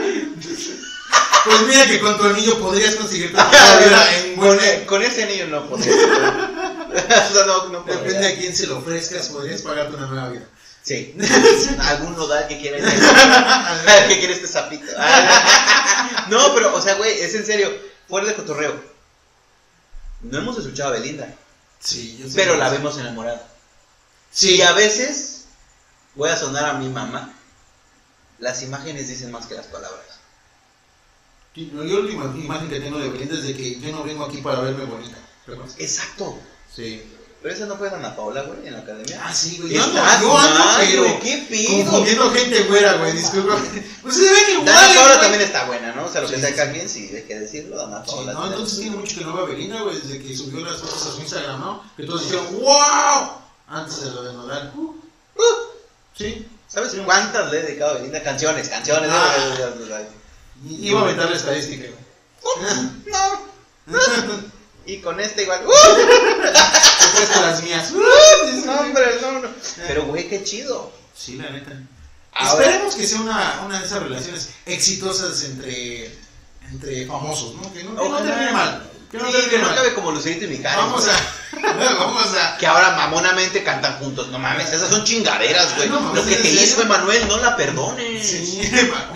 Pues 1.46 1.62
mira 1.62 1.86
que 1.86 2.00
con 2.00 2.18
tu 2.18 2.24
anillo 2.24 2.58
podrías 2.58 2.96
conseguir 2.96 3.30
tu 3.30 3.36
vida 3.40 4.16
en 4.18 4.34
con, 4.36 4.58
con 4.86 5.02
ese 5.02 5.22
anillo 5.22 5.46
no 5.46 5.68
podría. 5.68 5.94
o 5.94 7.32
sea, 7.32 7.46
no, 7.46 7.68
no 7.68 7.84
podría. 7.84 8.02
Depende 8.02 8.26
a 8.28 8.36
quién 8.36 8.54
se 8.54 8.66
lo 8.66 8.78
ofrezcas, 8.78 9.28
podrías 9.28 9.62
pagarte 9.62 9.96
una 9.96 10.06
nueva 10.06 10.30
vida. 10.30 10.46
Sí. 10.82 11.16
Algún 11.80 12.16
nodal 12.16 12.46
que 12.48 12.60
quiera 12.60 12.78
que 14.08 14.18
quiere 14.18 14.34
este 14.34 14.46
sapito. 14.48 14.86
no, 16.28 16.54
pero, 16.54 16.74
o 16.74 16.80
sea, 16.82 16.94
güey, 16.94 17.20
es 17.20 17.34
en 17.34 17.46
serio. 17.46 17.72
fuera 18.08 18.26
de 18.26 18.34
cotorreo. 18.34 18.74
No 20.22 20.38
hemos 20.38 20.58
escuchado 20.58 20.90
a 20.90 20.98
Belinda, 20.98 21.32
Sí, 21.78 22.16
yo 22.20 22.28
sé 22.28 22.34
pero 22.36 22.56
la 22.56 22.70
vemos 22.70 22.98
enamorada. 22.98 23.46
Sí, 24.30 24.56
Y 24.56 24.62
a 24.62 24.72
veces, 24.72 25.44
voy 26.14 26.28
a 26.30 26.36
sonar 26.36 26.64
a 26.66 26.74
mi 26.74 26.88
mamá, 26.88 27.32
las 28.38 28.62
imágenes 28.62 29.08
dicen 29.08 29.30
más 29.32 29.46
que 29.46 29.54
las 29.54 29.66
palabras. 29.66 30.04
Sí, 31.54 31.70
Yo 31.74 31.82
la 31.82 32.00
última 32.00 32.24
imagen 32.36 32.68
que 32.68 32.80
tengo 32.80 32.98
de 32.98 33.08
Belinda 33.08 33.34
es 33.34 33.44
de 33.44 33.56
que 33.56 33.80
yo 33.80 33.90
no 33.92 34.04
vengo 34.04 34.26
aquí 34.26 34.38
para 34.38 34.60
verme 34.60 34.84
bonita. 34.84 35.16
Exacto. 35.78 36.38
Sí. 36.74 37.02
Pero 37.42 37.54
esa 37.54 37.66
no 37.66 37.76
fue 37.76 37.88
Ana 37.88 38.16
Paola, 38.16 38.42
güey, 38.42 38.66
en 38.66 38.72
la 38.74 38.80
academia. 38.80 39.20
Ah, 39.24 39.32
sí, 39.32 39.58
güey. 39.58 39.72
Yo 39.72 39.92
yo 39.92 40.02
ando, 40.02 40.36
pero 40.78 41.20
¿Qué 41.20 41.46
pido? 41.48 41.84
confundiendo 41.84 42.30
gente 42.32 42.62
güera, 42.64 42.94
güey. 42.94 43.12
Disculpa. 43.12 43.56
Pues 44.02 44.16
se 44.16 44.22
ven 44.22 44.50
igual. 44.50 44.66
Dana 44.66 44.94
Paola 44.94 45.08
güey. 45.08 45.20
también 45.20 45.42
está 45.42 45.64
buena, 45.66 45.92
¿no? 45.94 46.04
O 46.06 46.08
sea, 46.10 46.20
lo 46.22 46.28
que 46.28 46.36
Sí, 46.36 46.40
sea 46.42 46.72
sí, 46.74 46.88
sí, 46.88 47.16
hay 47.16 47.22
que 47.22 47.38
decirlo, 47.40 47.76
Dana 47.76 48.04
Sí, 48.04 48.10
Paola. 48.10 48.32
no, 48.32 48.46
entonces 48.48 48.78
tiene 48.80 48.96
mucho 48.96 49.18
que 49.18 49.24
no 49.24 49.32
veo 49.34 49.44
a 49.44 49.48
Belinda, 49.48 49.80
güey, 49.82 49.98
desde 49.98 50.22
que 50.22 50.36
subió 50.36 50.64
las 50.64 50.76
fotos 50.80 51.06
a 51.06 51.12
su 51.12 51.20
Instagram, 51.20 51.60
¿no? 51.60 51.84
Que 51.96 52.04
todos 52.04 52.22
dijeron, 52.24 52.46
¡Wow! 52.60 53.30
Antes 53.68 54.02
de 54.04 54.10
lo 54.10 54.22
de 54.22 54.32
Nodal. 54.32 54.72
Uh, 54.76 54.82
uh, 54.90 55.42
sí. 56.16 56.46
¿Sabes 56.68 56.94
cuántas 57.04 57.50
le 57.52 57.58
he 57.60 57.62
dedicado 57.62 57.92
a 57.92 57.94
Belinda? 57.94 58.22
Canciones, 58.22 58.68
canciones. 58.68 59.10
Ah. 59.12 59.56
Y- 60.66 60.88
Iba 60.88 61.00
a 61.00 61.04
aventar 61.04 61.30
la 61.30 61.36
estadística. 61.36 61.88
No. 63.86 64.46
Y 64.88 64.98
con 65.00 65.18
esta 65.18 65.42
igual. 65.42 65.62
Te 65.66 67.18
presto 67.18 67.40
las 67.42 67.60
mías. 67.64 67.90
Uh, 67.92 68.66
No, 68.66 68.80
hombre, 68.82 69.18
no, 69.20 69.32
no. 69.40 69.48
Pero, 69.88 70.04
güey, 70.06 70.28
qué 70.28 70.44
chido. 70.44 70.92
Sí, 71.12 71.34
la 71.36 71.50
neta. 71.50 71.72
Ahora- 72.32 72.64
Esperemos 72.66 72.94
que 72.94 73.04
sea 73.04 73.20
una, 73.20 73.62
una 73.66 73.80
de 73.80 73.84
esas 73.86 74.00
relaciones 74.02 74.50
exitosas 74.64 75.42
entre, 75.42 76.16
entre 76.70 77.04
famosos, 77.06 77.54
¿no? 77.56 77.72
Que 77.72 77.82
no, 77.82 77.96
que 78.00 78.08
no 78.08 78.16
termine 78.18 78.52
mal. 78.52 78.88
No 79.12 79.30
Sí, 79.30 79.48
que 79.48 79.58
no 79.58 79.68
acabe 79.68 79.94
como 79.94 80.10
Lucerito 80.12 80.44
y 80.44 80.48
Mijares. 80.48 80.76
Vamos 80.78 81.06
a. 81.08 81.12
Vamos 81.98 82.34
a. 82.34 82.56
Que 82.58 82.66
ahora 82.66 82.96
mamonamente 82.96 83.62
cantan 83.62 83.98
juntos. 83.98 84.28
No 84.28 84.38
mames, 84.38 84.72
esas 84.72 84.90
son 84.90 85.04
chingaderas, 85.04 85.76
güey. 85.76 85.88
No 85.88 86.12
Lo 86.14 86.24
que 86.24 86.34
te 86.36 86.48
hizo 86.50 86.82
Emanuel, 86.82 87.26
no 87.28 87.38
la 87.38 87.56
perdones. 87.56 88.26
Sí, 88.28 88.60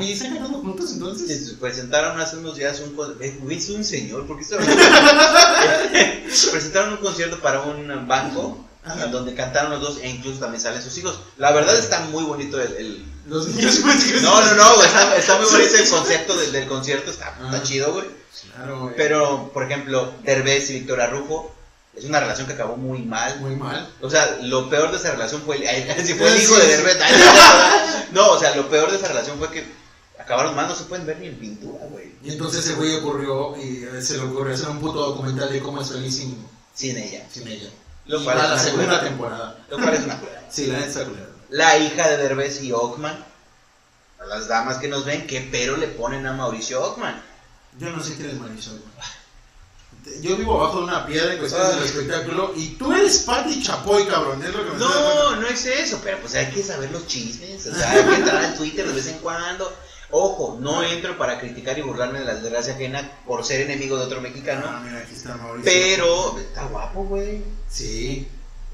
¿y 0.00 0.12
están 0.12 0.34
cantando 0.34 0.58
juntos 0.60 0.92
entonces? 0.92 1.46
Se 1.48 1.54
Presentaron 1.54 2.18
hace 2.20 2.36
unos 2.36 2.56
días 2.56 2.80
un 2.80 2.94
concierto. 2.94 3.50
Es 3.50 3.68
un 3.70 3.84
señor, 3.84 4.26
¿por 4.26 4.36
qué 4.38 4.42
estoy 4.44 4.58
Presentaron 6.52 6.92
un 6.94 6.98
concierto 6.98 7.40
para 7.40 7.60
un 7.62 8.06
banco 8.08 8.64
Ajá. 8.84 9.04
en 9.04 9.12
donde 9.12 9.34
cantaron 9.34 9.72
los 9.72 9.80
dos 9.80 9.98
e 10.02 10.08
incluso 10.08 10.38
también 10.40 10.62
salen 10.62 10.82
sus 10.82 10.96
hijos. 10.98 11.18
La 11.36 11.52
verdad 11.52 11.76
está 11.78 12.00
muy 12.00 12.24
bonito 12.24 12.60
el. 12.60 12.72
el- 12.76 13.04
Los 13.26 13.48
niños 13.48 13.80
No, 14.22 14.40
no, 14.40 14.54
no, 14.54 14.82
está, 14.82 15.16
está 15.16 15.36
muy 15.38 15.46
bonito 15.50 15.76
el 15.76 15.88
concepto 15.88 16.36
del, 16.36 16.52
del 16.52 16.66
concierto, 16.68 17.10
está, 17.10 17.28
está 17.44 17.48
Ajá. 17.56 17.62
chido, 17.62 17.92
güey. 17.92 18.06
Claro, 18.54 18.82
güey. 18.82 18.94
Pero, 18.96 19.50
por 19.52 19.64
ejemplo, 19.64 20.12
Derbez 20.22 20.70
y 20.70 20.74
Victoria 20.74 21.06
Rufo 21.06 21.54
es 21.96 22.04
una 22.04 22.20
relación 22.20 22.46
que 22.46 22.52
acabó 22.54 22.76
muy 22.76 23.00
mal. 23.00 23.40
Muy 23.40 23.56
mal. 23.56 23.88
O 24.00 24.08
sea, 24.08 24.38
lo 24.42 24.70
peor 24.70 24.90
de 24.90 24.96
esa 24.96 25.12
relación 25.12 25.42
fue 25.42 25.56
el, 25.56 26.06
si 26.06 26.14
fue 26.14 26.28
el 26.28 26.42
hijo 26.42 26.56
de. 26.56 26.66
Derbez. 26.66 26.98
no, 28.12 28.30
o 28.30 28.38
sea, 28.38 28.54
lo 28.54 28.68
peor 28.68 28.90
de 28.90 28.96
esa 28.96 29.08
relación 29.08 29.38
fue 29.38 29.50
que 29.50 29.64
acabaron 30.18 30.54
mal, 30.54 30.68
no 30.68 30.74
se 30.74 30.84
pueden 30.84 31.06
ver 31.06 31.18
ni 31.18 31.26
en 31.26 31.36
pintura, 31.38 31.84
güey. 31.86 32.12
Y 32.22 32.30
entonces 32.30 32.64
ese 32.64 32.74
güey 32.74 32.94
ocurrió 32.96 33.56
y 33.56 33.84
eh, 33.84 34.02
se 34.02 34.16
le 34.16 34.24
ocurrió 34.24 34.54
hacer 34.54 34.68
un 34.68 34.78
puto 34.78 35.00
documental 35.00 35.50
de 35.52 35.60
cómo 35.60 35.80
es 35.82 35.90
feliz 35.90 36.16
sin, 36.16 36.46
Sin 36.74 36.96
ella. 36.96 37.26
sin 37.30 37.48
ella. 37.48 37.70
Lo 38.06 38.22
cual 38.22 38.38
la 38.38 38.58
segunda 38.58 38.84
culera. 38.86 39.04
temporada. 39.04 39.58
Lo 39.70 39.78
cual 39.78 39.94
es 39.94 40.04
una 40.04 40.18
culera. 40.18 40.44
Sí, 40.50 40.66
la 40.66 40.80
neta. 40.80 41.06
La 41.50 41.78
hija 41.78 42.08
de 42.08 42.16
Derbez 42.16 42.62
y 42.62 42.72
Ockman. 42.72 43.24
A 44.20 44.26
las 44.26 44.48
damas 44.48 44.76
que 44.78 44.88
nos 44.88 45.04
ven, 45.04 45.26
¿qué 45.26 45.48
pero 45.50 45.76
le 45.76 45.86
ponen 45.88 46.26
a 46.26 46.32
Mauricio 46.32 46.82
Ockman? 46.82 47.22
Yo 47.78 47.90
no 47.90 48.02
sé 48.02 48.16
quién 48.16 48.30
es 48.30 48.38
Mauricio. 48.38 48.72
güey. 48.72 50.20
Yo 50.22 50.36
vivo 50.36 50.58
abajo 50.60 50.78
de 50.78 50.84
una 50.84 51.06
piedra 51.06 51.32
en 51.34 51.38
cuestiones 51.38 51.74
del 51.76 51.84
espectáculo 51.84 52.52
y 52.56 52.68
tú 52.70 52.90
eres 52.92 53.18
Pati 53.18 53.62
Chapoy, 53.62 54.06
cabrón. 54.06 54.42
Es 54.42 54.52
lo 54.54 54.64
que 54.64 54.70
me 54.72 54.78
No, 54.78 55.36
no 55.36 55.46
es 55.46 55.66
eso, 55.66 56.00
pero 56.02 56.18
pues 56.20 56.34
hay 56.34 56.46
que 56.50 56.62
saber 56.62 56.90
los 56.90 57.06
chismes, 57.06 57.66
o 57.66 57.74
sea, 57.74 57.90
hay 57.90 58.04
que 58.04 58.14
entrar 58.16 58.44
al 58.44 58.54
Twitter 58.56 58.86
de 58.86 58.94
vez 58.94 59.06
en 59.08 59.18
cuando. 59.18 59.70
Ojo, 60.12 60.58
no 60.60 60.82
entro 60.82 61.16
para 61.18 61.38
criticar 61.38 61.78
y 61.78 61.82
burlarme 61.82 62.18
de 62.20 62.24
la 62.24 62.34
desgracia 62.34 62.74
ajena 62.74 63.12
por 63.26 63.44
ser 63.44 63.60
enemigo 63.60 63.96
de 63.96 64.04
otro 64.04 64.20
mexicano, 64.20 64.64
Ah, 64.66 64.80
mira, 64.84 64.98
aquí 65.00 65.14
está 65.14 65.36
Mauricio. 65.36 65.70
pero 65.70 66.38
está 66.38 66.64
guapo, 66.64 67.04
güey. 67.04 67.42
Sí. 67.68 68.26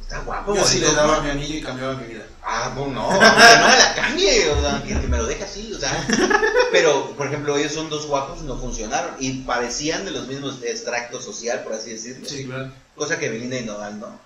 Está 0.07 0.21
guapo, 0.21 0.55
Yo 0.55 0.65
sí 0.65 0.79
le 0.79 0.93
daba 0.93 1.21
mi 1.21 1.31
anillo 1.31 1.57
y 1.57 1.63
cambiaba 1.63 1.95
mi 1.95 2.07
vida. 2.07 2.25
Ah, 2.41 2.71
pues 2.77 2.87
no, 2.93 3.11
no 3.11 3.19
me 3.19 3.19
la 3.19 3.93
cambie, 3.97 4.49
o 4.51 4.61
sea, 4.61 4.81
que, 4.87 4.95
me 4.95 5.17
lo 5.17 5.27
deje 5.27 5.43
así, 5.43 5.73
o 5.73 5.81
sea. 5.81 6.07
Pero, 6.71 7.11
por 7.17 7.27
ejemplo, 7.27 7.57
ellos 7.57 7.73
son 7.73 7.91
dos 7.91 8.07
guapos 8.07 8.39
y 8.41 8.45
no 8.45 8.57
funcionaron. 8.57 9.17
Y 9.19 9.41
parecían 9.41 10.05
de 10.05 10.13
los 10.13 10.29
mismos 10.29 10.63
extractos 10.63 11.25
social, 11.25 11.65
por 11.65 11.73
así 11.73 11.91
decirlo. 11.91 12.29
Sí, 12.29 12.45
claro. 12.45 12.71
Cosa 12.95 13.19
que 13.19 13.31
Belinda 13.31 13.59
y 13.59 13.65
Nodal 13.65 13.99
no. 13.99 14.21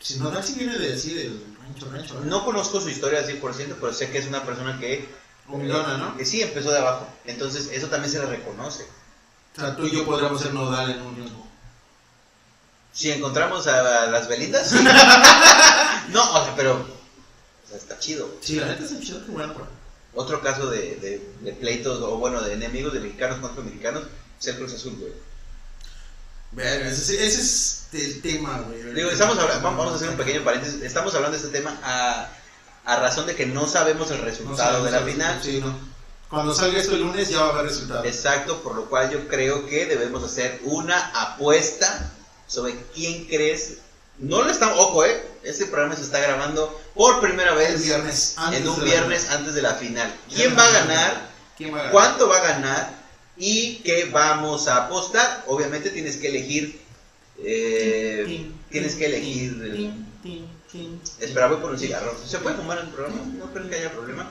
Si 0.00 0.18
no, 0.18 0.30
Daxi 0.30 0.54
viene 0.54 0.78
de 0.78 0.94
así 0.94 1.12
del 1.12 1.44
rancho, 1.62 1.90
rancho. 1.92 2.14
¿no? 2.14 2.24
No 2.24 2.44
conozco 2.46 2.80
su 2.80 2.88
historia 2.88 3.18
al 3.18 3.26
100%, 3.26 3.76
pero 3.78 3.92
sé 3.92 4.10
que 4.10 4.16
es 4.16 4.26
una 4.26 4.42
persona 4.42 4.78
que, 4.80 5.06
Humilona, 5.46 5.98
¿no? 5.98 6.16
que 6.16 6.24
sí 6.24 6.40
empezó 6.40 6.70
de 6.70 6.78
abajo. 6.78 7.06
Entonces, 7.26 7.68
eso 7.72 7.88
también 7.88 8.10
se 8.10 8.20
le 8.20 8.24
reconoce. 8.24 8.84
O 9.54 9.60
sea, 9.60 9.76
tú 9.76 9.86
y 9.86 9.90
yo 9.90 10.06
podríamos 10.06 10.40
ser 10.40 10.54
nodal 10.54 10.92
en 10.92 11.02
un 11.02 11.14
tiempo. 11.14 11.46
Si 12.92 13.10
encontramos 13.10 13.66
a 13.66 14.06
las 14.06 14.28
Belindas, 14.28 14.68
sí. 14.70 14.76
No, 16.08 16.32
o 16.32 16.44
sea, 16.44 16.54
pero 16.56 16.74
o 16.74 17.68
sea, 17.68 17.76
está 17.76 17.98
chido. 17.98 18.28
Sí, 18.40 18.56
la 18.58 18.66
neta 18.66 18.84
es 18.84 18.98
chido, 19.00 19.20
bueno. 19.28 19.54
por- 19.54 19.68
Otro 20.14 20.40
caso 20.42 20.68
de, 20.70 20.96
de, 20.96 21.30
de 21.40 21.52
pleitos, 21.52 22.00
o 22.02 22.16
bueno, 22.18 22.40
de 22.42 22.54
enemigos 22.54 22.92
de 22.92 23.00
mexicanos 23.00 23.38
contra 23.38 23.62
mexicanos, 23.62 24.02
es 24.40 24.46
el 24.48 24.56
Cruz 24.56 24.74
Azul, 24.74 24.96
güey. 24.98 25.12
Verga, 26.52 26.88
ese, 26.88 27.24
ese 27.24 27.40
es 27.40 27.86
el 27.92 28.20
tema, 28.22 28.58
güey. 28.66 28.82
Digo, 28.92 29.08
estamos 29.10 29.38
hablando, 29.38 29.62
vamos 29.62 29.92
a 29.92 29.96
hacer 29.96 30.08
un 30.08 30.16
pequeño 30.16 30.42
paréntesis. 30.42 30.82
Estamos 30.82 31.14
hablando 31.14 31.38
de 31.38 31.44
este 31.46 31.56
tema 31.56 31.78
a, 31.84 32.28
a 32.86 32.96
razón 32.96 33.26
de 33.26 33.36
que 33.36 33.46
no 33.46 33.68
sabemos 33.68 34.10
el 34.10 34.18
No 34.18 34.24
resultado 34.24 34.82
de 34.84 34.90
la 34.90 35.00
final. 35.02 35.40
Sí, 35.42 35.60
no. 35.60 35.72
Cuando 36.28 36.52
salga 36.54 36.78
esto 36.80 36.94
el 36.94 37.02
lunes 37.02 37.28
ya 37.28 37.40
va 37.42 37.46
a 37.46 37.50
haber 37.50 37.66
resultado. 37.66 38.04
Exacto, 38.04 38.62
por 38.62 38.74
lo 38.74 38.86
cual 38.86 39.10
yo 39.10 39.28
creo 39.28 39.66
que 39.66 39.86
debemos 39.86 40.24
hacer 40.24 40.60
una 40.64 40.98
apuesta 41.14 42.12
sobre 42.50 42.74
quién 42.94 43.24
crees. 43.26 43.78
No 44.18 44.42
lo 44.42 44.50
estamos, 44.50 44.76
ojo, 44.78 45.04
eh. 45.04 45.24
Este 45.44 45.64
programa 45.66 45.96
se 45.96 46.02
está 46.02 46.20
grabando 46.20 46.78
por 46.94 47.20
primera 47.20 47.52
el 47.52 47.56
vez 47.56 47.82
viernes. 47.82 48.36
en 48.52 48.68
un 48.68 48.78
la- 48.80 48.84
viernes 48.84 49.30
antes 49.30 49.54
de 49.54 49.62
la 49.62 49.74
final. 49.76 50.14
¿Quién 50.28 50.50
no 50.50 50.56
va 50.56 50.66
a 50.66 50.70
ganar? 50.72 51.30
¿Quién 51.56 51.70
va 51.72 51.76
a 51.76 51.78
ganar? 51.78 51.92
¿Cuánto 51.92 52.28
va 52.28 52.36
a 52.36 52.42
ganar? 52.42 53.00
¿Y 53.38 53.76
qué 53.76 54.04
vamos 54.12 54.68
a 54.68 54.84
apostar? 54.84 55.44
Obviamente 55.46 55.88
tienes 55.90 56.16
que 56.18 56.28
elegir. 56.28 56.80
eh, 57.42 58.50
tienes 58.70 58.94
que 58.96 59.06
elegir. 59.06 59.58
eh. 59.64 60.44
Espera, 61.20 61.46
voy 61.46 61.56
por 61.58 61.70
un 61.70 61.78
cigarro. 61.78 62.14
¿Se 62.26 62.38
puede 62.38 62.56
fumar 62.56 62.78
en 62.80 62.86
el 62.86 62.92
programa? 62.92 63.22
No 63.38 63.46
creo 63.52 63.68
que 63.70 63.76
haya 63.76 63.90
problema. 63.92 64.30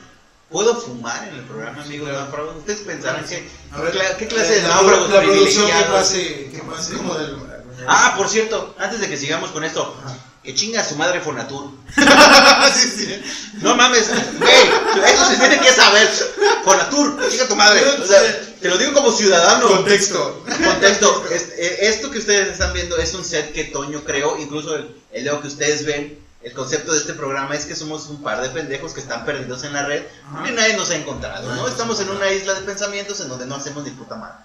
¿Puedo 0.52 0.76
fumar 0.80 1.28
en 1.28 1.36
el 1.36 1.42
programa, 1.46 1.84
amigos? 1.84 2.08
claro. 2.10 2.24
náufragos? 2.26 2.56
Ustedes 2.58 2.80
pensarán 2.82 3.26
que. 3.26 3.48
A 3.72 3.82
ver, 3.82 3.94
¿qué 4.18 4.28
clase 4.28 4.56
de 4.56 4.62
la, 4.64 4.68
náufragos 4.70 5.10
la 5.10 5.22
producción 5.22 5.66
que 5.68 5.84
pase, 5.92 6.50
que 6.52 6.60
pase 6.60 6.94
como 6.98 7.16
del... 7.16 7.38
Ah, 7.88 8.14
por 8.18 8.30
cierto, 8.30 8.76
antes 8.78 9.00
de 9.00 9.10
que 9.10 9.18
sigamos 9.18 9.52
con 9.52 9.64
esto, 9.64 9.96
que 10.44 10.56
chinga 10.56 10.84
su 10.84 10.96
madre 10.96 11.22
Fonatur. 11.22 11.72
sí, 12.74 12.90
sí. 12.90 13.22
No 13.62 13.76
mames, 13.76 14.10
güey, 14.40 15.12
eso 15.12 15.26
se 15.30 15.38
tiene 15.38 15.60
que 15.60 15.72
saber. 15.72 16.10
Fonatur, 16.64 17.30
chinga 17.30 17.48
tu 17.48 17.56
madre. 17.56 17.84
O 17.86 18.08
sea, 18.08 18.20
te 18.60 18.70
lo 18.70 18.78
digo 18.78 18.94
como 18.94 19.12
ciudadano. 19.12 19.68
Contexto. 19.68 20.44
Contexto, 20.46 21.26
eh, 21.32 21.78
esto 21.82 22.10
que 22.10 22.20
ustedes 22.20 22.50
están 22.50 22.74
viendo 22.74 22.98
es 22.98 23.14
un 23.14 23.24
set 23.24 23.54
que 23.54 23.66
Toño 23.66 24.04
creó, 24.04 24.38
incluso 24.38 24.76
el, 24.76 24.96
el 25.12 25.30
que 25.42 25.48
ustedes 25.48 25.86
ven, 25.86 26.20
el 26.42 26.54
concepto 26.54 26.94
de 26.94 27.00
este 27.00 27.14
programa 27.14 27.54
es 27.56 27.66
que 27.66 27.76
somos 27.76 28.08
un 28.08 28.24
par 28.24 28.42
de 28.42 28.50
pendejos 28.50 28.94
que 28.94 29.02
están 29.02 29.26
perdidos 29.26 29.66
en 29.66 29.74
la 29.74 29.86
red 29.86 30.04
y 30.48 30.52
nadie 30.52 30.78
nos 30.78 30.90
ha 30.90 30.96
encontrado, 30.96 31.54
¿no? 31.54 31.68
Estamos 31.68 32.00
en 32.00 32.10
una 32.10 32.32
isla 32.32 32.54
de 32.54 32.62
pensamientos 32.62 33.20
en 33.20 33.28
donde 33.28 33.46
no 33.46 33.56
hacemos 33.56 33.84
ni 33.84 33.92
puta 33.92 34.16
madre. 34.16 34.38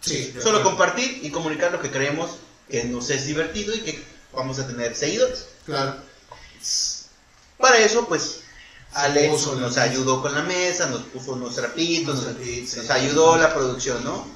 Sí. 0.00 0.32
Solo 0.40 0.62
compartir 0.62 1.20
y 1.22 1.30
comunicar 1.30 1.72
lo 1.72 1.80
que 1.80 1.90
creemos 1.90 2.36
que 2.68 2.84
nos 2.84 3.10
es 3.10 3.26
divertido 3.26 3.74
y 3.74 3.80
que 3.80 4.02
vamos 4.32 4.58
a 4.58 4.66
tener 4.66 4.94
seguidores. 4.96 5.46
Claro. 5.66 5.96
Para 7.58 7.78
eso, 7.78 8.06
pues, 8.08 8.40
Alex 8.92 9.46
nos 9.56 9.76
ayudó 9.78 10.22
con 10.22 10.34
la 10.34 10.42
mesa, 10.42 10.86
nos 10.86 11.02
puso 11.02 11.32
unos 11.32 11.54
trapitos, 11.56 12.16
nos, 12.16 12.24
trapitos, 12.24 12.70
sí. 12.70 12.76
nos 12.80 12.90
ayudó 12.90 13.36
la 13.36 13.52
producción, 13.54 14.02
¿no? 14.04 14.26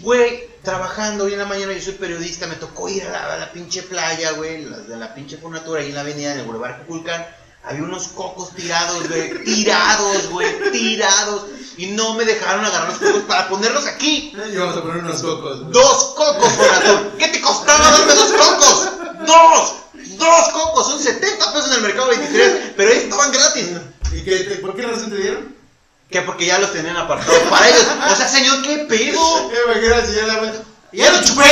Güey, 0.00 0.48
trabajando 0.62 1.24
hoy 1.24 1.32
en 1.32 1.38
la 1.40 1.44
mañana, 1.44 1.72
yo 1.72 1.80
soy 1.82 1.94
periodista, 1.94 2.46
me 2.46 2.54
tocó 2.54 2.88
ir 2.88 3.02
a 3.04 3.10
la, 3.10 3.34
a 3.34 3.36
la 3.38 3.52
pinche 3.52 3.82
playa, 3.82 4.30
güey, 4.32 4.64
la- 4.64 4.78
de 4.78 4.96
la 4.96 5.14
pinche 5.14 5.36
Fonatura, 5.36 5.80
ahí 5.82 5.88
en 5.88 5.94
la 5.96 6.00
avenida, 6.02 6.32
en 6.32 6.40
el 6.40 6.46
Boulevard 6.46 6.78
Cuculcán. 6.82 7.26
Había 7.64 7.82
unos 7.82 8.08
cocos 8.08 8.54
tirados, 8.54 9.08
güey, 9.08 9.44
tirados, 9.44 10.28
güey, 10.30 10.70
tirados. 10.70 11.46
Y 11.78 11.86
no 11.88 12.14
me 12.14 12.24
dejaron 12.24 12.64
agarrar 12.64 12.88
los 12.88 12.98
cocos 12.98 13.22
para 13.28 13.48
ponerlos 13.48 13.86
aquí. 13.86 14.32
Y 14.52 14.56
vamos 14.56 14.76
a 14.76 14.82
poner 14.82 14.98
unos 15.04 15.20
cocos. 15.22 15.70
Dos 15.70 16.14
cocos, 16.16 16.52
Fonatur. 16.52 17.12
¿Qué 17.18 17.28
te 17.28 17.40
costaba 17.40 17.90
darme 17.90 18.14
dos 18.14 18.32
cocos? 18.32 18.88
¡Dos! 19.26 19.72
¡Dos 20.18 20.48
cocos! 20.52 20.86
Son 20.86 21.00
70 21.02 21.52
pesos 21.52 21.68
en 21.70 21.74
el 21.76 21.82
mercado 21.82 22.08
23, 22.08 22.52
pero 22.76 22.90
ahí 22.90 22.98
estaban 22.98 23.30
gratis. 23.32 23.66
¿Y 24.12 24.22
qué, 24.24 24.36
te- 24.40 24.56
por 24.56 24.74
qué 24.74 24.82
razón 24.82 25.10
te 25.10 25.16
dieron? 25.16 25.54
Que 26.10 26.22
porque 26.22 26.46
ya 26.46 26.58
los 26.58 26.72
tenían 26.72 26.96
apartados 26.96 27.40
para 27.50 27.68
ellos. 27.68 27.82
O 28.12 28.16
sea, 28.16 28.28
señor, 28.28 28.62
¿qué 28.62 28.78
pedo? 28.88 29.50
Me 29.74 29.80
queda 29.80 29.98
así, 29.98 30.14
ya 30.14 30.26
la 30.26 30.38
vuelta. 30.38 30.62
¡Ya 30.92 31.10
lo 31.12 31.22
chupé! 31.22 31.44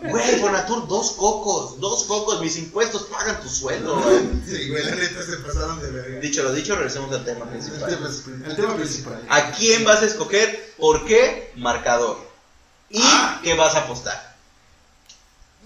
Güey, 0.00 0.40
Bonatur, 0.40 0.86
dos 0.88 1.12
cocos, 1.12 1.80
dos 1.80 2.04
cocos, 2.04 2.40
mis 2.40 2.56
impuestos 2.56 3.04
pagan 3.04 3.40
tu 3.40 3.48
sueldo. 3.48 4.00
güey. 4.00 4.20
Sí, 4.46 4.68
güey, 4.70 4.84
la 4.84 4.94
neta 4.96 5.22
se 5.24 5.36
pasaron 5.38 5.80
de 5.80 5.90
verga. 5.90 6.20
Dicho 6.20 6.42
lo 6.42 6.52
dicho, 6.52 6.74
regresemos 6.76 7.12
al 7.14 7.24
tema 7.24 7.44
El 7.44 7.50
principal. 7.50 7.88
tema, 7.90 8.08
el 8.46 8.56
tema 8.56 8.74
principal. 8.76 9.26
¿A 9.28 9.50
quién 9.52 9.84
vas 9.84 10.02
a 10.02 10.06
escoger? 10.06 10.74
¿Por 10.78 11.04
qué? 11.06 11.52
Marcador. 11.56 12.18
¿Y 12.90 13.00
Ah. 13.02 13.40
qué 13.42 13.54
vas 13.54 13.74
a 13.74 13.80
apostar? 13.80 14.36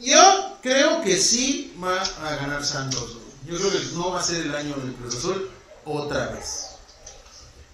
Yo 0.00 0.56
creo 0.62 1.02
que 1.02 1.16
sí 1.18 1.76
va 1.82 2.00
a 2.00 2.36
ganar 2.36 2.64
Santos. 2.64 3.14
güey. 3.14 3.22
Yo 3.46 3.58
creo 3.58 3.70
que 3.70 3.86
no 3.94 4.10
va 4.12 4.20
a 4.20 4.22
ser 4.22 4.46
el 4.46 4.54
año 4.54 4.74
del 4.76 4.94
Cruz 4.94 5.16
Azul 5.16 5.50
otra 5.84 6.28
vez. 6.28 6.66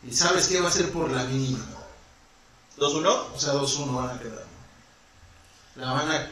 Y 0.07 0.13
sabes 0.13 0.49
qué 0.49 0.61
va 0.61 0.69
a 0.69 0.73
ser 0.73 0.91
por 0.93 1.11
la 1.11 1.25
mínima. 1.25 1.65
¿2-1? 2.77 3.27
O 3.35 3.39
sea, 3.39 3.53
2-1 3.55 3.95
van 3.97 4.17
a 4.17 4.21
quedar. 4.21 4.45
La 5.77 5.93
van 5.93 6.11
a 6.11 6.31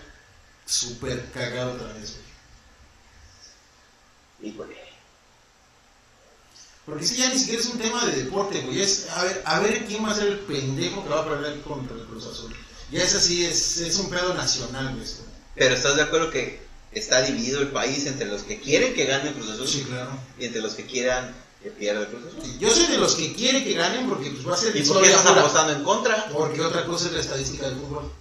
super 0.67 1.31
cagar 1.33 1.69
otra 1.69 1.93
vez. 1.95 2.17
güey. 4.41 4.53
Híjole. 4.53 4.77
Porque 6.85 7.05
es 7.05 7.13
que 7.13 7.19
ya 7.19 7.29
ni 7.31 7.39
siquiera 7.39 7.61
es 7.61 7.69
un 7.69 7.79
tema 7.79 8.05
de 8.05 8.25
deporte, 8.25 8.61
güey. 8.61 8.81
Es 8.81 9.09
a 9.11 9.25
ver, 9.25 9.43
a 9.45 9.61
ver 9.61 9.87
quién 9.87 10.05
va 10.05 10.11
a 10.11 10.15
ser 10.15 10.29
el 10.29 10.39
pendejo 10.41 11.03
que 11.03 11.09
va 11.09 11.21
a 11.21 11.29
perder 11.29 11.61
contra 11.63 11.97
el 11.97 12.05
Cruz 12.05 12.27
Azul. 12.27 12.55
Ya 12.93 13.03
es 13.03 13.15
así, 13.15 13.45
es, 13.45 13.79
es 13.79 13.97
un 13.99 14.09
pedo 14.11 14.35
nacional, 14.35 14.95
güey. 14.95 15.07
Pero 15.57 15.75
¿estás 15.75 15.97
de 15.97 16.03
acuerdo 16.03 16.31
que 16.31 16.61
está 16.93 17.23
dividido 17.23 17.61
el 17.61 17.69
país 17.69 18.07
entre 18.07 18.27
los 18.29 18.43
que 18.43 18.61
quieren 18.61 18.95
que 18.95 19.05
gane 19.07 19.31
el 19.31 19.35
Cruz 19.35 19.51
Azul 19.51 19.67
Sí, 19.67 19.83
claro. 19.83 20.11
y 20.39 20.45
entre 20.45 20.61
los 20.63 20.75
que 20.75 20.87
quieran 20.87 21.35
que 21.63 21.71
pierda 21.71 22.03
el 22.03 22.07
Cruz 22.09 22.23
Azul? 22.27 22.59
Yo 22.61 22.71
soy 22.71 22.87
de 22.87 22.99
los 22.99 23.17
que 23.17 23.35
quiere 23.35 23.65
que 23.65 23.73
ganen 23.75 24.09
porque 24.09 24.31
pues, 24.31 24.47
va 24.47 24.55
a 24.55 24.57
ser 24.59 24.77
¿Y 24.77 24.83
por 24.83 25.03
qué 25.03 25.09
estás 25.09 25.27
apostando 25.27 25.73
en 25.73 25.83
contra? 25.83 26.29
Porque 26.29 26.61
otra 26.61 26.85
cosa 26.85 27.07
es 27.07 27.13
la 27.15 27.21
estadística 27.21 27.69
del 27.69 27.79
fútbol. 27.79 28.13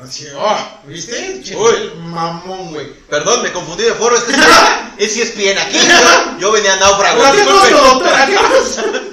Así, 0.00 0.26
oh, 0.34 0.56
¿viste? 0.86 1.42
Uy. 1.54 1.92
Mamón, 1.96 2.72
güey. 2.72 2.94
Perdón, 3.10 3.42
me 3.42 3.52
confundí 3.52 3.84
de 3.84 3.94
foro. 3.94 4.16
Este 4.16 4.32
es 4.98 5.16
ESPN 5.16 5.58
aquí. 5.58 5.78
Yo, 5.78 6.38
yo 6.38 6.52
venía 6.52 6.74
a 6.74 6.76
náufrago. 6.76 7.22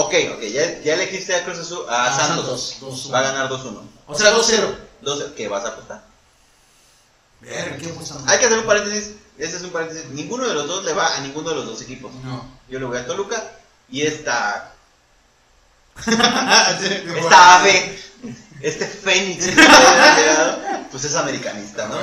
Ok, 0.00 0.14
ok, 0.32 0.42
ya, 0.42 0.80
ya 0.80 0.94
elegiste 0.94 1.34
a 1.34 1.44
Cruz 1.44 1.58
Azul, 1.58 1.84
a 1.88 2.06
A 2.06 2.16
Santos. 2.16 2.76
Santos, 2.78 3.08
2-1. 3.08 3.12
Va 3.12 3.18
a 3.18 3.22
ganar 3.22 3.50
2-1. 3.50 3.80
O 4.06 4.14
sea, 4.14 4.32
2-0. 4.32 4.76
2 5.00 5.24
¿Qué 5.36 5.48
vas 5.48 5.64
a 5.64 5.70
apostar? 5.70 6.04
Verga, 7.40 7.76
¿qué 7.78 7.90
apostamos? 7.90 8.28
Hay 8.28 8.38
que 8.38 8.46
hacer 8.46 8.58
un 8.60 8.66
paréntesis. 8.66 9.16
Este 9.38 9.56
es 9.56 9.62
un 9.64 9.70
paréntesis. 9.70 10.06
Ninguno 10.10 10.46
de 10.46 10.54
los 10.54 10.68
dos 10.68 10.84
le 10.84 10.92
va 10.92 11.16
a 11.16 11.20
ninguno 11.20 11.50
de 11.50 11.56
los 11.56 11.66
dos 11.66 11.82
equipos. 11.82 12.14
No. 12.22 12.48
Yo 12.68 12.78
le 12.78 12.84
voy 12.84 12.96
a 12.96 13.06
Toluca 13.06 13.42
y 13.90 14.02
esta, 14.02 14.72
Esta 16.06 16.78
esta 16.80 17.56
ave, 17.56 17.98
este 18.60 18.86
fénix, 18.86 19.46
que 19.46 19.60
ha 19.60 20.18
llegado, 20.18 20.58
pues 20.90 21.04
es 21.04 21.14
americanista, 21.14 21.86
¿no? 21.88 21.96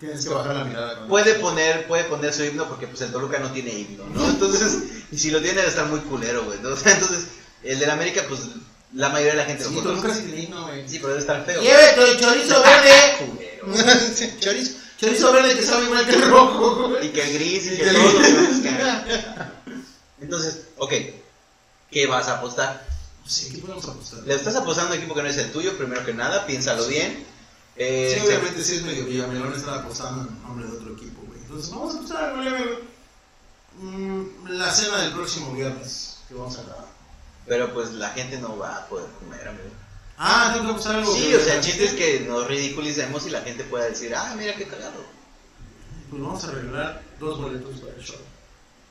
Tienes 0.00 0.24
que 0.24 0.32
bajar 0.32 0.54
la 0.54 0.64
mirada. 0.64 1.06
Puede 1.08 1.34
poner, 1.34 1.86
puede 1.88 2.04
poner 2.04 2.32
su 2.32 2.44
himno 2.44 2.68
porque 2.68 2.86
pues 2.86 3.00
el 3.00 3.10
Toluca 3.10 3.38
no 3.40 3.50
tiene 3.50 3.70
himno, 3.72 4.04
¿no? 4.06 4.28
Entonces, 4.28 4.78
y 5.10 5.18
si 5.18 5.30
lo 5.32 5.40
tiene 5.40 5.56
debe 5.56 5.68
estar 5.68 5.86
muy 5.86 5.98
culero, 6.00 6.44
güey. 6.44 6.58
Entonces, 6.62 7.26
el 7.64 7.78
del 7.80 7.90
América, 7.90 8.22
pues 8.28 8.42
la 8.94 9.08
mayoría 9.08 9.32
de 9.32 9.38
la 9.38 9.44
gente 9.46 9.64
Sí, 9.64 9.74
lo 9.74 9.82
Toluca 9.82 10.02
conoce. 10.02 10.20
sí 10.20 10.26
tiene 10.26 10.42
himno, 10.44 10.62
güey. 10.66 10.88
Sí, 10.88 10.98
pero 10.98 11.08
debe 11.08 11.20
estar 11.20 11.44
feo. 11.44 11.60
Llévete 11.60 12.10
el 12.12 12.20
chorizo 12.20 12.62
verde. 12.62 13.16
Culero. 13.18 13.58
Sí, 14.14 14.36
chorizo, 14.38 14.72
chorizo 15.00 15.32
verde 15.32 15.56
que 15.56 15.62
sabe 15.62 15.84
igual 15.86 16.06
que 16.06 16.14
el 16.14 16.30
rojo. 16.30 16.92
Y 17.02 17.08
que 17.08 17.22
el 17.22 17.34
gris 17.34 17.66
y 17.72 17.76
que 17.78 17.88
hay. 17.90 17.96
Entonces, 20.20 20.60
ok, 20.76 20.92
¿qué 21.90 22.06
vas 22.06 22.28
a 22.28 22.34
apostar? 22.38 22.84
Sí, 23.28 23.50
¿qué 23.52 23.58
podemos 23.58 23.84
apostar? 23.86 24.20
Le 24.20 24.34
estás 24.34 24.56
apostando 24.56 24.92
a 24.92 24.96
un 24.96 24.98
equipo 25.02 25.14
que 25.14 25.22
no 25.22 25.28
es 25.28 25.36
el 25.36 25.52
tuyo, 25.52 25.76
primero 25.76 26.04
que 26.04 26.14
nada, 26.14 26.46
piénsalo 26.46 26.86
bien. 26.88 27.24
Eh, 27.76 28.12
Sí, 28.18 28.26
obviamente 28.26 28.62
sí 28.64 28.76
es 28.76 28.82
medio 28.82 29.04
Villamelón 29.04 29.52
estar 29.54 29.78
apostando 29.80 30.28
en 30.28 30.42
nombre 30.42 30.66
de 30.66 30.72
otro 30.72 30.94
equipo, 30.94 31.20
güey. 31.26 31.38
Entonces 31.40 31.70
vamos 31.70 31.94
a 31.94 31.98
apostar, 31.98 32.34
güey. 32.36 32.78
Mm, 33.80 34.48
La 34.48 34.72
cena 34.72 35.02
del 35.02 35.12
próximo 35.12 35.52
viernes 35.52 36.16
que 36.26 36.34
vamos 36.34 36.58
a 36.58 36.62
grabar. 36.62 36.86
Pero 37.46 37.72
pues 37.72 37.92
la 37.92 38.10
gente 38.10 38.38
no 38.38 38.58
va 38.58 38.76
a 38.76 38.86
poder 38.88 39.08
comer, 39.20 39.46
amigo. 39.48 39.70
Ah, 40.16 40.50
tengo 40.52 40.66
que 40.66 40.70
apostar 40.72 40.96
algo. 40.96 41.14
Sí, 41.14 41.32
o 41.34 41.40
sea, 41.40 41.54
el 41.56 41.60
chiste 41.60 41.84
es 41.84 41.92
que 41.92 42.20
nos 42.20 42.46
ridiculicemos 42.48 43.26
y 43.26 43.30
la 43.30 43.42
gente 43.42 43.62
pueda 43.64 43.84
decir, 43.84 44.14
ah, 44.14 44.34
mira 44.36 44.54
qué 44.56 44.64
cagado. 44.66 45.04
Pues 46.10 46.22
vamos 46.22 46.42
a 46.44 46.50
regalar 46.50 47.02
dos 47.20 47.40
boletos 47.40 47.78
para 47.80 47.94
el 47.94 48.02
show. 48.02 48.18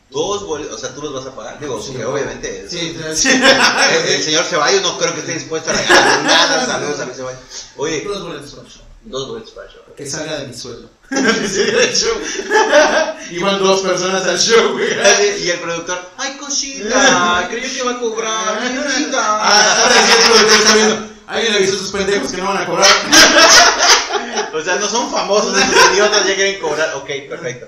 Dos 0.10 0.46
boletos, 0.46 0.76
o 0.76 0.78
sea, 0.78 0.96
tú 0.96 1.02
los 1.02 1.14
vas 1.14 1.26
a 1.26 1.36
pagar. 1.36 1.60
Digo, 1.60 1.82
Sí, 1.82 2.02
obviamente 2.02 2.64
es- 2.66 2.72
Sí, 2.72 2.98
sí. 3.14 3.30
el, 3.32 4.06
el 4.14 4.24
señor 4.24 4.46
Ceballos 4.46 4.82
no 4.82 4.98
creo 4.98 5.14
que 5.14 5.20
esté 5.20 5.34
dispuesto 5.34 5.70
a 5.70 5.74
regalar 5.74 6.24
nada. 6.24 6.66
Saludos 6.66 7.00
a 7.02 7.06
mi 7.06 7.14
Ceballos. 7.14 7.40
Oye, 7.76 8.02
Dos 8.02 8.24
boletos 8.24 8.52
para 8.52 8.68
el 8.68 8.74
show. 8.74 8.82
dos 9.04 9.28
boletos 9.28 9.52
para 9.52 9.68
el 9.68 9.74
show. 9.74 9.82
Que 9.98 10.06
salga 10.06 10.38
de 10.40 10.48
mi 10.48 10.54
sueldo. 10.54 10.90
van 13.42 13.60
dos 13.60 13.82
personas 13.82 14.26
al 14.26 14.40
show, 14.40 14.74
güey. 14.74 14.88
Y 15.44 15.50
el 15.50 15.60
productor, 15.60 16.00
ay, 16.18 16.38
cosita, 16.38 17.48
creyó 17.50 17.68
que 17.70 17.78
iba 17.80 17.92
a 17.92 18.00
cobrar. 18.00 18.60
Ah, 19.14 19.82
ahora 19.84 19.96
sí 20.06 20.12
el 20.12 20.24
productor 20.32 20.58
está 20.60 20.74
viendo. 20.76 21.08
Alguien 21.28 21.52
le 21.52 21.58
avisó 21.60 21.76
a 21.76 21.80
sus 21.80 21.92
pendejos 21.92 22.32
que 22.32 22.38
no 22.38 22.48
van 22.48 22.58
a 22.58 22.66
cobrar. 22.66 22.88
O 24.54 24.62
sea, 24.64 24.76
no 24.78 24.88
son 24.90 25.12
famosos 25.12 25.58
esos 25.58 25.92
idiotas, 25.94 26.26
ya 26.26 26.36
quieren 26.36 26.62
cobrar. 26.62 26.94
Ok, 26.96 27.10
perfecto. 27.30 27.68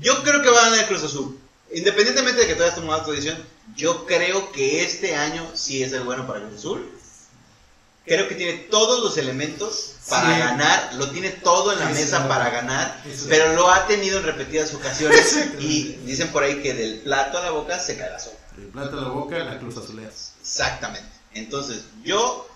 Yo 0.00 0.22
creo 0.22 0.42
que 0.42 0.50
va 0.50 0.60
a 0.60 0.64
ganar 0.64 0.78
el 0.80 0.86
Cruz 0.86 1.02
Azul. 1.04 1.38
Independientemente 1.72 2.40
de 2.40 2.46
que 2.46 2.54
tú 2.54 2.62
hayas 2.62 2.74
tomado 2.76 3.04
tu 3.04 3.10
decisión, 3.12 3.36
yo 3.76 4.06
creo 4.06 4.50
que 4.52 4.82
este 4.84 5.14
año 5.14 5.46
sí 5.54 5.82
es 5.82 5.92
el 5.92 6.02
bueno 6.02 6.26
para 6.26 6.40
el 6.40 6.46
Cruz 6.46 6.58
Azul. 6.60 6.92
Creo 8.06 8.26
que 8.26 8.36
tiene 8.36 8.54
todos 8.70 9.00
los 9.04 9.18
elementos 9.18 9.96
para 10.08 10.32
Sí. 10.34 10.38
ganar, 10.40 10.94
lo 10.94 11.10
tiene 11.10 11.28
todo 11.28 11.72
en 11.74 11.78
la 11.80 11.88
Sí, 11.88 11.92
mesa 12.00 12.22
sí. 12.22 12.24
para 12.28 12.48
ganar, 12.48 13.02
pero 13.28 13.52
lo 13.52 13.70
ha 13.70 13.86
tenido 13.86 14.18
en 14.18 14.24
repetidas 14.24 14.72
ocasiones 14.72 15.36
y 15.60 15.98
dicen 16.06 16.28
por 16.28 16.42
ahí 16.42 16.62
que 16.62 16.72
del 16.72 17.00
plato 17.00 17.36
a 17.36 17.42
la 17.42 17.50
boca 17.50 17.78
se 17.78 17.98
cae 17.98 18.08
la 18.10 18.18
sopa. 18.18 18.38
El 18.56 18.68
plata 18.68 18.96
a 18.96 19.00
la 19.02 19.08
boca, 19.08 19.38
la 19.38 19.58
cruz 19.58 19.76
azuleas. 19.76 20.32
Exactamente. 20.40 21.06
Entonces, 21.34 21.82
yo 22.02 22.48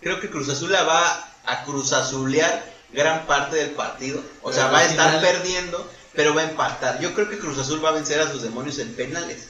creo 0.00 0.20
que 0.20 0.30
Cruz 0.30 0.48
Azul 0.48 0.70
la 0.70 0.84
va 0.84 1.28
a 1.44 1.64
Cruz 1.64 1.92
Azulear 1.92 2.64
gran 2.92 3.26
parte 3.26 3.56
del 3.56 3.70
partido. 3.70 4.22
O 4.42 4.52
sea, 4.52 4.68
va 4.68 4.78
a 4.78 4.84
estar 4.84 5.18
final- 5.18 5.20
perdiendo, 5.20 5.90
pero 6.16 6.34
va 6.34 6.40
a 6.42 6.50
empatar. 6.50 7.00
Yo 7.00 7.14
creo 7.14 7.28
que 7.28 7.38
Cruz 7.38 7.58
Azul 7.58 7.84
va 7.84 7.90
a 7.90 7.92
vencer 7.92 8.20
a 8.20 8.30
sus 8.30 8.42
demonios 8.42 8.78
en 8.78 8.94
penales. 8.94 9.48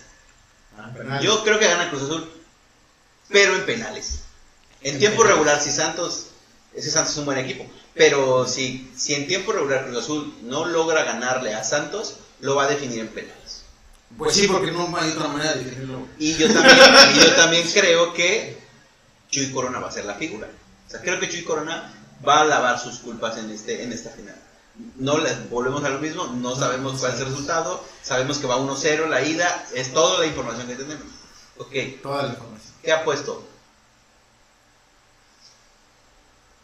Yo 1.22 1.42
creo 1.42 1.59
que 1.59 1.66
gana 1.68 1.88
Cruz 1.88 2.02
Azul, 2.02 2.31
pero 3.29 3.55
en 3.55 3.64
penales. 3.64 4.20
En 4.83 4.94
En 4.94 4.98
tiempo 4.98 5.22
penales. 5.22 5.37
regular, 5.37 5.62
si 5.62 5.70
Santos, 5.70 6.26
ese 6.74 6.90
Santos 6.90 7.12
es 7.12 7.18
un 7.18 7.24
buen 7.24 7.38
equipo, 7.38 7.66
pero 7.94 8.46
si, 8.46 8.90
si 8.94 9.14
en 9.14 9.26
tiempo 9.26 9.52
regular 9.52 9.87
Cruz 9.87 10.05
Azul 10.05 10.35
no 10.42 10.66
logra 10.66 11.05
ganarle 11.05 11.55
a 11.55 11.64
Santos, 11.64 12.16
lo 12.40 12.57
va 12.57 12.64
a 12.64 12.68
definir 12.68 13.00
en 13.00 13.09
penales. 13.09 13.62
Pues 14.18 14.35
sí, 14.35 14.46
porque 14.46 14.70
no 14.70 14.94
hay 14.96 15.11
otra 15.11 15.29
manera 15.29 15.55
de 15.55 15.64
definirlo. 15.64 16.07
Y 16.18 16.35
yo 16.35 16.52
también, 16.52 16.79
y 17.14 17.20
yo 17.20 17.35
también 17.37 17.68
creo 17.72 18.12
que 18.12 18.59
Chuy 19.31 19.50
Corona 19.52 19.79
va 19.79 19.88
a 19.88 19.92
ser 19.92 20.05
la 20.05 20.14
figura. 20.14 20.48
O 20.87 20.90
sea, 20.90 21.00
creo 21.00 21.18
que 21.18 21.29
Chuy 21.29 21.42
Corona 21.42 21.92
va 22.26 22.40
a 22.40 22.44
lavar 22.44 22.79
sus 22.79 22.98
culpas 22.98 23.37
en 23.38 23.50
este 23.50 23.83
en 23.83 23.92
esta 23.92 24.11
final. 24.11 24.37
No 24.96 25.18
les 25.18 25.48
volvemos 25.48 25.84
a 25.84 25.88
lo 25.88 25.98
mismo, 25.98 26.26
no 26.26 26.54
sabemos 26.54 27.00
cuál 27.00 27.14
es 27.14 27.20
el 27.20 27.26
resultado, 27.26 27.82
sabemos 28.02 28.38
que 28.38 28.46
va 28.46 28.58
1-0 28.58 29.08
la 29.08 29.22
ida, 29.22 29.66
es 29.74 29.92
toda 29.92 30.20
la 30.20 30.26
información 30.26 30.66
que 30.66 30.74
tenemos. 30.74 31.06
Ok, 31.58 31.72
Toda 32.02 32.24
la 32.24 32.28
información. 32.30 32.72
¿qué 32.82 32.92
ha 32.92 33.04
puesto? 33.04 33.42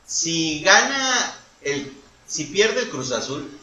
Si 0.07 0.61
gana 0.63 1.35
el 1.63 1.97
si 2.27 2.45
pierde 2.45 2.83
el 2.83 2.91
Cruz 2.91 3.13
Azul 3.13 3.59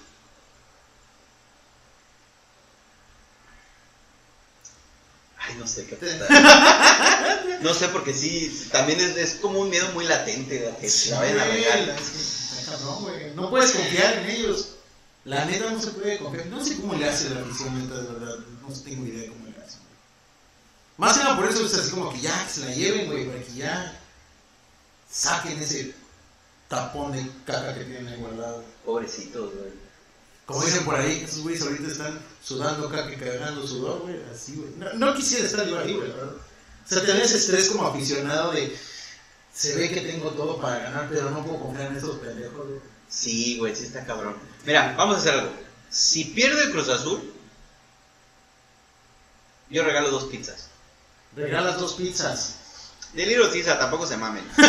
Ay, 5.37 5.55
no 5.57 5.67
sé 5.67 5.85
qué 5.85 5.95
apostar. 5.95 7.59
No 7.61 7.73
sé, 7.73 7.89
porque 7.89 8.13
sí, 8.13 8.67
también 8.71 8.99
es, 9.01 9.17
es 9.17 9.35
como 9.35 9.59
un 9.59 9.69
miedo 9.69 9.91
muy 9.93 10.05
latente 10.05 10.59
de 10.59 10.77
que 10.77 10.89
se 10.89 11.11
la. 11.11 11.19
Cabrón, 12.69 13.03
güey. 13.03 13.35
No 13.35 13.49
puedes 13.49 13.71
confiar 13.71 14.19
en 14.19 14.29
ellos. 14.29 14.75
La 15.25 15.45
neta 15.45 15.71
no 15.71 15.81
se 15.81 15.91
puede 15.91 16.17
confiar. 16.17 16.47
No 16.47 16.63
sé 16.63 16.77
cómo 16.77 16.95
le 16.95 17.07
hace 17.07 17.29
la 17.29 17.41
afición, 17.41 17.77
neta, 17.77 18.01
de 18.01 18.13
verdad. 18.13 18.35
No 18.61 18.73
tengo 18.83 19.05
idea 19.05 19.23
de 19.23 19.27
cómo 19.29 19.45
le 19.45 19.63
hace. 19.63 19.77
Más 20.97 21.17
que 21.17 21.23
nada 21.23 21.37
por 21.37 21.45
eso 21.45 21.65
es 21.65 21.73
así 21.73 21.91
como 21.91 22.11
que 22.11 22.21
ya 22.21 22.45
que 22.45 22.53
se 22.53 22.65
la 22.65 22.73
lleven, 22.73 23.07
güey, 23.07 23.27
para 23.27 23.43
que 23.43 23.53
ya 23.53 24.01
saquen 25.09 25.59
ese 25.59 25.93
tapón 26.67 27.11
de 27.11 27.25
caca 27.45 27.73
que 27.73 27.85
tienen 27.85 28.07
ahí 28.07 28.19
guardado. 28.19 28.63
Pobrecitos, 28.85 29.53
güey. 29.53 29.89
Como 30.45 30.63
dicen 30.63 30.83
por 30.83 30.95
ahí, 30.95 31.21
esos 31.23 31.43
güeyes 31.43 31.61
ahorita 31.61 31.87
están 31.87 32.19
sudando 32.43 32.89
caca 32.89 33.11
y 33.11 33.17
cagando 33.17 33.67
sudor, 33.67 34.01
güey, 34.01 34.19
así, 34.33 34.55
güey. 34.55 34.71
No, 34.77 34.93
no 34.93 35.13
quisiera 35.13 35.45
estar 35.45 35.67
yo 35.67 35.77
ahí, 35.79 35.93
güey. 35.93 36.09
O 36.09 36.39
sea, 36.85 37.05
tener 37.05 37.21
ese 37.21 37.37
estrés 37.37 37.69
como 37.69 37.87
aficionado 37.87 38.51
de. 38.51 38.75
Se 39.53 39.75
ve 39.75 39.89
que 39.89 40.01
tengo 40.01 40.29
todo 40.31 40.59
para 40.61 40.79
ganar, 40.79 41.07
pero 41.09 41.29
no 41.31 41.43
puedo 41.43 41.59
confiar 41.59 41.87
en 41.91 41.97
estos 41.97 42.17
pendejos, 42.17 42.67
güey. 42.67 42.79
Sí, 43.09 43.57
güey, 43.57 43.75
sí 43.75 43.85
está 43.85 44.05
cabrón. 44.05 44.35
Mira, 44.65 44.93
vamos 44.97 45.15
a 45.15 45.19
hacer 45.19 45.33
algo. 45.33 45.51
Si 45.89 46.25
pierde 46.25 46.63
el 46.63 46.71
Cruz 46.71 46.89
Azul, 46.89 47.33
yo 49.69 49.83
regalo 49.83 50.11
dos 50.11 50.25
pizzas. 50.25 50.67
Regalas 51.35 51.79
dos 51.79 51.93
pizzas. 51.93 52.55
De 53.13 53.25
Little 53.25 53.49
Caesar, 53.49 53.79
tampoco 53.79 54.05
se 54.05 54.17
mamen. 54.17 54.43
no, 54.57 54.61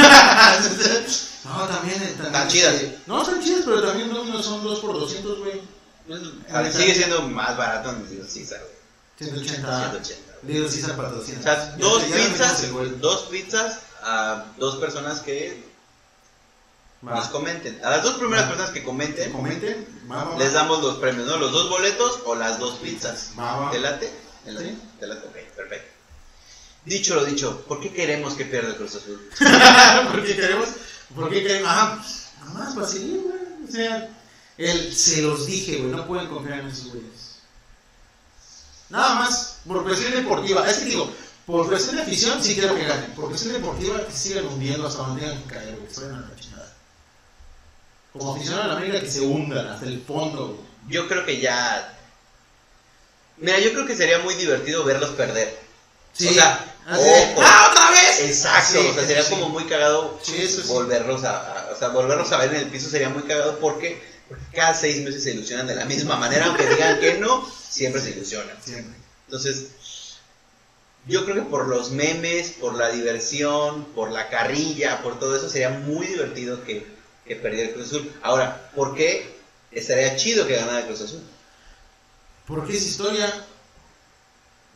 también, 1.66 1.98
también. 1.98 2.26
Están 2.26 2.48
chidas. 2.48 2.74
este, 2.74 2.98
No, 3.06 3.22
están 3.22 3.42
chidas, 3.42 3.62
pero 3.66 3.82
también 3.82 4.08
no 4.08 4.42
son 4.42 4.64
dos 4.64 4.80
por 4.80 4.98
200, 4.98 5.38
güey. 5.40 5.60
Ver, 6.06 6.72
sigue 6.72 6.94
siendo 6.94 7.22
más 7.28 7.56
barato 7.56 7.90
en 7.90 8.08
Little 8.08 8.26
Caesar, 8.26 8.60
güey. 8.60 9.30
180. 9.30 9.90
180. 9.90 10.32
güey. 10.42 10.54
Little 10.54 10.70
Caesar 10.70 10.96
para 10.96 11.10
200. 11.10 11.40
O 11.40 11.48
sea, 11.48 11.76
dos 11.76 12.02
pizzas, 12.04 13.00
dos 13.00 13.22
pizzas 13.24 13.80
a 14.02 14.46
dos 14.58 14.76
personas 14.76 15.20
que 15.20 15.62
Va. 17.06 17.14
nos 17.14 17.28
comenten. 17.28 17.80
A 17.84 17.90
las 17.90 18.02
dos 18.02 18.14
primeras 18.14 18.46
personas 18.46 18.70
que 18.72 18.82
comenten, 18.82 19.32
les 20.38 20.52
damos 20.52 20.82
los 20.82 20.96
premios, 20.98 21.26
¿no? 21.26 21.36
Los 21.36 21.52
dos 21.52 21.70
boletos 21.70 22.20
o 22.24 22.34
las 22.34 22.58
dos 22.58 22.78
pizzas. 22.78 23.32
¿Te 23.70 23.78
late? 23.78 24.12
¿Te 24.44 24.52
late? 24.52 24.66
Sí. 24.66 24.78
¿Te 24.98 25.06
late? 25.06 25.28
Perfecto. 25.56 25.90
Dicho 26.84 27.14
lo 27.14 27.24
dicho, 27.24 27.64
¿por 27.68 27.80
qué 27.80 27.92
queremos 27.92 28.34
que 28.34 28.46
pierda 28.46 28.70
el 28.70 28.76
Cruz 28.76 28.96
Azul? 28.96 29.30
porque 30.12 30.34
queremos, 30.34 30.68
porque 31.14 31.42
queremos, 31.42 31.70
ajá, 31.70 32.02
nada 32.40 32.50
más 32.54 32.74
para 32.74 32.86
seguir, 32.86 33.20
güey. 33.20 33.68
O 33.68 33.70
sea, 33.70 34.08
él 34.56 34.94
se 34.94 35.22
los 35.22 35.46
dije, 35.46 35.76
güey, 35.76 35.92
no 35.92 36.06
pueden 36.06 36.28
confiar 36.28 36.60
en 36.60 36.68
esos 36.68 36.88
güeyes. 36.92 37.36
Nada 38.88 39.14
más, 39.16 39.58
por 39.66 39.84
cuestión 39.84 40.12
deportiva. 40.12 40.68
Es 40.68 40.78
que 40.78 40.86
digo, 40.86 41.12
por 41.50 41.68
cuestión 41.68 41.96
de 41.96 42.02
afición 42.02 42.42
sí 42.42 42.54
quiero 42.54 42.74
que 42.74 42.84
ganen. 42.84 43.10
Por 43.12 43.28
cuestión 43.28 43.52
deportiva 43.54 44.04
que 44.06 44.12
sigan 44.12 44.46
hundiendo 44.46 44.86
hasta 44.86 45.02
donde 45.02 45.20
tengan 45.22 45.42
que 45.42 45.54
caer, 45.54 45.74
güey. 45.76 45.86
Estoy 45.88 46.04
en 46.04 46.12
la 46.20 46.36
chingada. 46.38 46.72
Como 48.12 48.34
aficionado 48.34 48.64
a 48.64 48.66
la 48.68 48.76
América 48.76 49.00
que 49.00 49.10
se 49.10 49.20
hundan 49.20 49.66
hasta 49.68 49.86
el 49.86 50.00
fondo, 50.02 50.46
güey. 50.48 50.60
Yo 50.88 51.06
creo 51.08 51.24
que 51.24 51.40
ya. 51.40 51.96
Mira, 53.38 53.58
yo 53.60 53.72
creo 53.72 53.86
que 53.86 53.96
sería 53.96 54.18
muy 54.18 54.34
divertido 54.34 54.84
verlos 54.84 55.10
perder. 55.10 55.58
Sí. 56.12 56.28
O 56.28 56.32
sea, 56.32 56.74
de, 56.86 57.34
¡Ah, 57.40 57.68
otra 57.70 57.90
vez! 57.90 58.20
Exacto, 58.20 58.80
Sí, 58.80 58.88
o 58.88 58.94
sea, 58.94 59.06
sería 59.06 59.22
sí. 59.22 59.30
como 59.34 59.48
muy 59.50 59.64
cagado 59.64 60.18
Sí, 60.22 60.36
eso 60.42 60.62
sí. 60.62 60.68
volverlos 60.68 61.22
a, 61.24 61.36
a- 61.38 61.72
o 61.72 61.78
sea, 61.78 61.88
volverlos 61.88 62.30
a 62.32 62.38
ver 62.38 62.52
en 62.54 62.62
el 62.62 62.66
piso 62.70 62.90
sería 62.90 63.08
muy 63.08 63.22
cagado 63.22 63.58
porque, 63.60 64.02
porque 64.28 64.44
cada 64.56 64.74
seis 64.74 65.02
meses 65.04 65.22
se 65.22 65.30
ilusionan 65.32 65.68
de 65.68 65.76
la 65.76 65.84
misma 65.84 66.16
manera, 66.16 66.46
aunque 66.46 66.66
digan 66.66 66.98
que 66.98 67.18
no, 67.18 67.48
siempre 67.68 68.02
se 68.02 68.10
ilusionan. 68.10 68.56
Siempre. 68.64 68.96
Entonces, 69.26 69.66
yo 71.11 71.25
creo 71.25 71.37
que 71.37 71.51
por 71.51 71.66
los 71.66 71.90
memes, 71.90 72.53
por 72.53 72.75
la 72.75 72.90
diversión, 72.90 73.85
por 73.87 74.12
la 74.12 74.29
carrilla, 74.29 75.03
por 75.03 75.18
todo 75.18 75.37
eso, 75.37 75.51
sería 75.51 75.70
muy 75.70 76.07
divertido 76.07 76.64
que, 76.64 76.87
que 77.27 77.37
perdiera 77.37 77.68
el 77.68 77.75
Cruz 77.75 77.88
Azul. 77.88 78.12
Ahora, 78.23 78.70
¿por 78.75 78.94
qué 78.94 79.37
estaría 79.73 80.16
chido 80.16 80.46
que 80.46 80.57
ganara 80.57 80.81
el 80.81 80.87
Cruz 80.87 81.03
Azul? 81.03 81.23
Porque 82.46 82.77
es 82.77 82.87
historia. 82.87 83.44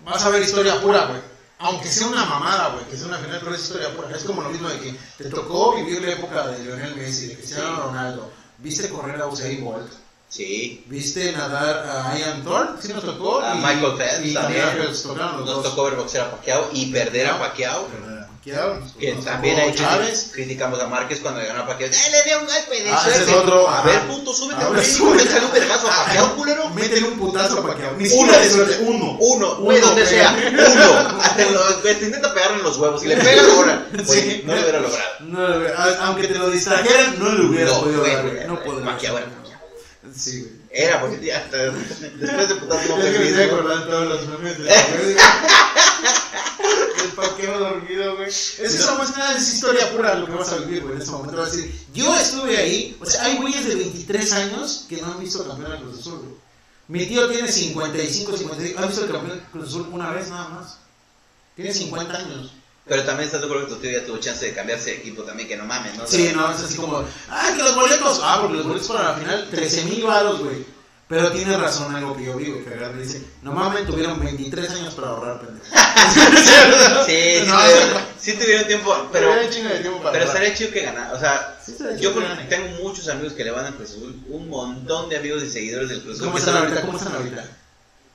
Vas 0.05 0.25
a 0.25 0.31
ver 0.31 0.43
historia 0.43 0.81
pura, 0.81 1.07
güey. 1.07 1.21
Aunque 1.59 1.89
sea 1.89 2.09
una 2.09 2.25
mamada, 2.25 2.71
güey, 2.75 2.85
que 2.87 2.97
sea 2.97 3.07
una 3.07 3.19
final, 3.19 3.41
pero 3.41 3.55
es 3.55 3.63
historia 3.63 3.95
pura. 3.95 4.11
Es 4.15 4.25
como 4.25 4.43
lo 4.43 4.51
mismo 4.51 4.69
de 4.69 4.81
que 4.81 4.95
te 5.19 5.31
tocó 5.31 5.77
vivir 5.77 6.03
la 6.03 6.13
época 6.13 6.49
de 6.49 6.65
Lionel 6.65 6.97
Messi, 6.97 7.29
de 7.29 7.37
Cristiano 7.37 7.77
Ronaldo. 7.77 8.31
Viste 8.59 8.89
correr 8.89 9.21
a 9.23 9.27
Usain 9.29 9.65
Bolt. 9.65 10.04
Sí, 10.35 10.83
Viste 10.89 11.31
nadar 11.31 11.87
a 11.89 12.19
Ian 12.19 12.43
Thorpe, 12.43 12.83
sí 12.85 12.93
nos 12.93 13.05
tocó. 13.05 13.41
A 13.41 13.55
y- 13.55 13.59
Michael 13.59 13.97
Phelps 13.97 14.27
y 14.27 14.35
también. 14.35 14.69
Phelps, 14.77 15.03
tocaron 15.05 15.45
nos 15.45 15.63
tocó 15.63 15.85
ver 15.85 15.95
boxear 15.95 16.27
a 16.27 16.31
Pacquiao 16.33 16.71
y 16.73 16.87
perder 16.87 17.29
a 17.29 17.39
Pacquiao. 17.39 17.87
Pacquiao, 18.35 18.79
Que 18.99 19.15
nos 19.15 19.25
también 19.25 19.59
hay 19.61 19.73
Chávez. 19.75 20.31
criticamos 20.35 20.81
a 20.81 20.89
Márquez 20.89 21.21
cuando 21.21 21.41
le 21.41 21.47
ganó 21.47 21.63
a 21.63 21.67
Pacquiao. 21.69 21.89
¡Eh, 21.89 22.11
le 22.11 22.23
dio 22.25 22.41
un 22.41 22.47
golpe 22.47 22.83
de 22.83 22.91
Ah, 22.91 23.01
ese 23.07 23.15
suerte! 23.15 23.31
es 23.31 23.37
otro, 23.39 23.69
A 23.71 23.83
ver, 23.83 24.01
puto, 24.09 24.35
súbete 24.35 24.63
A 24.65 24.69
un 24.69 24.75
ver, 24.75 24.85
ring, 24.85 24.93
súbete. 24.97 25.23
échale 25.23 25.47
un 25.47 25.53
vergazo 25.53 25.87
a 25.89 26.05
Pacquiao, 26.05 26.35
culero. 26.37 26.69
Métele 26.71 27.07
un 27.09 27.19
putazo 27.19 27.61
a 27.61 27.67
Pacquiao. 27.69 27.93
Ni 27.97 28.09
Uno 28.09 28.33
de 28.33 28.51
suerte, 28.51 28.79
uno. 28.83 29.17
Uno, 29.21 29.57
Uno, 29.61 29.79
donde 29.79 30.05
sea. 30.07 30.37
Uno. 30.51 31.21
Hasta 31.23 31.81
te 31.83 32.05
intenta 32.07 32.35
pegarle 32.35 32.57
en 32.59 32.63
los 32.65 32.77
huevos. 32.77 33.01
Si 33.01 33.07
le 33.07 33.17
pegas, 33.19 33.47
ahora. 33.57 33.87
Sí. 33.99 34.03
Güey, 34.05 34.43
no 34.45 34.55
lo 34.57 34.61
hubiera 34.63 34.81
logrado. 34.81 35.97
Aunque 36.03 36.27
te 36.27 36.35
lo 36.39 36.51
distrajeran, 36.51 37.19
no 37.21 37.29
lo 37.31 37.49
hubieras 37.51 37.73
No, 37.73 37.81
podido 37.83 38.01
güey. 38.01 38.47
No. 38.49 38.85
Pacquiao 38.85 39.17
era 39.19 39.27
Pacquiao. 39.27 39.44
Sí, 40.13 40.41
güey. 40.41 40.53
Era, 40.71 41.01
porque 41.01 41.25
ya 41.25 41.39
hasta 41.39 41.57
después 41.57 42.49
de 42.49 42.55
putazo 42.57 42.97
no 42.97 43.03
Es 43.03 43.17
que 43.17 43.33
me 43.33 43.45
acordando 43.45 43.87
todos 43.87 44.09
los 44.09 44.27
memes 44.29 44.59
del 44.59 44.69
El 47.05 47.11
paqueo 47.15 47.59
dormido, 47.59 48.17
güey. 48.17 48.29
Eso 48.29 48.61
es 48.63 48.99
más 48.99 49.13
que 49.13 49.19
nada, 49.19 49.37
es 49.37 49.55
historia 49.55 49.91
pura 49.93 50.15
lo 50.17 50.27
que 50.27 50.33
vas 50.33 50.53
a 50.53 50.57
vivir, 50.57 50.83
güey, 50.83 50.97
en 50.97 51.01
este 51.01 51.13
momento. 51.13 51.37
Vas 51.37 51.53
a 51.53 51.57
decir, 51.57 51.73
yo 51.93 52.17
estuve 52.17 52.57
ahí, 52.57 52.97
o 53.01 53.07
sea, 53.07 53.25
hay 53.25 53.37
güeyes 53.37 53.67
de 53.67 53.77
23 53.77 54.33
años 54.33 54.87
que 54.89 55.01
no 55.01 55.13
han 55.13 55.21
visto 55.21 55.47
campeón 55.47 55.73
al 55.73 55.81
Cruz 55.81 56.01
Azul, 56.01 56.19
güey. 56.19 56.35
Mi 56.87 57.07
tío 57.07 57.29
tiene 57.31 57.51
55, 57.51 58.37
56, 58.37 58.77
ha 58.77 58.87
visto 58.87 59.05
el 59.05 59.13
campeón 59.13 59.43
Cruz 59.53 59.69
Azul 59.69 59.89
una 59.93 60.11
vez 60.11 60.29
nada 60.29 60.49
más. 60.49 60.79
Tiene 61.55 61.73
50 61.73 62.17
años. 62.17 62.53
Pero 62.87 63.03
también 63.05 63.27
estás 63.27 63.41
de 63.41 63.47
acuerdo 63.47 63.67
que 63.67 63.75
tu 63.75 63.81
tío 63.81 63.93
ya 63.93 64.05
tuvo 64.05 64.19
chance 64.19 64.45
de 64.45 64.53
cambiarse 64.53 64.91
de 64.91 64.97
equipo 64.99 65.23
también, 65.23 65.49
que 65.49 65.57
no 65.57 65.65
mames, 65.65 65.97
¿no? 65.97 66.07
Sí, 66.07 66.33
no, 66.35 66.51
es 66.51 66.61
así 66.61 66.77
como, 66.77 67.03
ah, 67.31 67.53
que 67.57 67.63
los 67.63 67.75
boletos, 67.75 68.21
ah, 68.23 68.39
porque 68.43 68.59
los 68.59 68.67
boletos 68.67 68.89
para 68.89 69.05
la 69.05 69.15
final, 69.15 69.49
13 69.51 69.85
mil 69.85 70.05
baros, 70.05 70.41
güey. 70.41 70.75
Pero 71.07 71.31
tiene 71.33 71.57
razón 71.57 71.95
algo 71.95 72.17
que 72.17 72.25
yo 72.25 72.37
vi, 72.37 72.51
güey, 72.51 72.65
y 72.65 72.99
dice, 72.99 73.23
no 73.43 73.53
mames, 73.53 73.87
tuvieron 73.87 74.19
23 74.21 74.71
años 74.71 74.95
para 74.95 75.09
ahorrar, 75.09 75.41
pendejo. 75.41 75.67
Sí, 76.15 76.21
sí, 77.07 77.45
No, 77.47 77.57
tuvieron, 77.57 78.03
sí 78.19 78.33
tuvieron 78.35 78.67
tiempo, 78.67 79.09
pero, 79.13 79.33
tiempo 79.49 79.99
para 79.99 80.13
pero 80.13 80.25
estaría 80.25 80.55
chido 80.55 80.71
que 80.71 80.81
ganara. 80.83 81.13
O 81.13 81.19
sea, 81.19 81.59
Sí, 81.65 81.75
yo 81.99 82.15
que 82.15 82.45
tengo 82.49 82.69
muchos 82.83 83.09
amigos 83.09 83.33
que 83.33 83.45
le 83.45 83.51
van 83.51 83.73
Cruz 83.73 83.93
Azul, 83.93 84.23
un 84.29 84.49
montón 84.51 85.09
de 85.09 85.17
amigos 85.17 85.43
y 85.43 85.51
seguidores 85.51 85.89
del 85.89 86.03
Cruz 86.03 86.17
Azul. 86.17 86.27
¿Cómo 86.27 86.39
están 86.39 86.57
ahorita? 86.57 86.81
¿Cómo 86.83 86.99
están 86.99 87.15
ahorita? 87.15 87.45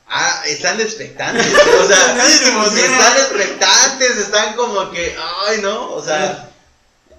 Ah, 0.10 0.42
están 0.48 0.82
expectantes. 0.82 1.46
O 1.46 1.88
sea, 1.88 2.28
están 2.28 3.18
expectantes, 3.18 4.18
están 4.18 4.56
como 4.56 4.90
que, 4.92 5.16
ay, 5.48 5.60
no. 5.62 5.92
O 5.94 6.04
sea, 6.04 6.50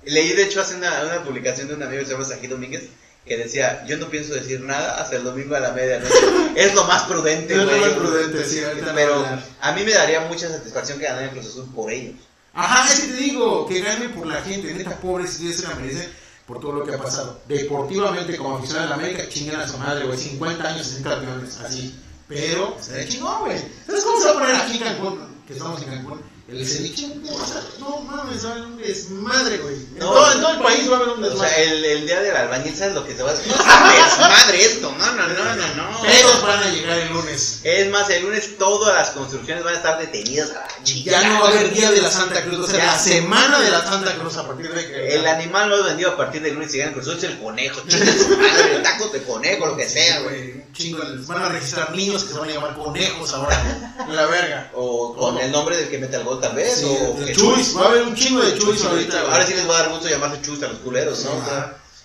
leí 0.04 0.32
de 0.32 0.44
hecho 0.44 0.60
hace 0.60 0.74
una, 0.74 1.02
una 1.04 1.24
publicación 1.24 1.68
de 1.68 1.74
un 1.74 1.82
amigo 1.82 2.00
que 2.00 2.06
se 2.06 2.12
llama 2.12 2.24
Sají 2.24 2.48
Domínguez 2.48 2.82
que 3.26 3.36
decía: 3.36 3.84
Yo 3.86 3.96
no 3.98 4.08
pienso 4.08 4.34
decir 4.34 4.60
nada 4.60 5.00
hasta 5.00 5.16
el 5.16 5.24
domingo 5.24 5.54
a 5.54 5.60
la 5.60 5.72
medianoche. 5.72 6.14
es 6.56 6.74
lo 6.74 6.84
más 6.84 7.04
prudente, 7.04 7.54
Es 7.54 7.60
lo 7.60 7.76
más 7.76 7.90
prudente, 7.90 8.44
sí, 8.44 8.62
ahorita 8.64 8.86
no 8.86 8.94
Pero 8.94 9.26
a 9.60 9.72
mí 9.72 9.84
me 9.84 9.92
daría 9.92 10.22
mucha 10.22 10.48
satisfacción 10.48 10.98
que 10.98 11.04
ganara 11.04 11.26
el 11.26 11.30
Cruz 11.30 11.46
Azul 11.46 11.72
por 11.74 11.92
ellos. 11.92 12.16
Ajá, 12.52 12.92
es 12.92 13.00
que 13.00 13.06
te 13.12 13.16
digo, 13.18 13.68
que 13.68 13.80
gane 13.80 14.08
por 14.08 14.26
la 14.26 14.42
gente, 14.42 14.74
neta, 14.74 14.96
pobres, 14.96 15.34
sí, 15.34 15.52
se 15.52 15.62
la 15.68 15.76
merecen 15.76 16.12
por 16.46 16.58
todo 16.60 16.72
lo 16.72 16.84
que 16.84 16.94
ha 16.94 16.98
pasado. 16.98 17.40
Deportivamente, 17.46 18.36
como 18.36 18.56
aficionado 18.56 18.88
de 18.88 18.90
la 18.90 18.96
América, 18.96 19.28
chingan 19.28 19.60
a 19.60 19.68
su 19.68 19.78
madre, 19.78 20.06
güey, 20.06 20.18
50 20.18 20.68
años 20.68 20.86
sin 20.88 21.04
campeones, 21.04 21.58
así. 21.58 21.94
Pero, 22.30 22.76
se 22.80 23.08
chingón, 23.08 23.40
güey. 23.40 23.58
¿Sabes 23.86 24.04
cómo 24.04 24.20
se 24.20 24.26
va 24.26 24.30
a 24.30 24.34
poner 24.34 24.54
aquí 24.54 24.78
en 24.78 24.84
Cancún? 24.84 25.18
Que 25.48 25.52
estamos 25.52 25.82
en 25.82 25.88
Cancún. 25.88 26.20
El 26.52 26.66
ceviche, 26.66 27.06
o 27.30 27.46
sea, 27.46 27.62
no 27.78 28.00
mames, 28.00 28.44
va 28.44 28.48
a 28.48 28.52
haber 28.52 28.64
un 28.64 28.76
desmadre, 28.78 29.58
güey. 29.58 29.74
En, 29.76 29.98
No. 30.00 30.06
todo, 30.12 30.32
en 30.32 30.40
todo 30.40 30.52
el 30.54 30.58
país 30.60 30.90
va 30.90 30.94
a 30.94 30.96
haber 30.96 31.08
un 31.10 31.24
O 31.24 31.28
sea, 31.28 31.30
desmadre. 31.30 31.64
el, 31.64 31.84
el 31.84 32.06
día 32.06 32.20
del 32.22 32.36
albañil, 32.36 32.76
¿sabes 32.76 32.94
lo 32.94 33.06
que 33.06 33.14
se 33.16 33.22
va 33.22 33.30
a 33.30 33.34
hacer? 33.34 33.46
No 33.80 33.92
desmadre 33.92 34.64
esto, 34.64 34.94
no, 34.98 35.06
no, 35.12 35.28
no, 35.28 35.44
no, 35.56 35.74
no. 35.92 36.02
Pedos 36.02 36.42
van 36.42 36.62
a 36.62 36.68
llegar 36.70 36.98
el 36.98 37.12
lunes. 37.12 37.60
Es 37.62 37.88
más, 37.90 38.10
el 38.10 38.22
lunes 38.24 38.58
todas 38.58 38.94
las 38.94 39.10
construcciones 39.10 39.62
van 39.64 39.74
a 39.74 39.76
estar 39.76 39.98
detenidas 39.98 40.50
a 40.50 40.54
la 40.54 40.68
Ya 40.68 40.84
chingada. 40.84 41.28
no 41.28 41.40
va 41.42 41.46
a 41.46 41.50
haber 41.50 41.72
día 41.72 41.90
de 41.92 42.02
la 42.02 42.10
Santa 42.10 42.42
Cruz, 42.42 42.58
o 42.60 42.66
sea, 42.66 42.78
Ya. 42.78 42.86
la 42.86 42.98
semana 42.98 43.60
de 43.60 43.70
la 43.70 43.82
Santa 43.84 44.14
Cruz 44.16 44.36
a 44.36 44.46
partir 44.46 44.72
de 44.72 44.86
que. 44.86 45.14
El 45.14 45.26
animal 45.26 45.70
más 45.70 45.84
vendido 45.84 46.10
a 46.10 46.16
partir 46.16 46.42
del 46.42 46.54
lunes 46.54 46.74
y 46.74 46.78
gana 46.78 46.92
Cruz 46.92 47.06
Azul 47.06 47.18
es 47.18 47.24
el 47.24 47.38
conejo. 47.40 47.80
Chinga 47.88 48.12
su 48.12 48.28
madre, 48.36 48.80
tacos 48.82 49.12
de 49.12 49.22
conejo, 49.22 49.66
lo 49.66 49.76
que 49.76 49.88
sea, 49.88 50.20
güey. 50.22 50.64
Chingo, 50.72 51.02
les 51.02 51.26
van 51.26 51.42
a 51.42 51.48
registrar 51.48 51.94
niños 51.94 52.24
que 52.24 52.32
se 52.32 52.38
van 52.38 52.48
a 52.48 52.52
llamar 52.52 52.76
conejos 52.76 53.32
ahora. 53.34 53.94
La 54.08 54.26
verga. 54.26 54.70
O 54.74 55.14
con 55.16 55.38
el 55.38 55.50
nombre 55.52 55.76
del 55.76 55.88
que 55.88 55.98
mete 55.98 56.16
el 56.16 56.24
gol, 56.24 56.39
tal 56.40 56.54
vez. 56.54 56.80
Sí, 56.80 56.86
o 56.86 57.32
Chuys, 57.32 57.76
va 57.76 57.82
a 57.82 57.88
haber 57.88 58.02
un 58.02 58.14
chingo 58.14 58.42
de 58.42 58.58
Chuys 58.58 58.84
ahorita. 58.84 59.20
Ahora 59.20 59.46
sí 59.46 59.54
les 59.54 59.68
va 59.68 59.78
a 59.78 59.82
dar 59.82 59.90
gusto 59.90 60.08
llamarse 60.08 60.42
Chus 60.42 60.62
a 60.62 60.68
los 60.68 60.78
culeros, 60.78 61.24
¿no? 61.24 61.30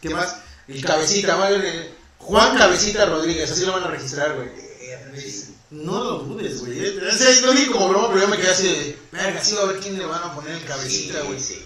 ¿Qué 0.02 0.10
más? 0.10 0.38
El 0.67 0.84
cabecita, 0.84 1.36
va 1.36 1.45
a 1.45 1.48
haber 1.48 1.91
Juan 2.17 2.58
Cabecita 2.58 3.06
Rodríguez, 3.06 3.52
así 3.52 3.65
lo 3.65 3.74
van 3.74 3.84
a 3.84 3.88
registrar, 3.88 4.36
güey. 4.36 4.50
No 5.71 6.04
lo 6.04 6.19
dudes, 6.19 6.62
güey. 6.62 6.80
sea, 7.12 7.41
lo 7.41 7.54
vi 7.54 7.65
como 7.65 7.89
broma, 7.89 8.08
pero 8.10 8.21
yo 8.21 8.28
me 8.28 8.38
quedé 8.38 8.50
así 8.50 8.67
de, 8.67 8.98
verga, 9.12 9.43
sí 9.43 9.56
va 9.56 9.63
a 9.63 9.65
ver 9.65 9.80
quién 9.80 9.98
le 9.98 10.06
van 10.06 10.24
a 10.24 10.34
poner 10.34 10.54
el 10.54 10.63
cabecita, 10.63 11.21
güey. 11.21 11.39
Sí, 11.39 11.62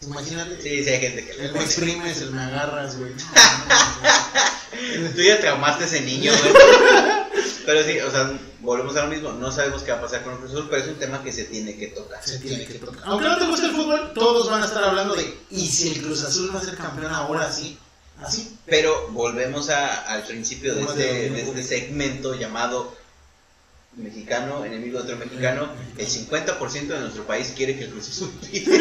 sí, 0.00 0.06
Imagínate. 0.06 0.60
sí, 0.60 0.84
sí, 0.84 0.90
hay 0.90 1.00
gente 1.00 1.24
que 1.24 1.34
le 1.34 1.46
El 1.46 1.52
me 1.52 1.62
exprimes, 1.62 2.20
el 2.22 2.30
me 2.32 2.42
agarras, 2.42 2.98
güey. 2.98 3.12
No, 3.12 3.24
no, 4.92 5.08
no. 5.08 5.14
Tú 5.14 5.22
ya 5.22 5.40
traumaste 5.40 5.84
a 5.84 5.86
ese 5.86 6.00
niño, 6.00 6.32
güey. 6.32 6.52
Pero 7.70 7.84
sí, 7.84 8.00
o 8.00 8.10
sea, 8.10 8.32
volvemos 8.62 8.96
a 8.96 9.04
lo 9.04 9.10
mismo. 9.10 9.30
No 9.32 9.52
sabemos 9.52 9.82
qué 9.84 9.92
va 9.92 9.98
a 9.98 10.00
pasar 10.00 10.24
con 10.24 10.32
el 10.32 10.38
Cruz 10.40 10.50
Azul, 10.50 10.66
pero 10.68 10.82
es 10.82 10.88
un 10.88 10.96
tema 10.96 11.22
que 11.22 11.32
se 11.32 11.44
tiene 11.44 11.76
que 11.76 11.86
tocar. 11.86 12.20
Se 12.26 12.40
tiene 12.40 12.66
que 12.66 12.74
tocar. 12.74 13.00
Aunque 13.04 13.28
no 13.28 13.38
te 13.38 13.46
guste 13.46 13.66
el 13.66 13.72
fútbol, 13.76 14.10
todos 14.12 14.50
van 14.50 14.62
a 14.62 14.66
estar 14.66 14.82
hablando 14.82 15.14
de, 15.14 15.32
¿y 15.50 15.68
si 15.68 15.90
el 15.92 16.02
Cruz 16.02 16.24
Azul 16.24 16.50
va 16.52 16.58
a 16.58 16.64
ser 16.64 16.74
campeón 16.76 17.12
ahora 17.12 17.52
sí? 17.52 17.78
Así. 18.20 18.56
Pero 18.66 19.06
volvemos 19.12 19.70
a- 19.70 20.02
al 20.12 20.24
principio 20.24 20.74
de 20.74 20.82
este, 20.82 21.02
de- 21.04 21.30
de 21.30 21.42
este 21.42 21.62
segmento 21.62 22.34
llamado 22.34 22.98
mexicano, 23.96 24.64
enemigo 24.64 24.98
de 24.98 25.04
otro 25.04 25.16
mexicano, 25.16 25.68
el 25.96 26.06
50% 26.08 26.88
de 26.94 27.00
nuestro 27.00 27.24
país 27.26 27.52
quiere 27.56 27.76
que 27.78 27.84
el 27.84 27.90
Cruz 27.90 28.08
Azul 28.08 28.32
pide. 28.50 28.78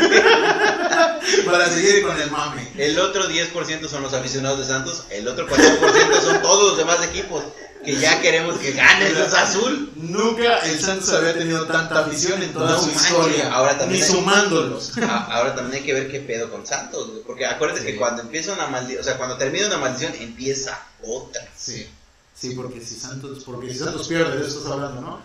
Para 1.45 1.69
seguir 1.69 2.03
con 2.03 2.19
el 2.19 2.31
mame. 2.31 2.67
El 2.77 2.97
otro 2.99 3.27
10% 3.29 3.87
son 3.87 4.01
los 4.03 4.13
aficionados 4.13 4.59
de 4.59 4.65
Santos, 4.65 5.03
el 5.11 5.27
otro 5.27 5.47
40% 5.47 6.21
son 6.21 6.41
todos 6.41 6.69
los 6.69 6.77
demás 6.77 7.03
equipos 7.03 7.43
que 7.84 7.95
ya 7.95 8.21
queremos 8.21 8.57
que 8.57 8.71
gane 8.73 9.07
el 9.07 9.13
Cruz 9.15 9.34
Azul. 9.34 9.91
Nunca 9.95 10.59
el 10.59 10.80
Santos 10.80 11.09
había 11.13 11.34
tenido 11.34 11.65
tanta 11.65 11.99
afición 11.99 12.41
en 12.43 12.51
toda 12.53 12.71
No 12.71 12.82
su 12.84 12.89
historia. 12.91 13.51
Ahora 13.53 13.77
también 13.77 14.01
ni 14.01 14.05
hay- 14.05 14.11
sumándolos. 14.13 14.97
A- 14.97 15.25
Ahora 15.36 15.55
también 15.55 15.82
hay 15.82 15.86
que 15.86 15.93
ver 15.93 16.11
qué 16.11 16.19
pedo 16.19 16.49
con 16.51 16.65
Santos, 16.67 17.09
porque 17.25 17.45
acuérdate 17.45 17.82
Sí. 17.82 17.88
que 17.88 17.95
cuando 17.97 18.21
empieza 18.21 18.53
una 18.53 18.67
maldición, 18.67 19.01
o 19.01 19.03
sea, 19.03 19.17
cuando 19.17 19.38
termina 19.38 19.67
una 19.67 19.77
maldición, 19.77 20.13
empieza 20.19 20.80
otra. 21.03 21.41
Sí. 21.55 21.88
Sí, 22.36 22.51
porque 22.55 22.80
si 22.82 22.95
Santos, 22.95 23.43
porque 23.45 23.71
si 23.71 23.80
Santos 23.80 24.07
pierde, 24.07 24.38
de 24.38 24.47
eso 24.47 24.57
estás 24.59 24.71
hablando, 24.71 25.01
¿no? 25.01 25.13
O 25.15 25.21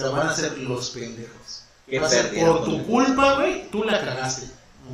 sea, 0.00 0.08
van 0.10 0.28
a 0.28 0.34
ser 0.34 0.58
los 0.58 0.90
pendejos. 0.90 1.62
Va 2.00 2.06
a 2.06 2.10
ser 2.10 2.32
por 2.34 2.64
tu 2.64 2.84
culpa, 2.86 3.34
güey, 3.34 3.70
tú 3.70 3.82
la 3.84 4.00
cagaste. 4.04 4.46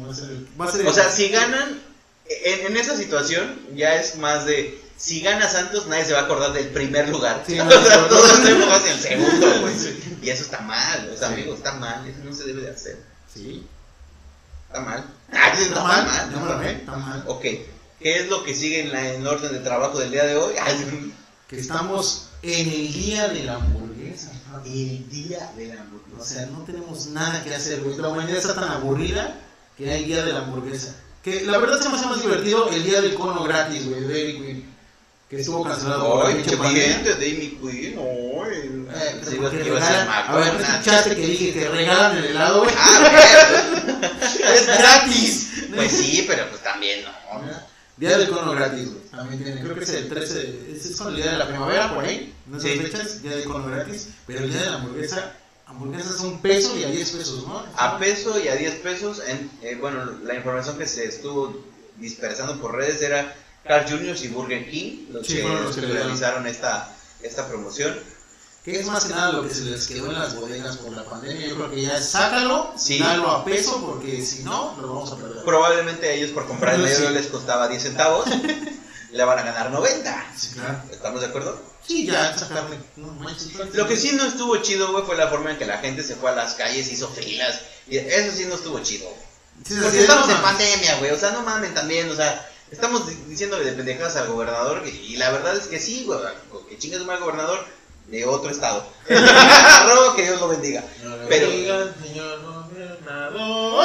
Va 0.07 0.11
a 0.11 0.14
ser, 0.14 0.28
va 0.61 0.64
a 0.66 0.70
ser 0.72 0.86
O 0.86 0.92
sea, 0.92 1.11
si 1.11 1.28
ganan, 1.28 1.80
en, 2.26 2.66
en 2.66 2.76
esa 2.76 2.96
situación 2.96 3.59
ya 3.74 3.96
es 3.96 4.16
más 4.16 4.46
de, 4.46 4.80
si 4.97 5.20
gana 5.20 5.49
Santos, 5.49 5.86
nadie 5.86 6.05
se 6.05 6.12
va 6.12 6.20
a 6.20 6.22
acordar 6.24 6.53
del 6.53 6.68
primer 6.68 7.09
lugar. 7.09 7.42
Sí, 7.47 7.59
o 7.61 7.68
se 7.70 7.76
va 7.76 7.84
sea, 7.84 8.05
a 8.05 8.09
todos 8.09 8.28
nos 8.40 8.72
hacia 8.72 8.92
el 8.92 9.01
segundo, 9.01 9.47
güey. 9.61 9.74
Y 10.22 10.30
eso 10.30 10.45
está 10.45 10.61
mal, 10.61 11.11
o 11.12 11.16
sea, 11.18 11.28
Sí. 11.28 11.34
amigo, 11.34 11.55
está 11.55 11.72
mal, 11.74 12.07
eso 12.07 12.18
no 12.24 12.34
se 12.34 12.45
debe 12.45 12.62
de 12.62 12.70
hacer. 12.70 12.99
Sí. 13.32 13.66
Está 14.68 14.80
mal. 14.80 15.05
Ah, 15.32 15.53
Está 15.59 15.82
mal, 15.82 16.32
no 16.32 16.40
me 16.40 16.49
lo 16.53 16.59
ve, 16.59 16.72
está 16.72 16.92
mal. 16.97 17.24
Ok, 17.26 17.42
¿qué 17.42 18.20
es 18.20 18.28
lo 18.28 18.42
que 18.45 18.55
sigue 18.55 18.80
en, 18.80 18.92
la, 18.92 19.12
en 19.12 19.26
orden 19.26 19.53
de 19.53 19.61
trabajo 19.61 19.99
del 19.99 20.11
día 20.11 20.24
de 20.24 20.36
hoy? 20.36 20.55
Que 21.49 21.61
estamos 21.61 22.28
en 22.42 22.68
el 22.68 22.92
día 22.92 23.28
de 23.28 23.45
la 23.45 23.55
hamburguesa. 23.57 24.30
El 24.64 25.09
día 25.11 25.51
de 25.57 25.74
la 25.74 25.84
O 26.18 26.24
sea, 26.24 26.47
no 26.47 26.61
tenemos 26.64 27.07
nada 27.07 27.42
que 27.45 27.55
hacer, 27.55 27.80
güey. 27.82 27.97
La 27.99 28.09
humanidad 28.09 28.38
está 28.38 28.55
tan 28.55 28.68
aburrida 28.70 29.36
que 29.76 29.90
hay 29.90 30.03
el 30.03 30.07
día 30.09 30.24
de 30.24 30.32
la 30.32 30.40
hamburguesa. 30.40 30.95
Que 31.22 31.42
la 31.42 31.59
verdad 31.59 31.80
se 31.80 31.88
me 31.88 31.97
hace 31.97 32.07
más 32.07 32.22
divertido 32.22 32.68
el 32.70 32.84
día 32.84 33.01
del 33.01 33.14
cono 33.14 33.42
gratis, 33.45 33.86
güey, 33.88 34.01
de 34.03 34.09
Dairy. 34.09 34.68
Que 35.35 35.41
estuvo 35.41 35.64
cancelado 35.64 36.26
Ay, 36.26 36.35
pinche 36.37 36.57
de 36.57 37.26
Amy 37.26 37.59
Queen, 37.61 37.99
ay. 37.99 38.87
Eh, 38.95 39.37
porque 39.41 39.59
que 39.59 39.64
regalan- 39.72 40.09
a 40.09 40.37
ver, 40.37 40.55
¿no 40.55 40.61
escuchaste 40.61 41.16
que 41.16 41.26
dije 41.26 41.53
que 41.53 41.68
regalan 41.68 42.16
el 42.18 42.24
helado, 42.26 42.62
güey? 42.62 42.74
Ah, 42.78 44.01
es 44.55 44.66
gratis. 44.66 45.51
pues 45.74 45.91
sí, 45.93 46.24
pero 46.28 46.49
pues 46.51 46.62
también 46.62 47.05
no. 47.05 47.11
¿no? 47.41 47.53
Día 47.97 48.16
del 48.18 48.28
cono 48.28 48.53
gratis, 48.53 48.87
güey. 48.91 49.03
También 49.11 49.43
tiene, 49.45 49.61
creo 49.62 49.74
que 49.74 49.85
es 49.85 49.91
el 49.91 50.09
13, 50.09 50.35
de- 50.35 50.72
es, 50.76 50.87
es 50.87 50.97
con 50.97 51.09
el 51.09 51.16
día 51.16 51.32
de 51.32 51.39
la 51.39 51.49
primavera, 51.49 51.95
por 51.95 52.05
ahí. 52.05 52.32
No 52.47 52.61
sé 52.61 52.72
Sí. 52.74 52.78
fechas, 52.80 53.22
día 53.22 53.32
del 53.37 53.45
cono 53.45 53.66
gratis. 53.66 54.09
Pero 54.26 54.41
el 54.41 54.51
día 54.53 54.61
de 54.62 54.70
la 54.70 54.76
hamburguesa, 54.76 55.32
hamburguesas 55.66 56.20
a 56.20 56.22
un 56.24 56.41
peso 56.41 56.76
y 56.78 56.85
a 56.85 56.89
10 56.89 57.11
pesos, 57.11 57.47
¿no? 57.47 57.64
A 57.76 57.99
peso 57.99 58.39
y 58.43 58.49
a 58.49 58.57
10 58.57 58.74
pesos, 58.76 59.22
en, 59.26 59.51
eh, 59.62 59.76
bueno, 59.80 60.05
la 60.24 60.35
información 60.35 60.76
que 60.78 60.87
se 60.87 61.05
estuvo 61.07 61.64
dispersando 61.97 62.61
por 62.61 62.74
redes 62.76 63.01
era 63.03 63.35
Carl 63.66 63.88
Jr. 63.88 64.16
y 64.22 64.28
Burger 64.28 64.70
King, 64.70 65.06
los 65.10 65.26
Sí, 65.26 65.36
que, 65.36 65.42
fueron 65.42 65.64
los 65.64 65.74
que 65.76 65.82
realizaron 65.82 66.46
esta, 66.46 66.94
esta 67.22 67.48
promoción. 67.48 67.98
Que 68.64 68.80
es 68.80 68.86
más 68.86 69.04
que 69.04 69.12
nada 69.12 69.30
lo 69.32 69.46
que 69.46 69.54
se 69.54 69.62
les 69.64 69.86
quedó 69.86 70.06
en 70.06 70.18
las 70.18 70.36
bodegas 70.36 70.78
por 70.78 70.90
la 70.92 71.04
pandemia. 71.04 71.48
Yo 71.48 71.54
creo 71.56 71.70
que 71.70 71.82
ya 71.82 71.98
es 71.98 72.08
sácalo, 72.08 72.72
Sí. 72.78 72.98
dalo 72.98 73.30
a 73.30 73.44
peso, 73.44 73.84
porque 73.84 74.24
si 74.24 74.42
no, 74.42 74.74
lo 74.80 74.88
vamos 74.88 75.12
a 75.12 75.16
perder. 75.16 75.44
Probablemente 75.44 76.08
a 76.08 76.12
ellos 76.12 76.30
por 76.30 76.46
comprar 76.46 76.76
el 76.76 76.82
medio 76.82 77.08
Sí. 77.08 77.12
les 77.14 77.26
costaba 77.26 77.68
10 77.68 77.82
centavos, 77.82 78.26
le 79.12 79.24
van 79.24 79.38
a 79.38 79.42
ganar 79.42 79.70
90. 79.70 80.26
Sí, 80.34 80.54
claro. 80.54 80.82
¿Estamos 80.90 81.20
de 81.20 81.26
acuerdo? 81.26 81.60
Sí, 81.86 82.06
ya 82.06 82.36
sacarle. 82.38 82.78
No 82.96 83.08
manches. 83.08 83.52
Lo 83.74 83.86
que 83.86 83.98
sí 83.98 84.12
no 84.12 84.24
estuvo 84.24 84.56
chido, 84.56 84.92
güey, 84.92 85.04
fue 85.04 85.16
la 85.16 85.28
forma 85.28 85.50
en 85.50 85.58
que 85.58 85.66
la 85.66 85.78
gente 85.78 86.02
se 86.02 86.16
fue 86.16 86.30
a 86.30 86.34
las 86.34 86.54
calles, 86.54 86.90
hizo 86.90 87.08
filas. 87.10 87.60
Y 87.86 87.98
eso 87.98 88.34
sí 88.34 88.46
no 88.46 88.54
estuvo 88.54 88.78
chido. 88.80 89.06
Porque 89.58 89.90
sí, 89.90 89.98
estamos 89.98 90.26
no, 90.26 90.36
en 90.36 90.40
pandemia, 90.42 90.96
güey. 91.00 91.10
O 91.10 91.18
sea, 91.18 91.32
no 91.32 91.42
mamen 91.42 91.74
también. 91.74 92.10
O 92.10 92.16
sea, 92.16 92.50
estamos 92.74 93.06
di- 93.08 93.14
diciéndole 93.28 93.64
de 93.64 93.72
pendejadas 93.72 94.16
al 94.16 94.28
gobernador. 94.28 94.82
Y, 94.86 94.90
y 94.90 95.16
la 95.16 95.30
verdad 95.30 95.56
es 95.56 95.66
que 95.66 95.80
sí, 95.80 96.04
güey. 96.04 96.18
Que 96.68 96.78
chingue 96.78 96.98
su 96.98 97.04
mal 97.06 97.20
gobernador 97.20 97.64
de 98.08 98.24
otro 98.26 98.50
estado. 98.50 98.86
Que 99.08 100.22
Dios 100.22 100.40
lo 100.40 100.48
bendiga. 100.48 100.84
Pero- 101.28 101.48
Señor 102.02 102.42
gobernador. 102.42 103.84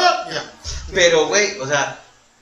Pero, 0.94 1.28
güey, 1.28 1.60
o 1.60 1.68
sea, 1.68 2.00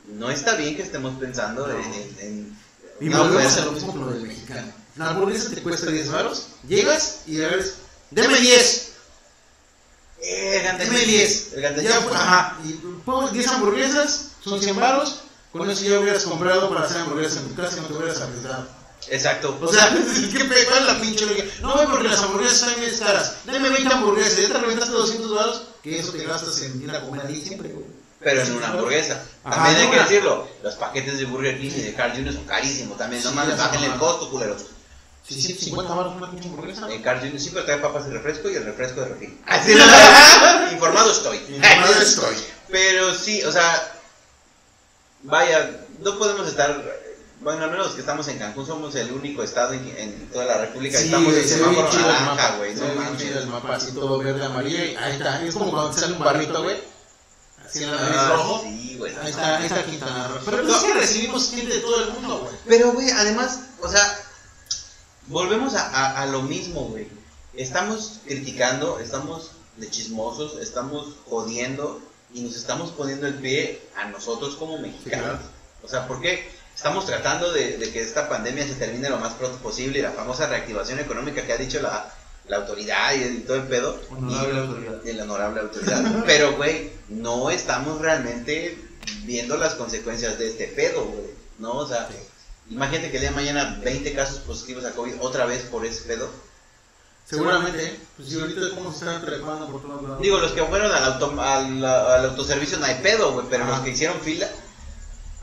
no 0.07 0.29
está 0.29 0.55
bien 0.55 0.75
que 0.75 0.83
estemos 0.83 1.17
pensando 1.19 1.69
en. 1.69 1.77
en- 1.93 2.17
en- 2.19 2.57
Y 2.99 3.09
no, 3.09 3.19
volvemos 3.19 3.43
pues, 3.53 3.57
a 3.57 3.65
lo 3.65 3.71
mismo 3.73 3.91
con 3.91 4.05
lo 4.05 4.11
del 4.11 4.23
mexicano. 4.23 4.71
La 4.95 5.09
hamburguesa 5.09 5.49
te 5.53 5.61
cuesta 5.61 5.91
10 5.91 6.11
baros, 6.11 6.47
llegas 6.67 7.19
y 7.27 7.43
a 7.43 7.47
ver, 7.49 7.63
deme 8.09 8.39
10, 8.39 8.93
Eh, 10.19 10.67
deme 10.79 10.99
10. 10.99 11.53
El 11.53 11.83
Ya, 11.83 11.99
pues, 12.01 12.15
ajá, 12.15 12.57
y 12.65 12.71
pongo 13.05 13.29
10 13.29 13.47
hamburguesas, 13.49 14.29
son 14.43 14.59
100 14.59 14.75
baros, 14.75 15.21
con 15.51 15.69
eso 15.69 15.83
ya 15.83 15.99
hubieras 15.99 16.23
comprado 16.23 16.69
para 16.69 16.85
hacer 16.85 16.97
hamburguesas 17.01 17.37
en 17.37 17.49
tu 17.49 17.55
casa 17.61 17.77
y 17.77 17.81
no 17.81 17.87
te 17.87 17.93
hubieras 17.93 18.21
arriesgado. 18.21 18.67
Exacto. 19.09 19.57
O 19.61 19.71
sea, 19.71 19.89
¿qué 20.33 20.65
cuál 20.65 20.79
es 20.79 20.85
la 20.87 20.99
pinche? 20.99 21.25
No, 21.61 21.73
güey, 21.73 21.87
porque 21.87 22.07
las 22.09 22.19
hamburguesas 22.23 22.61
están 22.63 22.79
bien 22.79 22.97
caras. 22.99 23.35
Deme 23.45 23.69
20 23.69 23.93
hamburguesas, 23.93 24.37
ya 24.37 24.47
te 24.53 24.59
reventaste 24.59 24.91
200 24.93 25.35
baros, 25.35 25.61
que 25.83 25.99
eso 25.99 26.11
te 26.11 26.25
gastas 26.25 26.61
en 26.63 26.81
ir 26.81 26.91
a 26.91 27.01
comer 27.01 27.25
ahí 27.25 27.41
siempre, 27.41 27.69
güey. 27.69 27.85
Pero 28.19 28.41
en 28.41 28.55
una 28.55 28.69
hamburguesa. 28.69 29.23
Ajá, 29.43 29.55
También 29.55 29.75
hay 29.77 29.85
en 29.85 29.91
que 29.91 29.99
decirlo. 29.99 30.47
Los 30.63 30.73
paquetes 30.75 31.19
de 31.19 31.25
Burger 31.25 31.59
King 31.61 31.71
y 31.75 31.81
de 31.81 31.93
Carl 31.93 32.13
Jr. 32.13 32.33
son 32.33 32.45
carísimos 32.45 32.97
también. 32.97 33.23
No 33.23 33.29
Sí, 33.29 33.35
mames, 33.35 33.55
ya 33.57 33.63
bájenle 33.63 33.87
el 33.87 33.95
costo, 33.99 34.29
culeros. 34.31 34.63
Si 35.25 35.39
150 35.39 35.93
baros 35.93 36.15
una 36.15 36.31
pinche 36.31 36.49
hamburguesa. 36.49 36.91
En 36.91 37.01
Carl 37.03 37.19
Jr. 37.19 37.39
siempre 37.39 37.63
trae 37.63 37.77
papas 37.77 38.05
y 38.07 38.11
refresco 38.11 38.49
y 38.49 38.55
el 38.55 38.65
refresco 38.65 39.01
de 39.01 39.07
refil. 39.09 39.39
Así 39.45 39.75
lo- 39.75 40.71
Informado 40.71 41.11
estoy. 41.11 41.37
Informado 41.37 41.93
estoy. 42.01 42.35
Pero 42.69 43.13
sí, 43.13 43.43
o 43.43 43.51
sea, 43.51 43.93
vaya, 45.24 45.86
no 45.99 46.18
podemos 46.18 46.47
estar. 46.47 46.84
Bueno, 47.39 47.63
al 47.65 47.70
menos 47.72 47.86
los 47.88 47.95
que 47.95 48.01
estamos 48.01 48.28
en 48.30 48.39
Cancún 48.39 48.65
somos 48.65 48.95
el 48.95 49.11
único 49.11 49.43
estado 49.43 49.74
en, 49.74 49.88
en 49.97 50.28
toda 50.32 50.45
la 50.45 50.57
República. 50.57 50.97
Sí, 50.97 51.05
estamos 51.05 51.34
en 51.36 51.47
se 51.47 51.55
ve 51.61 51.70
bien 51.70 51.76
semáforo 51.76 51.89
chido 51.91 52.01
el 52.09 52.13
naranja, 52.13 52.36
mapa, 52.36 52.57
güey. 52.57 52.74
se 52.76 52.82
No 52.82 52.88
ve 52.88 52.93
bien 52.99 53.18
chido 53.18 53.39
el 53.39 53.47
mapa, 53.47 53.76
así 53.76 53.91
todo 53.93 54.18
verde, 54.20 54.45
amarillo, 54.45 54.84
y 54.84 54.95
ahí 54.95 55.13
está. 55.13 55.43
Es 55.43 55.53
como 55.53 55.72
cuando 55.72 55.91
te 55.91 55.99
sale 56.01 56.13
un 56.13 56.20
barrito, 56.20 56.63
güey. 56.63 56.78
Así 57.63 57.84
en 57.84 57.91
la 57.91 58.01
nariz 58.01 58.18
Ah, 58.20 58.30
rojo. 58.34 58.61
sí, 58.63 58.95
güey. 58.97 59.15
Ahí 59.22 59.30
está, 59.30 59.57
ahí 59.57 59.65
está 59.65 59.84
Quintana 59.86 60.28
Roo. 60.30 60.39
Pero 60.45 60.63
pues 60.63 60.76
es 60.78 60.84
que 60.84 60.93
recibimos 60.93 61.49
gente 61.51 61.74
de 61.76 61.80
todo 61.82 62.03
el 62.03 62.11
mundo, 62.13 62.39
güey. 62.39 62.55
Pero, 62.68 62.91
güey, 62.93 63.11
además, 63.11 63.59
o 63.82 63.88
sea, 63.89 64.20
volvemos 65.28 65.76
a, 65.76 65.88
a- 65.89 66.22
a 66.24 66.26
lo 66.28 66.41
mismo, 66.41 66.86
güey. 66.86 67.07
Estamos 67.53 68.20
criticando, 68.26 68.99
estamos 68.99 69.51
de 69.78 69.89
chismosos, 69.89 70.57
estamos 70.59 71.07
jodiendo 71.30 71.99
y 72.38 72.41
nos 72.41 72.55
estamos 72.55 72.91
poniendo 72.91 73.25
el 73.25 73.33
pie 73.33 73.81
a 73.95 74.05
nosotros 74.09 74.55
como 74.57 74.77
mexicanos. 74.77 75.39
O 75.83 75.88
sea, 75.88 76.07
¿por 76.07 76.21
qué? 76.21 76.47
Estamos 76.75 77.07
tratando 77.07 77.51
de, 77.51 77.79
de 77.79 77.91
que 77.91 77.99
esta 77.99 78.29
pandemia 78.29 78.67
se 78.67 78.75
termine 78.75 79.09
lo 79.09 79.17
más 79.17 79.33
pronto 79.33 79.57
posible 79.57 79.97
y 79.97 80.01
la 80.03 80.11
famosa 80.11 80.45
reactivación 80.45 80.99
económica 80.99 81.43
que 81.43 81.53
ha 81.53 81.57
dicho 81.57 81.81
la, 81.81 82.13
la 82.47 82.57
autoridad 82.57 83.15
y, 83.15 83.23
y 83.23 83.39
todo 83.39 83.57
el 83.57 83.63
pedo. 83.63 83.99
Honorable 84.11 84.53
y, 84.53 84.57
autoridad. 84.59 85.03
y 85.03 85.13
la 85.13 85.23
honorable 85.23 85.61
autoridad. 85.61 86.23
Pero, 86.27 86.55
güey, 86.55 86.91
no 87.09 87.49
estamos 87.49 87.99
realmente 87.99 88.77
viendo 89.23 89.57
las 89.57 89.73
consecuencias 89.73 90.38
de 90.38 90.49
este 90.49 90.67
pedo, 90.67 91.05
güey. 91.05 91.31
¿No? 91.57 91.71
O 91.77 91.88
sea, 91.88 92.07
imagínate 92.69 93.09
que 93.09 93.17
el 93.17 93.21
día 93.21 93.29
de 93.31 93.35
mañana 93.35 93.81
20 93.83 94.13
casos 94.13 94.39
positivos 94.41 94.85
a 94.85 94.91
COVID 94.91 95.15
otra 95.21 95.47
vez 95.47 95.63
por 95.63 95.88
ese 95.88 96.03
pedo. 96.03 96.29
Seguramente. 97.30 97.99
Pues 98.15 98.30
si 98.30 98.39
ahorita 98.39 98.61
cómo 98.75 98.91
se 98.91 98.99
están 98.99 99.23
trepando 99.23 99.67
por 99.67 99.82
todos 99.82 100.01
lados. 100.01 100.21
Digo, 100.21 100.38
los 100.38 100.51
que 100.53 100.63
fueron 100.63 100.91
al, 100.91 101.03
auto, 101.03 101.36
al, 101.41 101.84
al 101.84 102.25
autoservicio 102.25 102.78
no 102.80 102.86
hay 102.86 102.95
pedo, 102.95 103.34
güey, 103.34 103.45
pero 103.49 103.65
los 103.65 103.82
que 103.82 103.89
hicieron 103.89 104.19
fila, 104.21 104.49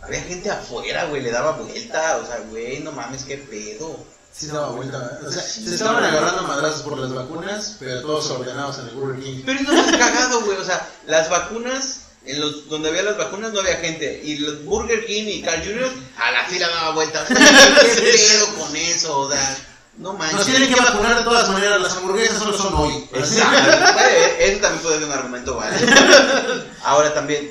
había 0.03 0.23
gente 0.23 0.51
afuera, 0.51 1.05
güey, 1.07 1.23
le 1.23 1.31
daba 1.31 1.53
vuelta, 1.53 2.19
o 2.23 2.27
sea, 2.27 2.39
güey, 2.51 2.81
no 2.81 2.93
mames, 2.93 3.25
qué 3.25 3.37
pedo. 3.37 3.99
Sí 4.33 4.49
daba 4.49 4.71
vuelta. 4.71 5.21
O 5.25 5.31
sea, 5.31 5.43
se 5.43 5.75
estaban 5.75 6.03
agarrando 6.03 6.43
madrazos 6.43 6.83
por 6.83 6.99
las 6.99 7.13
vacunas, 7.13 7.77
pero 7.79 8.01
todos 8.01 8.31
ordenados 8.31 8.79
en 8.79 8.89
el 8.89 8.95
Burger 8.95 9.23
King. 9.23 9.43
Pero 9.47 9.63
lo 9.63 9.73
más 9.75 9.97
cagado, 9.97 10.41
güey, 10.41 10.59
o 10.59 10.65
sea, 10.65 10.89
las 11.07 11.31
vacunas, 11.31 12.01
en 12.25 12.41
los, 12.41 12.69
donde 12.69 12.89
había 12.89 13.03
las 13.03 13.17
vacunas 13.19 13.53
no 13.53 13.61
había 13.61 13.77
gente, 13.77 14.23
y 14.25 14.39
los 14.39 14.65
Burger 14.65 15.07
King 15.07 15.25
y 15.27 15.43
Carl 15.43 15.63
Jr. 15.63 15.93
a 16.17 16.31
la 16.33 16.45
fila 16.47 16.69
daba 16.69 16.95
vueltas. 16.95 17.29
¿Qué 17.29 17.35
pedo 17.35 18.55
con 18.59 18.75
eso? 18.75 19.21
O 19.21 19.31
sea, 19.31 19.57
no 19.99 20.13
manches. 20.15 20.37
Nos 20.39 20.47
tienen 20.47 20.69
que 20.75 20.81
vacunar 20.81 21.19
de 21.19 21.25
todas 21.25 21.49
maneras, 21.51 21.81
las 21.81 21.97
hamburguesas 21.97 22.39
solo 22.43 22.57
son 22.57 22.75
hoy. 22.75 23.09
Exacto. 23.13 23.93
Bueno, 23.95 24.17
eso 24.39 24.61
también 24.61 24.83
puede 24.83 24.99
ser 24.99 25.05
un 25.07 25.13
argumento 25.13 25.57
válido. 25.57 25.87
Ahora 26.85 27.15
también, 27.15 27.51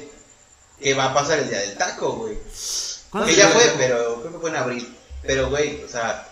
¿qué 0.82 0.94
va 0.94 1.06
a 1.06 1.14
pasar 1.14 1.40
el 1.40 1.50
día 1.50 1.60
del 1.60 1.78
taco, 1.78 2.14
güey? 2.14 2.38
¿Cuándo 3.10 3.28
Que 3.28 3.36
ya 3.36 3.50
fue, 3.50 3.74
pero 3.78 4.22
creo 4.22 4.34
que 4.34 4.40
fue 4.40 4.50
en 4.50 4.56
abril. 4.56 4.98
Pero, 5.22 5.50
güey, 5.50 5.84
o 5.84 5.88
sea, 5.88 6.28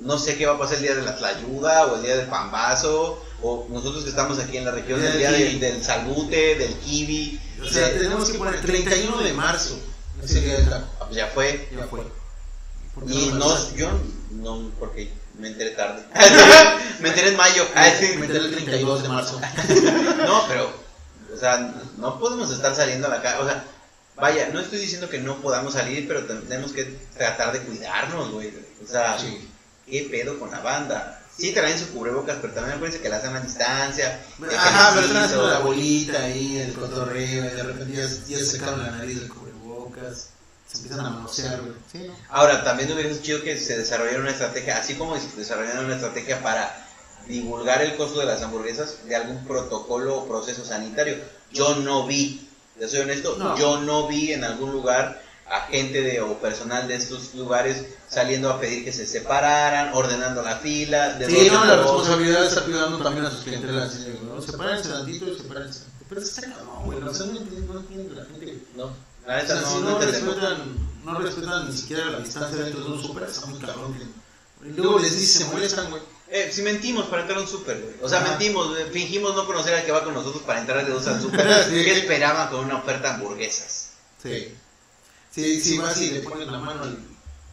no 0.00 0.18
sé 0.18 0.36
qué 0.36 0.46
va 0.46 0.54
a 0.54 0.58
pasar 0.58 0.76
el 0.76 0.82
día 0.82 0.94
de 0.94 1.02
la 1.02 1.16
tlayuda 1.16 1.86
o 1.86 1.96
el 1.96 2.02
día 2.02 2.16
del 2.16 2.26
pambazo. 2.28 3.22
O 3.42 3.66
nosotros 3.70 4.04
que 4.04 4.10
estamos 4.10 4.38
aquí 4.38 4.58
en 4.58 4.66
la 4.66 4.70
región, 4.70 5.02
el 5.02 5.18
día 5.18 5.32
del, 5.32 5.58
del 5.58 5.82
salbute, 5.82 6.56
del 6.56 6.74
kiwi. 6.74 7.40
O 7.62 7.68
sea, 7.68 7.88
de- 7.88 8.00
tenemos 8.00 8.28
que 8.30 8.38
poner 8.38 8.60
31 8.60 9.16
de 9.22 9.32
marzo. 9.32 9.78
Ese 10.22 10.42
día 10.42 10.56
del 10.58 10.68
taco. 10.68 11.08
ya 11.10 11.26
fue. 11.28 11.68
Ya 11.74 11.86
fue. 11.86 12.02
¿Por 12.94 13.06
qué 13.06 13.14
Y 13.14 13.32
no, 13.32 13.74
yo 13.76 13.88
no, 14.32 14.70
porque 14.78 15.10
Me 15.40 15.48
enteré 15.48 15.70
tarde. 15.70 16.02
me 17.00 17.08
enteré 17.08 17.28
en 17.30 17.36
mayo. 17.36 17.66
Ah, 17.74 17.88
sí. 17.98 18.14
Me 18.18 18.26
enteré 18.26 18.44
el 18.44 18.52
32 18.52 19.02
de 19.02 19.08
marzo. 19.08 19.40
No, 20.26 20.44
pero, 20.48 20.70
o 21.34 21.38
sea, 21.38 21.72
no 21.96 22.20
podemos 22.20 22.52
estar 22.52 22.74
saliendo 22.76 23.06
a 23.08 23.10
la 23.10 23.22
calle. 23.22 23.40
O 23.42 23.46
sea, 23.46 23.64
vaya, 24.16 24.48
no 24.52 24.60
estoy 24.60 24.78
diciendo 24.78 25.08
que 25.08 25.18
no 25.18 25.40
podamos 25.40 25.72
salir, 25.74 26.06
pero 26.06 26.24
tenemos 26.24 26.72
que 26.72 26.84
tratar 27.16 27.52
de 27.52 27.60
cuidarnos, 27.60 28.30
güey. 28.30 28.52
O 28.84 28.86
sea, 28.90 29.18
Sí. 29.18 29.48
¿qué 29.88 30.08
pedo 30.10 30.38
con 30.38 30.50
la 30.50 30.60
banda? 30.60 31.16
Sí 31.36 31.52
traen 31.52 31.78
su 31.78 31.88
cubrebocas, 31.92 32.36
pero 32.42 32.52
también 32.52 32.76
acuérdense 32.76 33.02
que 33.02 33.08
la 33.08 33.16
hacen 33.16 33.34
a 33.34 33.40
distancia. 33.40 34.20
Ajá, 34.56 34.92
pero 34.94 35.18
haciendo 35.18 35.48
la 35.48 35.58
bolita 35.60 36.22
ahí, 36.22 36.58
el 36.58 36.74
cotorreo, 36.74 37.44
y 37.46 37.48
de 37.48 37.62
repente 37.62 37.94
ya, 37.96 38.02
ya 38.28 38.38
se 38.38 38.58
sacaron 38.58 38.82
la 38.82 38.90
nariz 38.90 39.20
del 39.20 39.28
cubrebocas, 39.30 40.28
se 40.70 40.78
empiezan 40.78 41.04
a 41.06 41.10
manosear, 41.10 41.60
güey. 41.62 41.72
Sí, 41.90 41.98
¿no? 42.06 42.14
Ahora, 42.28 42.62
también 42.62 42.92
hubiera 42.92 43.10
sido 43.10 43.22
chido 43.22 43.42
que 43.42 43.58
se 43.58 43.76
desarrollara 43.76 44.20
una 44.20 44.30
estrategia, 44.30 44.78
así 44.78 44.94
como 44.94 45.16
desarrollaron 45.16 45.86
una 45.86 45.94
estrategia 45.96 46.42
para 46.42 46.86
divulgar 47.26 47.82
el 47.82 47.96
costo 47.96 48.20
de 48.20 48.26
las 48.26 48.42
hamburguesas 48.42 49.06
de 49.06 49.16
algún 49.16 49.44
protocolo 49.44 50.18
o 50.18 50.28
proceso 50.28 50.64
sanitario. 50.64 51.16
Yo 51.52 51.74
no 51.76 52.06
vi, 52.06 52.48
te 52.78 52.88
soy 52.88 53.00
honesto, 53.00 53.36
No. 53.36 53.58
yo 53.58 53.80
no 53.80 54.06
vi 54.06 54.32
en 54.32 54.44
algún 54.44 54.72
lugar 54.72 55.22
a 55.46 55.62
gente 55.62 56.02
de, 56.02 56.20
o 56.20 56.38
personal 56.38 56.86
de 56.86 56.94
estos 56.94 57.34
lugares 57.34 57.84
saliendo 58.08 58.50
a 58.50 58.60
pedir 58.60 58.84
que 58.84 58.92
se 58.92 59.04
separaran, 59.06 59.92
ordenando 59.94 60.42
la 60.42 60.56
fila. 60.56 61.14
De 61.14 61.26
Sí, 61.28 61.48
no, 61.50 61.64
la 61.64 61.76
responsabilidad 61.76 62.46
está 62.46 62.62
cuidando 62.62 62.98
también 63.02 63.26
a 63.26 63.30
sus 63.30 63.40
clientelas. 63.42 63.98
¿no? 64.22 64.40
Sepárense 64.40 64.88
tantito 64.88 65.26
y 65.26 65.36
sepárense. 65.36 65.80
Pero 66.08 66.20
es 66.20 66.30
que 66.30 66.46
güey. 66.84 67.00
No 67.00 67.12
no 67.12 67.80
entiende 67.80 68.14
la 68.14 68.24
gente. 68.24 68.62
No, 68.76 68.90
la 69.26 69.34
O 69.34 69.36
neta 69.36 69.46
sea, 69.54 69.60
no, 69.62 69.68
si 69.70 69.74
no 69.82 69.90
no, 69.90 69.98
respetan, 69.98 70.58
no 71.04 71.18
respetan 71.18 71.68
ni 71.70 71.76
siquiera 71.76 72.06
la 72.06 72.18
distancia 72.20 72.62
dentro 72.64 72.84
de 72.84 72.90
un 72.92 73.02
súper, 73.02 73.24
está 73.24 73.46
muy 73.46 73.58
cabrón. 73.60 73.94
que- 73.94 74.68
Y 74.68 74.72
luego 74.72 74.98
les 74.98 75.18
dice, 75.18 75.38
se 75.40 75.44
molestan, 75.46 75.90
güey. 75.90 76.02
Eh, 76.28 76.50
si 76.52 76.62
mentimos 76.62 77.06
para 77.06 77.22
entrar 77.22 77.38
a 77.38 77.42
un 77.42 77.48
súper, 77.48 77.80
güey. 77.80 77.94
O 78.02 78.08
sea, 78.08 78.20
Ajá. 78.20 78.30
mentimos, 78.30 78.76
fingimos 78.92 79.34
no 79.34 79.46
conocer 79.46 79.74
al 79.74 79.84
que 79.84 79.90
va 79.92 80.04
con 80.04 80.14
nosotros 80.14 80.42
para 80.44 80.60
entrar 80.60 80.84
de 80.86 80.92
dos 80.92 81.06
al 81.06 81.20
súper. 81.20 81.40
Sí. 81.68 81.70
¿Qué 81.84 81.98
esperaban 81.98 82.48
con 82.50 82.64
una 82.66 82.76
oferta 82.76 83.08
de 83.08 83.14
hamburguesas? 83.14 83.90
Sí. 84.22 84.54
Sí, 85.32 85.60
sí, 85.60 85.78
vas 85.78 86.00
y 86.00 86.10
le 86.10 86.20
ponen 86.20 86.50
la 86.52 86.58
mano 86.58 86.82
al, 86.82 86.98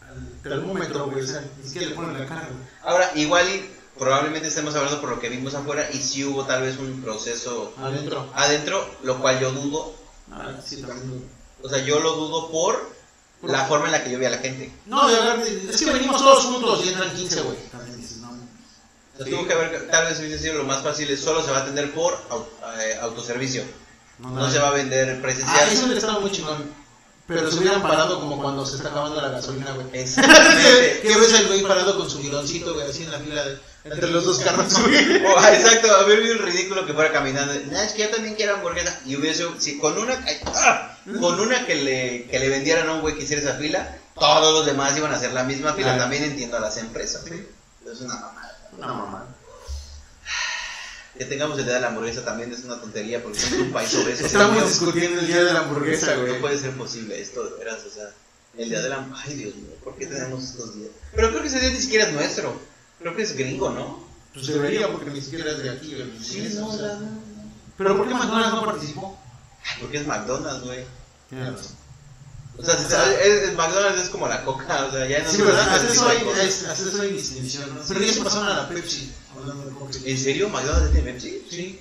al 0.08 0.32
termómetro, 0.42 1.06
güey. 1.06 1.22
O 1.24 1.26
sea, 1.26 1.44
ni 1.58 1.64
siquiera 1.64 1.88
le 1.88 1.94
ponen 1.94 2.18
la 2.18 2.26
cara, 2.26 2.42
güey. 2.50 2.68
Ahora, 2.82 3.10
igual 3.14 3.48
y 3.48 3.70
probablemente 3.98 4.48
estemos 4.48 4.74
hablando 4.76 5.00
por 5.00 5.10
lo 5.10 5.18
que 5.20 5.28
vimos 5.28 5.54
afuera 5.54 5.88
y 5.92 5.98
si 5.98 6.24
hubo 6.24 6.44
tal 6.44 6.62
vez 6.62 6.76
un 6.78 7.00
proceso 7.02 7.72
Adentro. 7.78 8.30
adentro, 8.34 8.88
lo 9.02 9.18
cual 9.20 9.40
yo 9.40 9.50
dudo. 9.52 9.94
Ah, 10.30 10.52
sí, 10.64 10.76
también. 10.82 11.24
O 11.62 11.68
sea, 11.68 11.78
yo 11.84 12.00
lo 12.00 12.14
dudo 12.14 12.50
por 12.50 12.90
la 13.42 13.64
forma 13.66 13.86
en 13.86 13.92
la 13.92 14.04
que 14.04 14.10
yo 14.10 14.18
vi 14.18 14.26
a 14.26 14.30
la 14.30 14.38
gente. 14.38 14.72
No, 14.86 15.08
es 15.08 15.76
que 15.76 15.92
venimos 15.92 16.18
todos 16.18 16.44
juntos 16.44 16.84
y 16.84 16.88
entran 16.88 17.14
15, 17.14 17.40
güey. 17.42 17.56
También 17.70 17.96
dices, 17.96 18.18
no. 18.18 18.28
Que 19.46 19.52
haber, 19.52 19.88
tal 19.90 20.06
vez 20.06 20.18
hubiese 20.20 20.38
sido 20.38 20.54
lo 20.54 20.64
más 20.64 20.82
fácil, 20.82 21.10
es 21.10 21.20
solo 21.20 21.44
se 21.44 21.50
va 21.50 21.58
a 21.58 21.62
atender 21.62 21.92
por 21.92 22.14
eh, 22.78 22.98
autoservicio. 23.02 23.64
No 24.18 24.50
se 24.50 24.58
va 24.58 24.68
a 24.68 24.72
vender 24.72 25.16
Ah, 25.18 25.22
presencial. 25.22 25.68
eso 25.68 25.84
hubiera 25.84 26.00
estado 26.00 26.20
muy 26.20 26.30
chingón. 26.32 26.88
Pero 27.26 27.50
se 27.50 27.58
hubieran 27.58 27.82
parado 27.82 28.20
como 28.20 28.40
cuando 28.40 28.64
se 28.64 28.76
está 28.76 28.88
acabando 28.88 29.20
la 29.20 29.28
gasolina, 29.28 29.72
güey. 29.72 29.86
Exactamente. 29.92 31.00
¿Qué 31.02 31.18
ves 31.18 31.34
al 31.34 31.46
güey 31.46 31.62
parado 31.62 31.96
con 31.98 32.08
su 32.08 32.18
bidoncito, 32.20 32.72
güey, 32.74 32.88
así 32.88 33.02
en 33.04 33.12
la 33.12 33.18
fila 33.18 33.44
de, 33.44 33.58
entre 33.84 34.08
los 34.10 34.24
dos 34.24 34.40
carros, 34.40 34.72
güey? 34.82 35.24
Oh, 35.24 35.38
exacto, 35.46 35.94
haber 35.96 36.20
visto 36.20 36.34
el 36.34 36.42
ridículo 36.50 36.86
que 36.86 36.92
fuera 36.92 37.12
caminando. 37.12 37.54
No, 37.70 37.80
es 37.80 37.92
que 37.92 38.02
yo 38.02 38.10
también 38.10 38.34
quiero 38.34 38.54
hamburguesa. 38.56 39.00
Y 39.06 39.16
hubiese, 39.16 39.46
si 39.58 39.78
con 39.78 39.96
una, 39.98 40.22
ah, 40.46 40.96
con 41.20 41.40
una 41.40 41.66
que 41.66 41.74
le, 41.76 42.26
que 42.26 42.38
le 42.38 42.48
vendieran 42.48 42.88
a 42.88 42.94
un 42.94 43.00
güey 43.00 43.16
que 43.16 43.24
hiciera 43.24 43.42
esa 43.42 43.54
fila, 43.54 43.96
todos 44.14 44.52
los 44.52 44.66
demás 44.66 44.96
iban 44.96 45.12
a 45.12 45.16
hacer 45.16 45.32
la 45.32 45.44
misma 45.44 45.72
fila. 45.74 45.88
Claro. 45.88 46.02
También 46.02 46.24
entiendo 46.24 46.56
a 46.56 46.60
las 46.60 46.76
empresas. 46.76 47.24
Es 47.26 48.00
una 48.00 48.14
mamada. 48.14 48.58
Una 48.76 48.86
mamá. 48.88 49.26
Que 51.16 51.24
tengamos 51.24 51.58
el 51.58 51.64
día 51.64 51.74
de 51.74 51.80
la 51.80 51.88
hamburguesa 51.88 52.24
también 52.24 52.52
es 52.52 52.62
una 52.62 52.80
tontería 52.80 53.20
porque 53.20 53.40
somos 53.40 53.58
un 53.58 53.72
país 53.72 53.92
obeso. 53.94 54.24
Estamos 54.24 54.56
No 54.56 54.68
discutiendo 54.68 55.20
el 55.20 55.26
día 55.26 55.42
de 55.42 55.52
la 55.52 55.60
hamburguesa, 55.60 56.14
güey. 56.14 56.40
puede 56.40 56.56
ser 56.58 56.72
posible 56.72 57.20
esto, 57.20 57.42
de 57.44 57.56
veras, 57.56 57.80
o 57.90 57.92
sea, 57.92 58.10
el 58.56 58.68
día 58.68 58.80
de 58.80 58.88
la 58.88 59.04
Ay, 59.26 59.34
Dios 59.34 59.56
mío, 59.56 59.74
¿por 59.82 59.96
qué 59.96 60.06
tenemos 60.06 60.44
estos 60.44 60.76
días? 60.76 60.90
Pero 61.14 61.30
creo 61.30 61.42
que 61.42 61.48
ese 61.48 61.58
día 61.58 61.70
ni 61.70 61.80
siquiera 61.80 62.06
es 62.06 62.12
nuestro. 62.12 62.60
Creo 62.98 63.14
que 63.16 63.22
es 63.22 63.36
gringo, 63.36 63.70
¿no? 63.70 64.04
Pues 64.34 64.46
debería, 64.46 64.90
porque 64.92 65.10
ni 65.10 65.20
siquiera 65.20 65.50
es 65.52 65.62
de 65.62 65.70
aquí. 65.70 65.96
Sí, 66.22 66.54
no, 66.56 66.68
o 66.68 66.76
sea. 66.76 66.94
no, 66.94 67.00
no. 67.00 67.18
Pero 67.76 67.96
¿por 67.96 68.08
qué 68.08 68.14
McDonald's 68.14 68.54
no 68.54 68.64
participó? 68.64 69.18
Porque 69.80 69.98
es 69.98 70.06
McDonald's, 70.06 70.64
güey. 70.64 70.84
O 72.58 72.64
sea, 72.64 72.74
es- 72.74 73.20
es- 73.50 73.54
McDonald's 73.56 74.02
es 74.02 74.08
como 74.08 74.26
la 74.26 74.44
coca, 74.44 74.86
o 74.86 74.90
sea, 74.90 75.06
ya 75.06 75.22
no 75.22 75.30
Sí, 75.30 75.42
Hasta 75.42 75.76
ese 75.76 75.92
eso 75.92 76.10
es- 76.10 76.62
eso 76.62 77.02
hay 77.02 77.12
distinción, 77.12 77.72
¿no? 77.74 77.80
Pero 77.86 78.00
ya 78.00 78.12
se 78.12 78.20
pasaron 78.24 78.48
a 78.48 78.56
la 78.62 78.68
Pepsi, 78.68 79.12
hablando 79.36 79.64
de 79.66 79.70
Coca. 79.76 79.92
¿En 80.04 80.18
serio? 80.18 80.48
¿McDonald's 80.48 80.92
tiene 80.92 81.12
Pepsi? 81.12 81.46
Sí. 81.48 81.80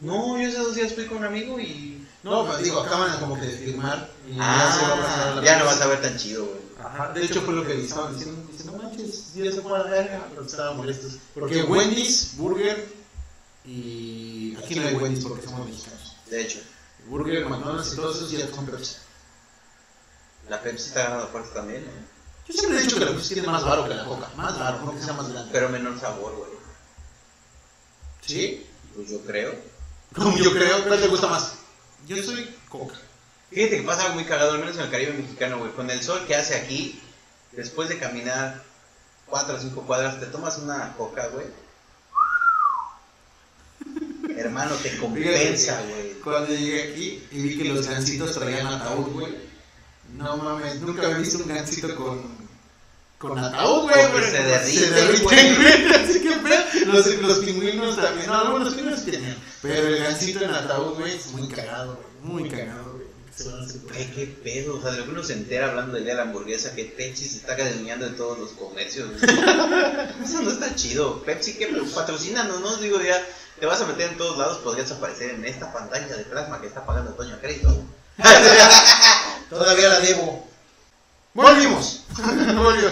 No, 0.00 0.36
yo 0.40 0.48
hace 0.48 0.58
dos 0.58 0.74
días 0.74 0.92
fui 0.94 1.06
con 1.06 1.18
un 1.18 1.24
amigo 1.24 1.60
y... 1.60 2.04
No, 2.24 2.44
pero 2.44 2.58
digo, 2.58 2.80
acaban 2.80 3.16
como 3.20 3.38
que 3.38 3.46
de 3.46 3.56
firmar. 3.56 4.10
Y 4.28 4.32
se 4.34 4.38
va 4.40 4.64
a 4.64 4.96
pasar 5.00 5.20
a 5.28 5.30
Ah, 5.30 5.34
la 5.36 5.44
ya 5.44 5.58
no 5.60 5.64
vas 5.64 5.80
a 5.80 5.86
ver 5.86 6.02
tan 6.02 6.16
chido, 6.18 6.44
güey. 6.44 6.65
Ajá, 6.86 7.12
de 7.12 7.24
hecho 7.24 7.42
fue 7.42 7.54
lo 7.54 7.66
que 7.66 7.74
le 7.74 7.84
estaban 7.84 8.14
diciendo. 8.14 8.46
Dice, 8.50 8.64
no 8.64 8.72
manches, 8.74 9.34
ya 9.34 9.50
se 9.50 9.60
fue 9.60 9.74
a 9.74 9.82
la 9.82 9.90
verga, 9.90 10.26
pero 10.30 10.46
estaban 10.46 10.76
molestos. 10.76 11.18
Porque 11.34 11.62
Wendy's, 11.64 12.36
Burger 12.36 12.88
y. 13.64 14.56
Aquí 14.56 14.76
no 14.76 14.86
hay 14.86 14.94
Wendy's 14.94 15.24
porque 15.24 15.44
somos 15.44 15.66
mexicanos. 15.66 16.16
De 16.30 16.42
hecho, 16.42 16.60
Burger, 17.08 17.44
McDonald's 17.46 17.92
y 17.92 17.96
todos 17.96 18.16
esos 18.16 18.30
ya 18.30 18.46
son 18.54 18.66
Pepsi. 18.66 18.96
la 20.48 20.62
Pepsi 20.62 20.88
está 20.88 21.02
ganando 21.04 21.28
fuerza 21.28 21.54
también, 21.54 21.84
¿no? 21.84 21.90
Yo 22.46 22.54
siempre 22.54 22.78
he 22.78 22.82
dicho 22.82 22.98
que 22.98 23.04
la 23.04 23.10
Pepsi 23.10 23.34
tiene 23.34 23.48
más 23.48 23.64
varo 23.64 23.88
que 23.88 23.94
la 23.94 24.04
Coca. 24.04 24.30
Más 24.36 24.56
varo, 24.56 24.82
no 24.82 24.94
que 24.94 25.02
sea 25.02 25.12
más 25.14 25.28
grande. 25.28 25.50
Pero 25.52 25.68
menor 25.68 25.98
sabor, 25.98 26.36
güey. 26.36 26.50
¿Sí? 28.20 28.64
Pues 28.94 29.10
yo 29.10 29.20
creo. 29.22 29.56
Como 30.14 30.38
yo 30.38 30.52
creo, 30.52 30.84
¿cuál 30.84 31.00
te 31.00 31.08
gusta 31.08 31.26
más? 31.26 31.54
Yo 32.06 32.22
soy 32.22 32.54
Coca. 32.68 32.94
Fíjate 33.50 33.76
que 33.76 33.82
pasa 33.82 34.02
algo 34.02 34.14
muy 34.14 34.24
cagado, 34.24 34.52
al 34.52 34.58
menos 34.58 34.76
en 34.76 34.82
el 34.82 34.90
Caribe 34.90 35.12
mexicano, 35.12 35.58
güey. 35.58 35.72
Con 35.72 35.90
el 35.90 36.02
sol 36.02 36.24
que 36.26 36.34
hace 36.34 36.56
aquí, 36.56 37.00
después 37.52 37.88
de 37.88 37.98
caminar 37.98 38.62
cuatro 39.26 39.56
o 39.56 39.60
cinco 39.60 39.82
cuadras, 39.82 40.18
te 40.20 40.26
tomas 40.26 40.58
una 40.58 40.94
coca, 40.96 41.28
güey. 41.28 41.46
Hermano, 44.36 44.74
te 44.76 44.96
compensa, 44.96 45.80
güey. 45.88 46.12
Cuando 46.24 46.48
llegué 46.48 46.92
aquí 46.92 47.26
y 47.30 47.42
vi 47.42 47.58
que 47.58 47.64
los 47.64 47.86
gancitos 47.86 48.32
traían 48.32 48.66
ataúd, 48.66 49.12
güey. 49.12 49.36
No 50.16 50.36
mames, 50.36 50.80
nunca 50.80 51.02
había 51.06 51.18
visto 51.18 51.38
un 51.38 51.48
gancito 51.48 51.94
con. 51.94 52.46
Con 53.18 53.38
ataúd, 53.38 53.82
güey. 53.84 54.06
Pero 54.12 54.26
se 54.26 54.90
derriten, 54.90 55.54
güey. 55.54 55.94
Así 55.94 56.20
que, 56.20 56.32
pedo. 56.36 56.92
Los, 56.92 57.06
los 57.22 57.38
pingüinos 57.38 57.96
también. 57.96 58.26
No, 58.26 58.34
algunos 58.34 58.64
los 58.64 58.74
pingüinos 58.74 59.04
tenían. 59.04 59.36
Pero 59.62 59.88
el 59.88 59.98
gancito 59.98 60.44
en 60.44 60.50
ataúd, 60.50 60.98
güey, 60.98 61.14
es 61.14 61.28
muy 61.28 61.48
cagado, 61.48 61.96
güey. 61.96 62.40
Muy 62.40 62.50
cagado, 62.50 62.92
güey. 62.92 63.05
Se 63.36 63.48
van 63.50 63.60
a 63.60 63.64
hacer- 63.64 63.80
Güey, 63.82 64.10
qué 64.14 64.26
pedo, 64.42 64.76
o 64.76 64.82
sea, 64.82 64.92
de 64.92 64.98
lo 64.98 65.04
que 65.04 65.10
uno 65.10 65.22
se 65.22 65.34
entera 65.34 65.68
hablando 65.68 65.98
de 65.98 66.14
la 66.14 66.22
hamburguesa, 66.22 66.74
que 66.74 66.84
Pepsi 66.86 67.28
se 67.28 67.36
está 67.38 67.54
cadeneando 67.56 68.06
en 68.06 68.16
todos 68.16 68.38
los 68.38 68.50
comercios. 68.52 69.10
Eso 69.22 70.42
no 70.42 70.50
está 70.50 70.74
chido. 70.74 71.22
Pepsi, 71.22 71.54
que 71.58 71.66
patrocínanos, 71.94 72.60
¿no? 72.60 72.76
Digo, 72.76 73.00
ya 73.00 73.22
te 73.60 73.66
vas 73.66 73.80
a 73.82 73.86
meter 73.86 74.10
en 74.12 74.16
todos 74.16 74.38
lados, 74.38 74.58
podrías 74.58 74.90
aparecer 74.90 75.30
en 75.30 75.44
esta 75.44 75.72
pantalla 75.72 76.16
de 76.16 76.24
plasma 76.24 76.60
que 76.60 76.66
está 76.68 76.86
pagando 76.86 77.12
Toño 77.12 77.34
a 77.34 77.40
crédito. 77.40 77.84
Todavía 79.50 79.88
la 79.88 80.00
debo. 80.00 80.48
Volvimos. 81.34 82.04
Volvió. 82.16 82.90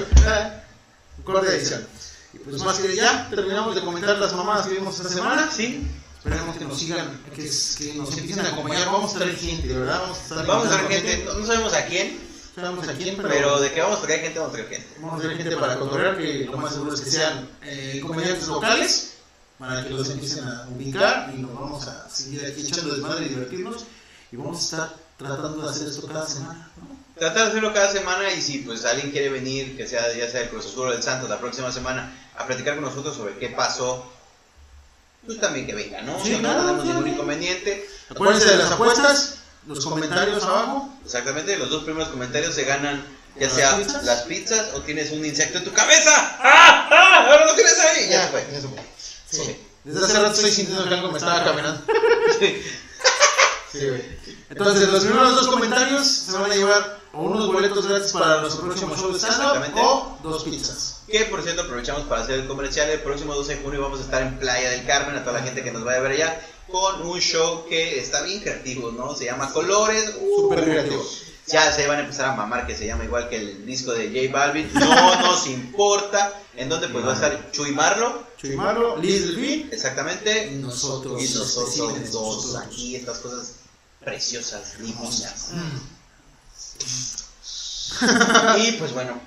Corte 1.24 1.48
edición. 1.56 1.86
Y 2.34 2.38
pues 2.38 2.62
más 2.62 2.78
que 2.78 2.94
ya, 2.94 3.28
terminamos 3.30 3.74
de 3.74 3.80
comentar 3.82 4.18
las 4.18 4.32
mamadas 4.34 4.66
que 4.66 4.74
vimos 4.74 4.96
esta 4.98 5.08
semana. 5.08 5.48
Sí, 5.50 5.86
Esperemos 6.24 6.56
que 6.56 6.64
nos 6.64 6.78
sigan, 6.78 7.20
que, 7.36 7.42
que 7.42 7.94
nos 7.98 8.16
empiecen 8.16 8.46
a 8.46 8.48
acompañar. 8.48 8.86
Vamos 8.86 9.14
a 9.14 9.18
traer 9.18 9.36
gente, 9.36 9.68
de 9.68 9.78
verdad. 9.78 10.00
Vamos 10.00 10.18
a 10.18 10.22
estar 10.22 10.46
vamos 10.46 10.68
a 10.68 10.80
invitando 10.80 10.88
gente, 10.88 11.24
no, 11.26 11.46
sabemos 11.46 11.74
a 11.74 11.84
quién, 11.84 12.18
sabemos 12.54 12.88
a 12.88 12.92
quién, 12.94 13.16
pero, 13.16 13.28
pero 13.28 13.60
de 13.60 13.72
que 13.72 13.82
vamos 13.82 13.98
a 13.98 14.02
traer 14.02 14.20
gente, 14.22 14.38
vamos 14.38 14.54
a 14.54 14.56
traer 14.56 14.70
gente. 14.70 14.96
vamos 15.00 15.18
a 15.18 15.22
traer 15.22 15.36
gente 15.36 15.56
para 15.58 15.78
cotorrear. 15.78 16.16
Que 16.16 16.46
lo 16.50 16.56
más 16.56 16.72
seguro 16.72 16.94
es 16.94 17.02
que 17.02 17.10
sean 17.10 17.46
eh, 17.62 18.00
comediantes 18.06 18.48
locales. 18.48 19.10
Para 19.58 19.84
que 19.84 19.90
los 19.90 20.08
empiecen 20.08 20.48
a 20.48 20.66
ubicar. 20.74 21.30
Y 21.36 21.42
nos 21.42 21.52
vamos 21.52 21.86
a 21.88 22.08
seguir 22.08 22.42
aquí 22.46 22.62
echando 22.62 22.94
desmadre 22.94 23.26
y 23.26 23.28
divertirnos. 23.28 23.84
Y 24.32 24.36
vamos 24.36 24.56
a 24.56 24.64
estar 24.64 24.96
tratando 25.18 25.62
de 25.62 25.68
hacer 25.68 25.88
esto 25.88 26.06
cada 26.06 26.26
semana. 26.26 26.70
¿no? 26.78 27.20
Tratar 27.20 27.44
de 27.44 27.48
hacerlo 27.50 27.74
cada 27.74 27.92
semana 27.92 28.32
y 28.32 28.40
si 28.40 28.60
pues 28.60 28.86
alguien 28.86 29.10
quiere 29.10 29.28
venir, 29.28 29.76
que 29.76 29.86
sea 29.86 30.10
ya 30.16 30.28
sea 30.30 30.40
el 30.40 30.48
Cruz 30.48 30.64
Azul 30.64 30.88
o 30.88 30.92
el 30.94 31.02
Santos 31.02 31.28
la 31.28 31.38
próxima 31.38 31.70
semana, 31.70 32.12
a 32.34 32.46
platicar 32.46 32.76
con 32.76 32.84
nosotros 32.84 33.14
sobre 33.14 33.36
qué 33.36 33.50
pasó, 33.50 34.10
pues 35.26 35.40
también 35.40 35.66
que 35.66 35.74
venga, 35.74 36.02
¿no? 36.02 36.22
Sí, 36.22 36.30
no 36.32 36.38
claro, 36.40 36.60
tenemos 36.60 36.82
claro. 36.84 37.00
ningún 37.00 37.12
inconveniente. 37.14 37.88
Acuérdense 38.10 38.50
de 38.50 38.56
las 38.58 38.70
apuestas, 38.72 39.36
los 39.66 39.84
comentarios 39.84 40.42
abajo. 40.44 40.92
Exactamente, 41.04 41.56
los 41.56 41.70
dos 41.70 41.84
primeros 41.84 42.08
comentarios 42.08 42.54
se 42.54 42.64
ganan 42.64 43.04
ya 43.36 43.46
¿Las 43.46 43.56
sea 43.56 43.76
pizzas? 43.76 44.04
las 44.04 44.22
pizzas 44.22 44.66
o 44.74 44.80
tienes 44.82 45.10
un 45.10 45.24
insecto 45.24 45.58
en 45.58 45.64
tu 45.64 45.72
cabeza. 45.72 46.12
¡Ah! 46.40 46.88
¡Ah! 46.90 47.26
¡Ahora 47.28 47.46
lo 47.46 47.54
tienes 47.54 47.78
ahí! 47.80 48.08
Ya 48.08 48.28
fue. 48.28 48.46
ya 48.52 48.60
se 48.60 48.68
fue. 48.68 48.78
Sí. 49.28 49.56
Desde 49.82 50.04
hace 50.04 50.18
rato 50.20 50.34
estoy 50.34 50.50
sintiendo 50.52 50.88
que 50.88 50.94
algo 50.94 51.10
me 51.10 51.18
estaba 51.18 51.44
caminando. 51.44 51.82
Sí. 52.38 52.62
Sí, 53.72 53.88
güey. 53.88 54.02
Entonces, 54.50 54.88
los 54.88 55.04
primeros 55.04 55.34
dos 55.34 55.48
comentarios 55.48 56.06
se 56.06 56.32
van 56.32 56.50
a 56.50 56.54
llevar 56.54 57.00
o 57.16 57.22
unos 57.22 57.46
boletos 57.46 57.86
gratis 57.86 58.12
para 58.12 58.40
nuestro 58.40 58.64
próximo 58.64 58.96
show 58.96 59.12
de 59.12 59.18
stand 59.18 59.72
o 59.76 60.18
dos 60.22 60.44
pizzas. 60.44 61.02
Que 61.06 61.24
por 61.26 61.42
cierto 61.42 61.62
aprovechamos 61.62 62.02
para 62.04 62.22
hacer 62.22 62.40
el 62.40 62.46
comercial. 62.46 62.88
El 62.90 63.00
próximo 63.00 63.34
12 63.34 63.56
de 63.56 63.62
junio 63.62 63.82
vamos 63.82 64.00
a 64.00 64.02
estar 64.02 64.22
en 64.22 64.38
Playa 64.38 64.70
del 64.70 64.84
Carmen, 64.86 65.16
a 65.16 65.24
toda 65.24 65.38
la 65.38 65.44
gente 65.44 65.62
que 65.62 65.70
nos 65.70 65.84
vaya 65.84 65.98
a 65.98 66.02
ver 66.02 66.12
allá, 66.12 66.40
con 66.68 67.02
un 67.02 67.20
show 67.20 67.66
que 67.68 68.00
está 68.00 68.22
bien 68.22 68.40
creativo, 68.40 68.90
¿no? 68.90 69.14
Se 69.14 69.26
llama 69.26 69.52
Colores. 69.52 70.16
Uh, 70.20 70.42
Súper 70.42 70.64
creativo. 70.64 71.04
Ya 71.46 71.70
se 71.72 71.86
van 71.86 71.98
a 71.98 72.00
empezar 72.00 72.26
a 72.30 72.34
mamar, 72.34 72.66
que 72.66 72.74
se 72.74 72.86
llama 72.86 73.04
igual 73.04 73.28
que 73.28 73.36
el 73.36 73.66
disco 73.66 73.92
de 73.92 74.08
J 74.08 74.32
Balvin. 74.32 74.70
No 74.72 75.20
nos 75.22 75.46
importa. 75.46 76.40
En 76.56 76.68
donde 76.68 76.88
pues 76.88 77.04
va 77.04 77.10
a 77.10 77.14
estar 77.14 77.50
Chuy 77.50 77.72
Marlo, 77.72 78.22
Chuy 78.36 78.54
Marlo, 78.54 78.96
Liz 78.98 79.26
Delfín 79.26 79.68
exactamente. 79.72 80.52
y 80.52 80.54
nosotros. 80.56 81.20
Y 81.20 81.34
nosotros 81.34 81.76
dos 82.12 82.44
nosotros. 82.46 82.56
aquí, 82.64 82.94
estas 82.94 83.18
cosas 83.18 83.54
preciosas, 84.04 84.78
divinas. 84.78 85.50
Y 88.58 88.72
pues 88.72 88.92
bueno, 88.92 89.20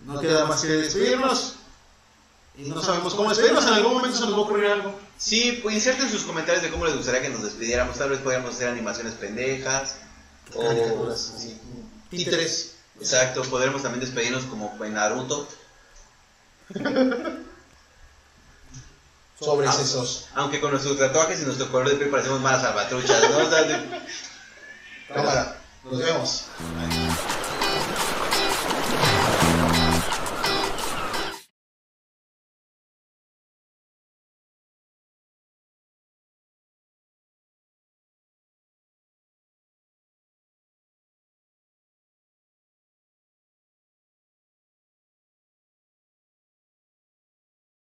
No 0.00 0.20
queda 0.20 0.44
más 0.46 0.60
que 0.62 0.68
despedirnos. 0.68 1.54
Y 2.58 2.62
no 2.62 2.80
sabemos 2.82 3.14
cómo 3.14 3.28
despedirnos. 3.28 3.66
En 3.66 3.74
algún 3.74 3.94
momento 3.94 4.16
se 4.16 4.24
nos 4.24 4.32
va 4.34 4.38
a 4.38 4.40
ocurrir 4.40 4.66
algo. 4.70 4.98
Sí, 5.18 5.60
pues 5.62 5.74
inserten 5.74 6.10
sus 6.10 6.22
comentarios 6.22 6.62
de 6.62 6.70
cómo 6.70 6.86
les 6.86 6.96
gustaría 6.96 7.20
que 7.22 7.28
nos 7.28 7.42
despidiéramos. 7.42 7.98
Tal 7.98 8.10
vez 8.10 8.20
podríamos 8.20 8.54
hacer 8.54 8.68
animaciones 8.68 9.14
pendejas. 9.14 9.96
O. 10.54 11.14
Sí. 11.14 11.58
Títeres. 12.10 12.72
Exacto, 13.00 13.42
podremos 13.42 13.82
también 13.82 14.00
despedirnos 14.00 14.44
como 14.44 14.74
en 14.84 14.94
Naruto. 14.94 15.46
Sobre 19.38 19.68
Ah. 19.68 19.76
esos. 19.80 20.28
Aunque 20.34 20.60
con 20.60 20.70
nuestros 20.70 20.98
tatuajes 20.98 21.40
y 21.42 21.44
nuestro 21.44 21.70
color 21.70 21.90
de 21.90 21.96
piel 21.96 22.08
parecemos 22.08 22.40
más 22.40 22.62
salvatruchas, 22.62 23.22
¿no? 23.30 23.38
Cámara. 25.14 25.56
Nos 25.90 26.00
vemos. 26.00 27.35